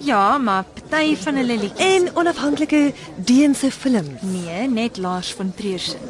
Ja, 0.00 0.38
maar 0.38 0.64
party 0.64 1.16
van 1.16 1.34
hulle 1.36 1.56
liedjies. 1.56 1.78
en 1.78 2.16
onafhanklike 2.16 2.92
Deense 3.16 3.70
films. 3.70 4.20
Nee, 4.22 4.68
net 4.68 4.96
Lars 4.96 5.32
van 5.34 5.52
Triersen. 5.54 6.00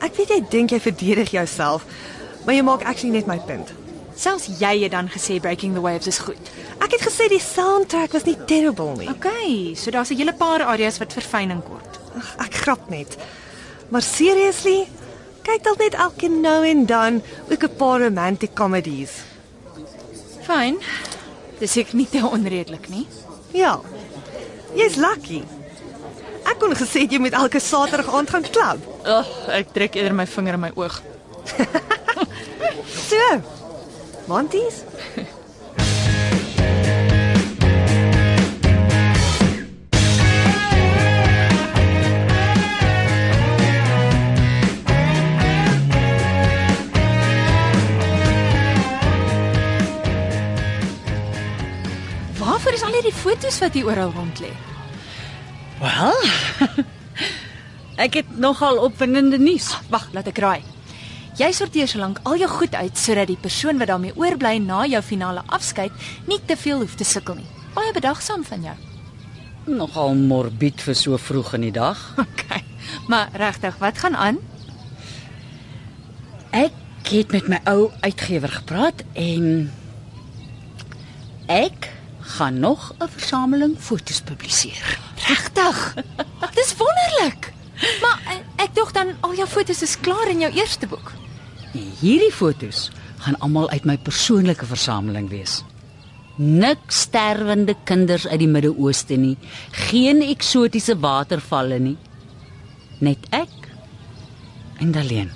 Ek 0.00 0.14
weet 0.16 0.28
jy 0.28 0.40
dink 0.50 0.70
jy 0.70 0.80
verdedig 0.80 1.30
jouself, 1.30 1.84
maar 2.44 2.54
jy 2.54 2.62
maak 2.62 2.82
actually 2.84 3.12
net 3.16 3.26
my 3.26 3.38
punt. 3.38 3.72
Selfs 4.16 4.48
jy 4.60 4.72
het 4.82 4.94
dan 4.94 5.10
gesê 5.12 5.36
Breaking 5.40 5.74
the 5.76 5.82
Waves 5.84 6.08
is 6.08 6.18
goed. 6.24 6.50
Ek 6.80 6.94
het 6.96 7.02
gesê 7.04 7.28
die 7.28 7.40
soundtrack 7.42 8.14
was 8.16 8.24
nie 8.24 8.36
terrible 8.48 8.94
nie. 8.96 9.08
Okay, 9.12 9.74
so 9.76 9.90
daar's 9.92 10.10
'n 10.10 10.16
hele 10.16 10.32
paar 10.32 10.62
areas 10.62 10.98
wat 10.98 11.12
verfyning 11.12 11.62
kort. 11.64 12.00
Ag, 12.16 12.46
ek 12.46 12.54
grap 12.54 12.88
net. 12.88 13.16
Maar 13.90 14.02
seriously, 14.02 14.88
kyk 15.42 15.62
dalk 15.62 15.78
net 15.78 15.94
elke 15.94 16.28
nou 16.28 16.64
en 16.66 16.86
dan 16.86 17.22
ook 17.50 17.62
'n 17.62 17.76
paar 17.76 18.00
romantic 18.00 18.54
comedies. 18.54 19.12
Fyn. 20.42 20.78
Dis 21.58 21.76
ek 21.76 21.92
nie 21.92 22.08
te 22.08 22.18
onredelik 22.18 22.88
nie. 22.88 23.06
Ja. 23.52 23.80
Jy's 24.74 24.96
lucky. 24.96 25.42
Ek 26.44 26.58
kon 26.58 26.74
gesê 26.74 27.06
jy 27.10 27.18
moet 27.18 27.32
elke 27.32 27.60
Saterdag 27.60 28.14
aand 28.14 28.30
gaan 28.30 28.50
klub. 28.50 28.78
Ag, 29.04 29.26
ek 29.48 29.72
trek 29.72 29.94
eerder 29.94 30.14
my 30.14 30.26
vinger 30.26 30.54
in 30.54 30.60
my 30.60 30.70
oog. 30.74 31.02
So. 33.06 33.55
Monties? 34.26 34.82
Waarvoor 52.38 52.72
is 52.72 52.82
al 52.82 52.92
hierdie 52.92 53.12
foto's 53.12 53.58
wat 53.58 53.72
hier 53.72 53.86
oral 53.86 54.10
rond 54.10 54.40
lê? 54.42 54.50
Wel. 55.78 56.18
Ek 58.06 58.18
het 58.18 58.38
nogal 58.38 58.82
opwindende 58.82 59.38
nuus. 59.38 59.70
Wag, 59.88 60.10
laat 60.12 60.34
ek 60.34 60.42
raai. 60.42 60.75
Jy 61.36 61.50
sorteer 61.52 61.84
solank 61.84 62.22
al 62.24 62.38
jou 62.40 62.46
goed 62.48 62.72
uit 62.72 62.96
sodat 62.96 63.28
die 63.28 63.36
persoon 63.36 63.76
wat 63.76 63.90
daarmee 63.90 64.14
oorbly 64.16 64.54
na 64.64 64.86
jou 64.88 65.02
finale 65.04 65.42
afskeid 65.52 65.92
nie 66.24 66.38
te 66.48 66.56
veel 66.56 66.80
hoef 66.80 66.94
te 66.96 67.04
sukkel 67.04 67.36
nie. 67.36 67.48
Baie 67.74 67.92
bedagsaam 67.92 68.44
van 68.48 68.62
jou. 68.64 68.76
Nogal 69.68 70.14
morbied 70.16 70.80
vir 70.80 70.96
so 70.96 71.18
vroeg 71.20 71.52
in 71.58 71.68
die 71.68 71.74
dag. 71.76 72.00
Okay. 72.46 72.62
Maar 73.10 73.28
regtig, 73.34 73.74
wat 73.82 73.98
gaan 73.98 74.16
aan? 74.16 74.36
Ek 76.54 77.10
het 77.10 77.34
met 77.34 77.48
my 77.50 77.58
ou 77.68 77.90
uitgewer 78.00 78.54
gepraat 78.54 79.02
en 79.12 79.68
ek 81.52 81.90
gaan 82.38 82.60
nog 82.60 82.94
'n 82.96 83.08
versameling 83.08 83.76
fotos 83.78 84.20
publiseer. 84.20 84.98
Regtig? 85.28 85.94
Dis 86.54 86.72
wonderlik. 86.78 87.52
Maar 88.00 88.18
eh, 88.24 88.64
ek 88.64 88.74
dink 88.74 88.94
dan 88.94 89.14
al 89.20 89.34
jou 89.34 89.48
fotos 89.48 89.82
is 89.82 90.00
klaar 90.00 90.28
in 90.28 90.40
jou 90.40 90.52
eerste 90.52 90.86
boek. 90.86 91.12
En 91.76 91.82
hierdie 92.00 92.32
fotos 92.32 92.86
gaan 93.20 93.36
almal 93.44 93.68
uit 93.68 93.84
my 93.84 93.98
persoonlike 94.00 94.64
versameling 94.64 95.28
wees. 95.28 95.58
Niks 96.36 97.02
sterwende 97.04 97.74
kinders 97.88 98.24
uit 98.28 98.40
die 98.40 98.48
Midde-Ooste 98.48 99.16
nie, 99.20 99.34
geen 99.88 100.22
eksotiese 100.24 100.96
watervalle 101.00 101.78
nie. 101.80 101.96
Net 103.04 103.28
ek 103.36 103.68
en 104.80 104.92
Daleen. 104.92 105.28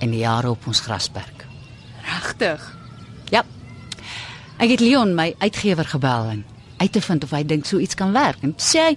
En 0.00 0.12
die 0.12 0.22
jare 0.24 0.52
op 0.52 0.64
ons 0.68 0.80
grasperk. 0.84 1.44
Regtig? 2.08 2.64
Ja. 3.32 3.44
Ek 4.56 4.72
het 4.72 4.80
Leon, 4.80 5.12
my 5.16 5.32
uitgewer, 5.44 5.88
gebel 5.92 6.32
en 6.38 6.42
uit 6.80 6.92
te 6.92 7.04
vind 7.04 7.24
of 7.24 7.36
hy 7.36 7.44
dink 7.46 7.68
so 7.68 7.80
iets 7.84 7.96
kan 7.98 8.16
werk. 8.16 8.40
En 8.40 8.56
sê 8.56 8.88
hy 8.88 8.96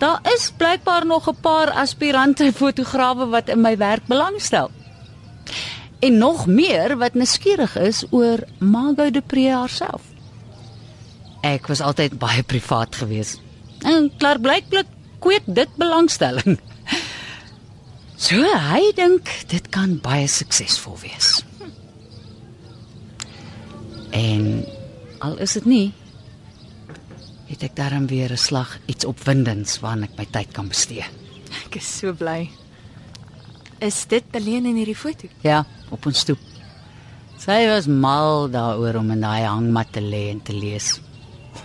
daar 0.00 0.22
is 0.32 0.52
blykbaar 0.56 1.04
nog 1.06 1.28
'n 1.28 1.40
paar 1.42 1.70
aspirante 1.70 2.52
fotograwe 2.52 3.28
wat 3.28 3.48
in 3.48 3.60
my 3.60 3.76
werk 3.76 4.06
belangstel. 4.06 4.70
En 6.00 6.18
nog 6.18 6.46
meer 6.46 6.96
wat 6.96 7.14
nuuskierig 7.14 7.76
is 7.76 8.04
oor 8.10 8.44
Margot 8.58 9.12
de 9.12 9.20
Pre 9.20 9.50
haarself. 9.50 10.02
Ek 11.40 11.66
was 11.66 11.80
altyd 11.80 12.18
baie 12.18 12.42
privaat 12.42 12.96
geweest. 12.96 13.40
En 13.86 14.10
klaar 14.18 14.40
blyklik 14.40 14.86
kweek 15.18 15.46
dit 15.46 15.70
belangstelling. 15.76 16.58
So 18.18 18.42
hy 18.42 18.82
dink 18.98 19.30
dit 19.46 19.68
kan 19.70 20.00
baie 20.02 20.26
suksesvol 20.26 20.96
wees. 21.04 21.44
En 24.10 24.64
al 25.22 25.38
is 25.38 25.54
dit 25.58 25.68
nie 25.70 25.86
het 27.48 27.62
ek 27.64 27.76
daarom 27.78 28.06
weer 28.10 28.32
'n 28.32 28.36
slag 28.36 28.78
iets 28.86 29.04
opwindends 29.04 29.78
waaraan 29.80 30.02
ek 30.02 30.18
my 30.18 30.26
tyd 30.30 30.50
kan 30.52 30.68
bestee. 30.68 31.06
Ek 31.64 31.76
is 31.76 31.98
so 31.98 32.12
bly. 32.12 32.50
Is 33.78 34.06
dit 34.10 34.24
alleen 34.34 34.66
in 34.66 34.74
hierdie 34.74 34.96
foto? 34.96 35.28
Ja, 35.46 35.62
op 35.94 36.06
ons 36.06 36.24
stoep. 36.24 36.40
Sy 37.38 37.60
was 37.70 37.86
mal 37.86 38.48
daaroor 38.50 38.98
om 38.98 39.12
in 39.14 39.22
daai 39.22 39.44
hangmat 39.46 39.92
te 39.94 40.02
lê 40.02 40.24
en 40.32 40.40
te 40.42 40.54
lees. 40.56 40.96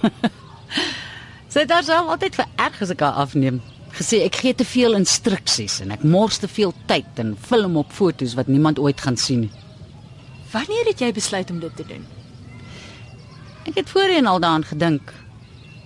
Sy 1.54 1.64
het 1.64 1.74
haarself 1.74 2.12
altyd 2.14 2.38
vererg 2.38 2.78
as 2.86 2.94
ek 2.94 3.02
haar 3.02 3.18
afneem. 3.26 3.58
Gesê 3.98 4.22
ek 4.26 4.38
gee 4.42 4.54
te 4.58 4.66
veel 4.66 4.94
instruksies 4.98 5.80
en 5.82 5.94
ek 5.94 6.06
mors 6.06 6.38
te 6.42 6.50
veel 6.50 6.74
tyd 6.90 7.20
en 7.22 7.34
film 7.50 7.78
op 7.82 7.90
fotos 7.94 8.38
wat 8.38 8.50
niemand 8.50 8.82
ooit 8.82 9.02
gaan 9.02 9.18
sien 9.18 9.48
nie. 9.48 9.52
Wanneer 10.54 10.92
het 10.92 11.02
jy 11.02 11.10
besluit 11.14 11.50
om 11.50 11.60
dit 11.62 11.76
te 11.78 11.86
doen? 11.90 12.06
Ek 13.66 13.78
het 13.80 13.90
voorheen 13.90 14.30
al 14.30 14.42
daaraan 14.44 14.66
gedink, 14.70 15.14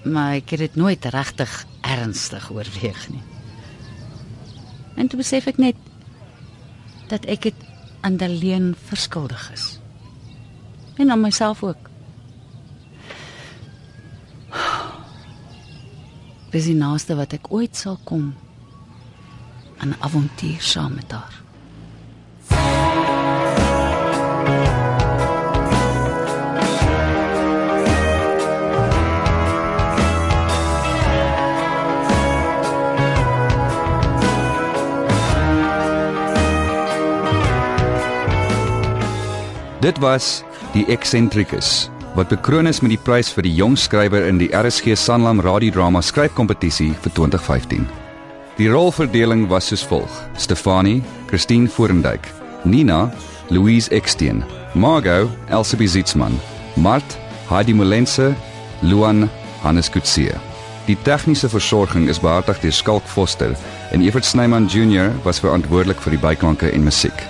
maar 0.03 0.35
ek 0.41 0.55
het 0.55 0.65
dit 0.67 0.79
nooit 0.79 1.11
regtig 1.15 1.51
ernstig 1.87 2.51
oorweeg 2.51 3.03
nie. 3.15 3.23
En 4.99 5.07
toe 5.07 5.19
besef 5.19 5.47
ek 5.47 5.59
net 5.61 5.86
dat 7.07 7.25
ek 7.25 7.41
dit 7.41 7.65
aan 8.01 8.17
Daleen 8.17 8.75
verskuldig 8.87 9.51
is. 9.51 9.79
En 10.97 11.11
aan 11.11 11.21
myself 11.21 11.63
ook. 11.63 11.89
Dis 16.51 16.65
die 16.65 16.75
naaste 16.75 17.15
wat 17.15 17.33
ek 17.33 17.51
ooit 17.53 17.75
sal 17.75 17.99
kom 18.03 18.33
aan 19.77 19.89
'n 19.89 19.99
avontuur 19.99 20.61
saam 20.61 20.93
met 20.95 21.11
haar. 21.11 21.46
Dit 39.79 39.99
was 40.01 40.43
Die 40.73 40.85
Excentricus 40.89 41.89
wat 42.17 42.31
bekroon 42.31 42.65
is 42.65 42.79
met 42.81 42.89
die 42.89 42.97
prys 42.97 43.27
vir 43.29 43.45
die 43.45 43.53
jong 43.53 43.75
skrywer 43.77 44.23
in 44.25 44.39
die 44.41 44.49
RSG 44.49 44.95
Sanlam 44.97 45.37
radiodrama 45.45 46.01
skryfkompetisie 46.01 46.95
vir 47.03 47.13
2015. 47.13 47.83
Die 48.57 48.71
rolverdeling 48.73 49.43
was 49.51 49.67
soos 49.69 49.83
volg: 49.85 50.09
Stefanie, 50.33 51.03
Christine 51.29 51.69
Forendyk, 51.69 52.25
Nina, 52.65 53.11
Louise 53.53 53.91
Eksteen, 53.93 54.41
Margot, 54.73 55.29
Elsabie 55.53 55.87
Zietsman, 55.87 56.39
Mart, 56.75 57.19
Heidi 57.51 57.77
Molense, 57.77 58.33
Luan, 58.81 59.29
Hannes 59.61 59.91
Kutse. 59.91 60.33
Die 60.87 60.97
tegniese 61.05 61.49
versorging 61.53 62.09
is 62.09 62.23
behartig 62.23 62.63
deur 62.65 62.73
Skalk 62.73 63.05
Foster 63.05 63.53
en 63.91 64.01
Evert 64.01 64.25
Snyman 64.25 64.65
Junior 64.65 65.13
was 65.23 65.43
verantwoordelik 65.45 66.01
vir 66.01 66.17
die 66.17 66.23
byklanke 66.25 66.73
en 66.73 66.89
musiek. 66.89 67.27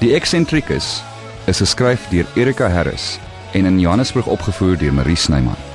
Die 0.00 0.14
Excentricus 0.14 1.02
is 1.48 1.58
geskryf 1.58 2.08
deur 2.08 2.26
Erika 2.36 2.68
Harris 2.68 3.18
en 3.52 3.64
in 3.64 3.80
Johannesburg 3.80 4.26
opgevoer 4.26 4.76
deur 4.78 4.92
Marie 4.92 5.16
Snyman. 5.16 5.67